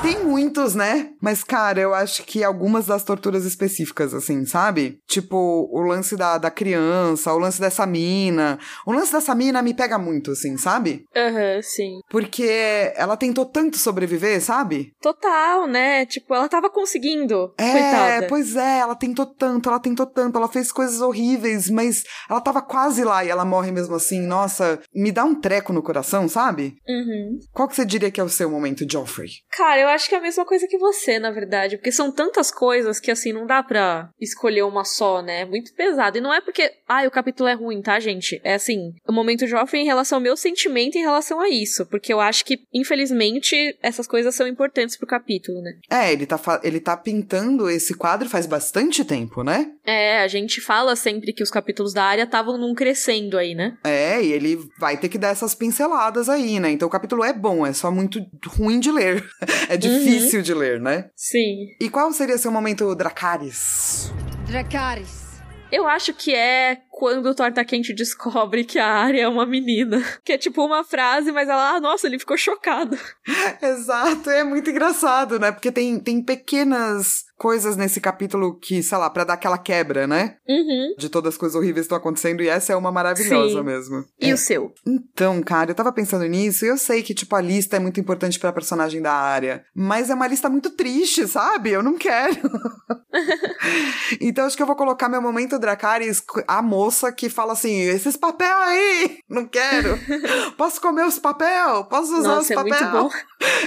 Tem 0.02 0.24
muitos, 0.24 0.76
né? 0.76 1.10
Mas, 1.20 1.42
cara, 1.42 1.80
eu 1.80 1.92
acho 1.92 2.22
que 2.22 2.44
algumas 2.44 2.86
das 2.86 3.02
torturas 3.02 3.44
específicas, 3.44 4.14
assim, 4.14 4.44
sabe? 4.46 5.00
Tipo, 5.08 5.68
o 5.72 5.80
lance 5.80 6.16
da, 6.16 6.38
da 6.38 6.48
criança, 6.50 7.32
o 7.32 7.38
lance 7.38 7.60
dessa 7.60 7.84
mina. 7.84 8.56
O 8.86 8.92
lance 8.92 9.10
dessa 9.12 9.34
mina 9.34 9.60
me 9.62 9.74
pega 9.74 9.98
muito, 9.98 10.30
assim, 10.30 10.56
sabe? 10.56 11.04
Aham, 11.16 11.60
sim. 11.60 11.98
Porque 12.08 12.92
ela 12.94 13.16
tentou 13.16 13.44
tanto 13.44 13.76
sobreviver, 13.78 14.40
sabe? 14.40 14.92
Total, 15.02 15.66
né? 15.66 16.06
Tipo, 16.06 16.34
ela 16.34 16.48
tava 16.48 16.70
conseguindo. 16.70 17.52
É, 17.58 17.72
Coitada. 17.72 18.26
pois 18.28 18.54
é, 18.54 18.78
ela 18.78 18.94
tentou 18.94 19.26
tanto, 19.26 19.68
ela 19.68 19.80
tentou 19.80 20.06
tanto, 20.06 20.38
ela 20.38 20.48
fez 20.48 20.70
coisas 20.70 21.00
horríveis, 21.00 21.68
mas 21.68 22.04
ela 22.30 22.40
tava 22.40 22.62
quase 22.62 23.02
lá 23.02 23.24
e 23.24 23.28
ela 23.28 23.44
morre 23.44 23.72
mesmo 23.72 23.96
assim. 23.96 24.20
Nossa, 24.20 24.78
me 24.94 25.10
dá 25.10 25.24
um 25.24 25.34
treco 25.34 25.72
no 25.72 25.82
coração, 25.82 26.28
sabe? 26.28 26.76
Uhum. 26.88 27.40
Qual 27.52 27.66
que 27.66 27.74
você 27.74 27.84
diria 27.84 28.10
que 28.10 28.20
é 28.20 28.24
o 28.24 28.28
seu 28.28 28.48
momento, 28.48 28.67
Joffrey? 28.90 29.30
Cara, 29.50 29.80
eu 29.80 29.88
acho 29.88 30.08
que 30.08 30.14
é 30.14 30.18
a 30.18 30.22
mesma 30.22 30.44
coisa 30.44 30.66
que 30.66 30.78
você, 30.78 31.18
na 31.18 31.30
verdade. 31.30 31.76
Porque 31.76 31.92
são 31.92 32.10
tantas 32.10 32.50
coisas 32.50 33.00
que, 33.00 33.10
assim, 33.10 33.32
não 33.32 33.46
dá 33.46 33.62
pra 33.62 34.10
escolher 34.20 34.62
uma 34.62 34.84
só, 34.84 35.22
né? 35.22 35.42
É 35.42 35.44
muito 35.44 35.72
pesado. 35.74 36.18
E 36.18 36.20
não 36.20 36.32
é 36.32 36.40
porque, 36.40 36.72
ah, 36.88 37.06
o 37.06 37.10
capítulo 37.10 37.48
é 37.48 37.54
ruim, 37.54 37.82
tá, 37.82 37.98
gente? 38.00 38.40
É 38.44 38.54
assim, 38.54 38.94
o 39.06 39.12
momento 39.12 39.46
Joffrey 39.46 39.82
em 39.82 39.86
relação 39.86 40.18
ao 40.18 40.22
meu 40.22 40.36
sentimento 40.36 40.96
em 40.96 41.02
relação 41.02 41.40
a 41.40 41.48
isso. 41.48 41.86
Porque 41.86 42.12
eu 42.12 42.20
acho 42.20 42.44
que, 42.44 42.60
infelizmente, 42.72 43.76
essas 43.82 44.06
coisas 44.06 44.34
são 44.34 44.46
importantes 44.46 44.96
pro 44.96 45.06
capítulo, 45.06 45.60
né? 45.60 45.72
É, 45.90 46.12
ele 46.12 46.26
tá, 46.26 46.40
ele 46.62 46.80
tá 46.80 46.96
pintando 46.96 47.68
esse 47.70 47.94
quadro 47.94 48.28
faz 48.28 48.46
bastante 48.46 49.04
tempo, 49.04 49.42
né? 49.42 49.72
É, 49.84 50.20
a 50.22 50.28
gente 50.28 50.60
fala 50.60 50.94
sempre 50.96 51.32
que 51.32 51.42
os 51.42 51.50
capítulos 51.50 51.92
da 51.92 52.04
área 52.04 52.24
estavam 52.24 52.58
num 52.58 52.74
crescendo 52.74 53.38
aí, 53.38 53.54
né? 53.54 53.76
É, 53.84 54.22
e 54.22 54.32
ele 54.32 54.58
vai 54.78 54.96
ter 54.96 55.08
que 55.08 55.18
dar 55.18 55.28
essas 55.28 55.54
pinceladas 55.54 56.28
aí, 56.28 56.60
né? 56.60 56.70
Então 56.70 56.88
o 56.88 56.90
capítulo 56.90 57.24
é 57.24 57.32
bom, 57.32 57.66
é 57.66 57.72
só 57.72 57.90
muito 57.90 58.20
ruim 58.48 58.80
de 58.80 58.90
ler. 58.90 59.24
É 59.70 59.76
difícil 59.76 60.38
uhum. 60.38 60.44
de 60.44 60.54
ler, 60.54 60.80
né? 60.80 61.10
Sim. 61.14 61.76
E 61.78 61.90
qual 61.90 62.10
seria 62.10 62.38
seu 62.38 62.50
momento 62.50 62.94
Dracarys? 62.94 64.10
Dracarys. 64.46 65.42
Eu 65.70 65.86
acho 65.86 66.14
que 66.14 66.34
é 66.34 66.78
quando 66.98 67.26
o 67.26 67.34
Torta 67.34 67.64
Quente 67.64 67.94
descobre 67.94 68.64
que 68.64 68.76
a 68.76 68.88
Arya 68.88 69.22
é 69.22 69.28
uma 69.28 69.46
menina. 69.46 70.02
Que 70.24 70.32
é 70.32 70.38
tipo 70.38 70.64
uma 70.64 70.82
frase, 70.82 71.30
mas 71.30 71.48
ela, 71.48 71.76
ah, 71.76 71.80
nossa, 71.80 72.08
ele 72.08 72.18
ficou 72.18 72.36
chocado. 72.36 72.98
Exato, 73.62 74.28
é 74.28 74.42
muito 74.42 74.68
engraçado, 74.68 75.38
né? 75.38 75.52
Porque 75.52 75.70
tem, 75.70 76.00
tem 76.00 76.20
pequenas 76.20 77.28
coisas 77.38 77.76
nesse 77.76 78.00
capítulo 78.00 78.58
que, 78.58 78.82
sei 78.82 78.98
lá, 78.98 79.08
para 79.08 79.22
dar 79.22 79.34
aquela 79.34 79.56
quebra, 79.56 80.08
né? 80.08 80.38
Uhum. 80.48 80.96
De 80.98 81.08
todas 81.08 81.34
as 81.34 81.38
coisas 81.38 81.54
horríveis 81.54 81.84
que 81.84 81.86
estão 81.86 81.98
acontecendo, 81.98 82.42
e 82.42 82.48
essa 82.48 82.72
é 82.72 82.76
uma 82.76 82.90
maravilhosa 82.90 83.60
Sim. 83.60 83.64
mesmo. 83.64 84.04
E 84.20 84.30
é. 84.30 84.34
o 84.34 84.36
seu? 84.36 84.72
Então, 84.84 85.40
cara, 85.40 85.70
eu 85.70 85.76
tava 85.76 85.92
pensando 85.92 86.26
nisso, 86.26 86.64
e 86.64 86.68
eu 86.68 86.76
sei 86.76 87.00
que, 87.04 87.14
tipo, 87.14 87.36
a 87.36 87.40
lista 87.40 87.76
é 87.76 87.78
muito 87.78 88.00
importante 88.00 88.40
pra 88.40 88.52
personagem 88.52 89.00
da 89.00 89.12
área, 89.12 89.64
mas 89.72 90.10
é 90.10 90.14
uma 90.14 90.26
lista 90.26 90.48
muito 90.48 90.70
triste, 90.70 91.28
sabe? 91.28 91.70
Eu 91.70 91.82
não 91.82 91.96
quero. 91.96 92.40
então, 94.20 94.46
acho 94.46 94.56
que 94.56 94.62
eu 94.62 94.66
vou 94.66 94.76
colocar 94.76 95.08
meu 95.08 95.22
momento 95.22 95.58
Dracarys, 95.58 96.22
a 96.46 96.60
moça 96.88 97.12
que 97.12 97.28
fala 97.28 97.52
assim, 97.52 97.80
esses 97.80 98.16
papel 98.16 98.56
aí, 98.56 99.18
não 99.28 99.46
quero. 99.46 99.98
Posso 100.56 100.80
comer 100.80 101.04
os 101.04 101.18
papel? 101.18 101.84
Posso 101.84 102.16
usar 102.18 102.28
Nossa, 102.36 102.40
os 102.40 102.50
é 102.50 102.54
papel? 102.54 102.72
muito 102.72 102.90
bom. 102.92 103.10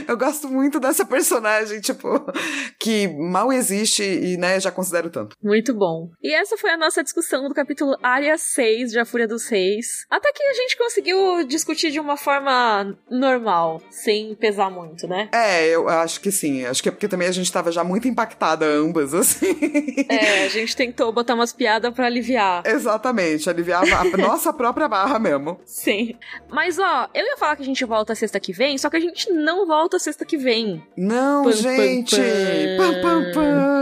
Eu 0.07 0.17
gosto 0.17 0.47
muito 0.49 0.80
dessa 0.80 1.05
personagem, 1.05 1.80
tipo, 1.80 2.07
que 2.80 3.07
mal 3.07 3.51
existe 3.51 4.03
e, 4.03 4.38
né, 4.38 4.59
já 4.59 4.72
considero 4.72 5.09
tanto. 5.09 5.36
Muito 5.41 5.74
bom. 5.74 6.09
E 6.22 6.34
essa 6.34 6.57
foi 6.57 6.69
a 6.72 6.78
nossa 6.78 7.03
discussão 7.03 7.47
do 7.47 7.55
capítulo 7.55 7.95
Área 8.03 8.38
6 8.38 8.91
de 8.91 8.99
A 8.99 9.05
Fúria 9.05 9.28
dos 9.28 9.47
Reis. 9.47 10.05
Até 10.09 10.32
que 10.34 10.43
a 10.43 10.53
gente 10.53 10.78
conseguiu 10.78 11.43
discutir 11.45 11.91
de 11.91 11.99
uma 11.99 12.17
forma 12.17 12.97
normal, 13.09 13.82
sem 13.89 14.36
pesar 14.36 14.69
muito, 14.69 15.07
né? 15.07 15.30
É, 15.34 15.67
eu 15.67 15.88
acho 15.88 16.19
que 16.19 16.32
sim. 16.32 16.65
Acho 16.65 16.84
que 16.84 16.89
é 16.89 16.91
porque 16.91 17.07
também 17.07 17.28
a 17.28 17.32
gente 17.32 17.51
tava 17.51 17.72
já 17.72 17.84
muito 17.84 18.07
impactada 18.07 18.65
ambas, 18.65 19.13
assim. 19.15 19.55
É, 20.09 20.45
a 20.45 20.49
gente 20.49 20.76
tentou 20.76 21.11
botar 21.11 21.36
umas 21.36 21.53
piadas 21.53 21.93
para 21.93 22.05
aliviar. 22.05 22.63
Exatamente, 22.65 23.49
aliviar 23.49 23.84
a 23.84 24.03
nossa 24.17 24.51
própria 24.51 24.88
barra 24.88 25.19
mesmo. 25.19 25.59
Sim. 25.65 26.15
Mas, 26.49 26.78
ó, 26.80 27.09
eu 27.13 27.26
ia 27.26 27.38
falar 27.38 27.55
que 27.55 27.63
a 27.63 27.65
gente 27.65 27.86
volta 27.86 28.15
sexta 28.15 28.39
que 28.39 28.51
vem, 28.51 28.78
só 28.78 28.89
que 28.89 28.97
a 28.97 28.99
gente 28.99 29.32
não 29.32 29.61
volta 29.66 29.99
sexta 29.99 30.26
que 30.26 30.38
vem. 30.38 30.82
Não, 30.97 31.43
Pam, 31.43 31.51
gente! 31.51 32.16
Pam, 32.78 33.01
pam, 33.01 33.32
pam. 33.34 33.80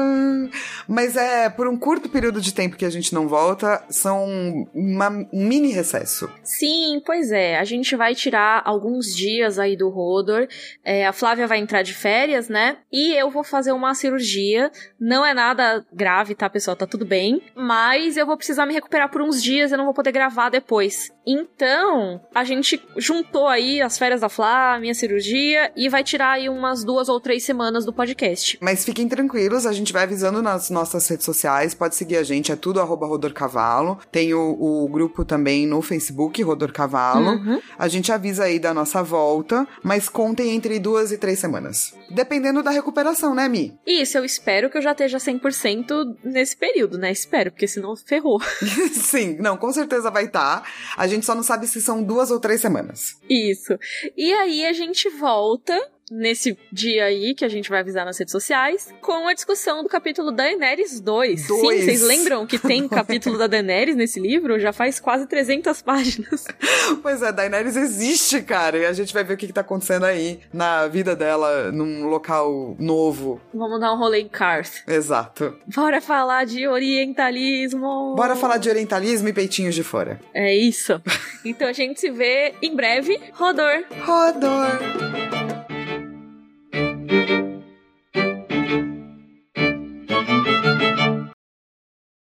Mas 0.90 1.16
é 1.16 1.50
por 1.50 1.68
um 1.68 1.78
curto 1.78 2.10
período 2.10 2.42
de 2.42 2.52
tempo 2.52 2.76
que 2.76 2.86
a 2.86 2.90
gente 2.90 3.14
não 3.14 3.28
volta, 3.28 3.84
são 3.90 4.68
uma, 4.74 5.10
um 5.32 5.46
mini 5.48 5.72
recesso. 5.72 6.28
Sim, 6.44 7.00
pois 7.06 7.32
é. 7.32 7.60
A 7.60 7.64
gente 7.64 7.96
vai 7.96 8.16
tirar 8.16 8.64
alguns 8.66 9.16
dias 9.16 9.60
aí 9.60 9.78
do 9.78 9.90
Rodor. 9.90 10.48
É, 10.84 11.06
a 11.06 11.14
Flávia 11.14 11.46
vai 11.46 11.60
entrar 11.60 11.84
de 11.84 11.94
férias, 11.94 12.50
né? 12.50 12.78
E 12.92 13.14
eu 13.14 13.30
vou 13.30 13.44
fazer 13.44 13.72
uma 13.72 13.94
cirurgia. 13.94 14.72
Não 15.00 15.24
é 15.24 15.34
nada 15.34 15.86
grave, 15.94 16.34
tá, 16.34 16.50
pessoal? 16.50 16.76
Tá 16.76 16.88
tudo 16.88 17.06
bem. 17.06 17.42
Mas 17.56 18.18
eu 18.18 18.26
vou 18.26 18.36
precisar 18.36 18.66
me 18.66 18.74
recuperar 18.74 19.12
por 19.12 19.22
uns 19.22 19.44
dias. 19.44 19.72
Eu 19.72 19.78
não 19.78 19.86
vou 19.86 19.94
poder 19.94 20.12
gravar 20.12 20.50
depois. 20.50 21.12
Então, 21.32 22.20
a 22.34 22.44
gente 22.44 22.82
juntou 22.98 23.48
aí 23.48 23.82
as 23.82 24.00
férias 24.00 24.22
da 24.22 24.30
Flá, 24.30 24.80
minha 24.80 24.96
cirurgia, 24.96 25.72
e 25.76 25.88
vai 25.88 26.04
tirar 26.04 26.32
aí 26.32 26.50
umas 26.50 26.84
duas 26.84 27.08
ou 27.08 27.20
três 27.20 27.44
semanas 27.44 27.86
do 27.86 27.94
podcast. 27.94 28.58
Mas 28.60 28.84
fiquem 28.84 29.08
tranquilos, 29.08 29.68
a 29.68 29.72
gente 29.72 29.94
vai 29.94 30.04
avisando 30.04 30.42
nas 30.42 30.72
nossas 30.80 31.08
redes 31.08 31.26
sociais. 31.26 31.74
Pode 31.74 31.96
seguir 31.96 32.18
a 32.18 32.24
gente, 32.24 32.52
é 32.52 32.56
tudo 32.56 32.80
arroba 32.80 33.06
Rodor 33.06 33.34
Cavalo. 33.34 34.00
Tem 34.12 34.34
o, 34.34 34.58
o 34.60 34.88
grupo 34.88 35.26
também 35.26 35.68
no 35.68 35.82
Facebook, 35.82 36.42
Rodor 36.42 36.72
Cavalo. 36.72 37.32
Uhum. 37.32 37.62
A 37.78 37.88
gente 37.88 38.12
avisa 38.12 38.46
aí 38.46 38.60
da 38.60 38.74
nossa 38.74 39.04
volta, 39.04 39.68
mas 39.84 40.08
contem 40.08 40.56
entre 40.56 40.80
duas 40.80 41.12
e 41.12 41.18
três 41.18 41.40
semanas. 41.40 41.94
Dependendo 42.10 42.64
da 42.64 42.72
recuperação, 42.72 43.36
né, 43.36 43.48
Mi? 43.50 43.78
Isso, 43.86 44.18
eu 44.18 44.24
espero 44.24 44.70
que 44.70 44.78
eu 44.78 44.82
já 44.82 44.92
esteja 44.92 45.18
100% 45.18 46.18
nesse 46.24 46.56
período, 46.56 46.98
né? 46.98 47.12
Espero, 47.12 47.52
porque 47.52 47.68
senão 47.68 47.96
ferrou. 47.96 48.40
Sim, 48.94 49.38
não, 49.40 49.58
com 49.58 49.72
certeza 49.72 50.10
vai 50.10 50.26
estar. 50.26 50.62
Tá. 50.62 50.64
A 50.96 51.08
gente 51.08 51.26
só 51.26 51.36
não 51.36 51.44
sabe 51.44 51.68
se 51.68 51.82
são 51.82 52.02
duas 52.02 52.32
ou 52.32 52.40
três 52.40 52.62
semanas. 52.62 53.18
Isso. 53.30 53.78
E 54.16 54.32
aí 54.34 54.66
a 54.66 54.74
gente 54.74 55.10
volta 55.10 55.78
nesse 56.12 56.57
dia 56.72 57.05
aí, 57.05 57.34
que 57.34 57.45
a 57.45 57.49
gente 57.49 57.70
vai 57.70 57.80
avisar 57.80 58.05
nas 58.05 58.18
redes 58.18 58.32
sociais, 58.32 58.93
com 59.01 59.28
a 59.28 59.34
discussão 59.34 59.84
do 59.84 59.89
capítulo 59.89 60.32
Daenerys 60.32 60.99
2. 60.99 61.47
Dois. 61.47 61.62
Sim, 61.62 61.86
vocês 61.86 62.01
lembram 62.01 62.45
que 62.45 62.57
tem 62.57 62.88
capítulo 62.88 63.38
da 63.38 63.47
Daenerys 63.47 63.95
nesse 63.95 64.20
livro? 64.20 64.60
Já 64.60 64.72
faz 64.74 64.99
quase 64.99 65.28
300 65.28 65.82
páginas. 65.82 66.45
Pois 67.03 67.22
é, 67.22 67.32
Daenerys 67.32 67.76
existe, 67.76 68.41
cara, 68.41 68.78
e 68.78 68.86
a 68.86 68.93
gente 68.93 69.14
vai 69.14 69.24
ver 69.24 69.36
o 69.36 69.38
que, 69.38 69.47
que 69.47 69.53
tá 69.53 69.62
acontecendo 69.62 70.05
aí 70.05 70.39
na 70.51 70.88
vida 70.88 71.16
dela, 71.16 71.72
num 71.72 72.07
local 72.07 72.76
novo. 72.80 73.39
Vamos 73.53 73.80
dar 73.80 73.93
um 73.93 73.97
rolê 73.97 74.22
em 74.22 74.28
Karth. 74.28 74.84
Exato. 74.88 75.55
Bora 75.68 76.01
falar 76.01 76.45
de 76.45 76.68
orientalismo! 76.68 78.16
Bora 78.16 78.36
falar 78.36 78.57
de 78.57 78.70
orientalismo 78.70 79.28
e 79.30 79.34
peitinhos 79.34 79.76
de 79.76 79.84
fora. 79.84 80.20
É 80.34 80.55
isso. 80.55 81.01
Então 81.45 81.68
a 81.68 81.74
gente 81.74 81.99
se 81.99 82.10
vê 82.10 82.53
em 82.62 82.76
breve. 82.76 83.20
Rodor! 83.34 83.84
Rodor! 84.01 85.59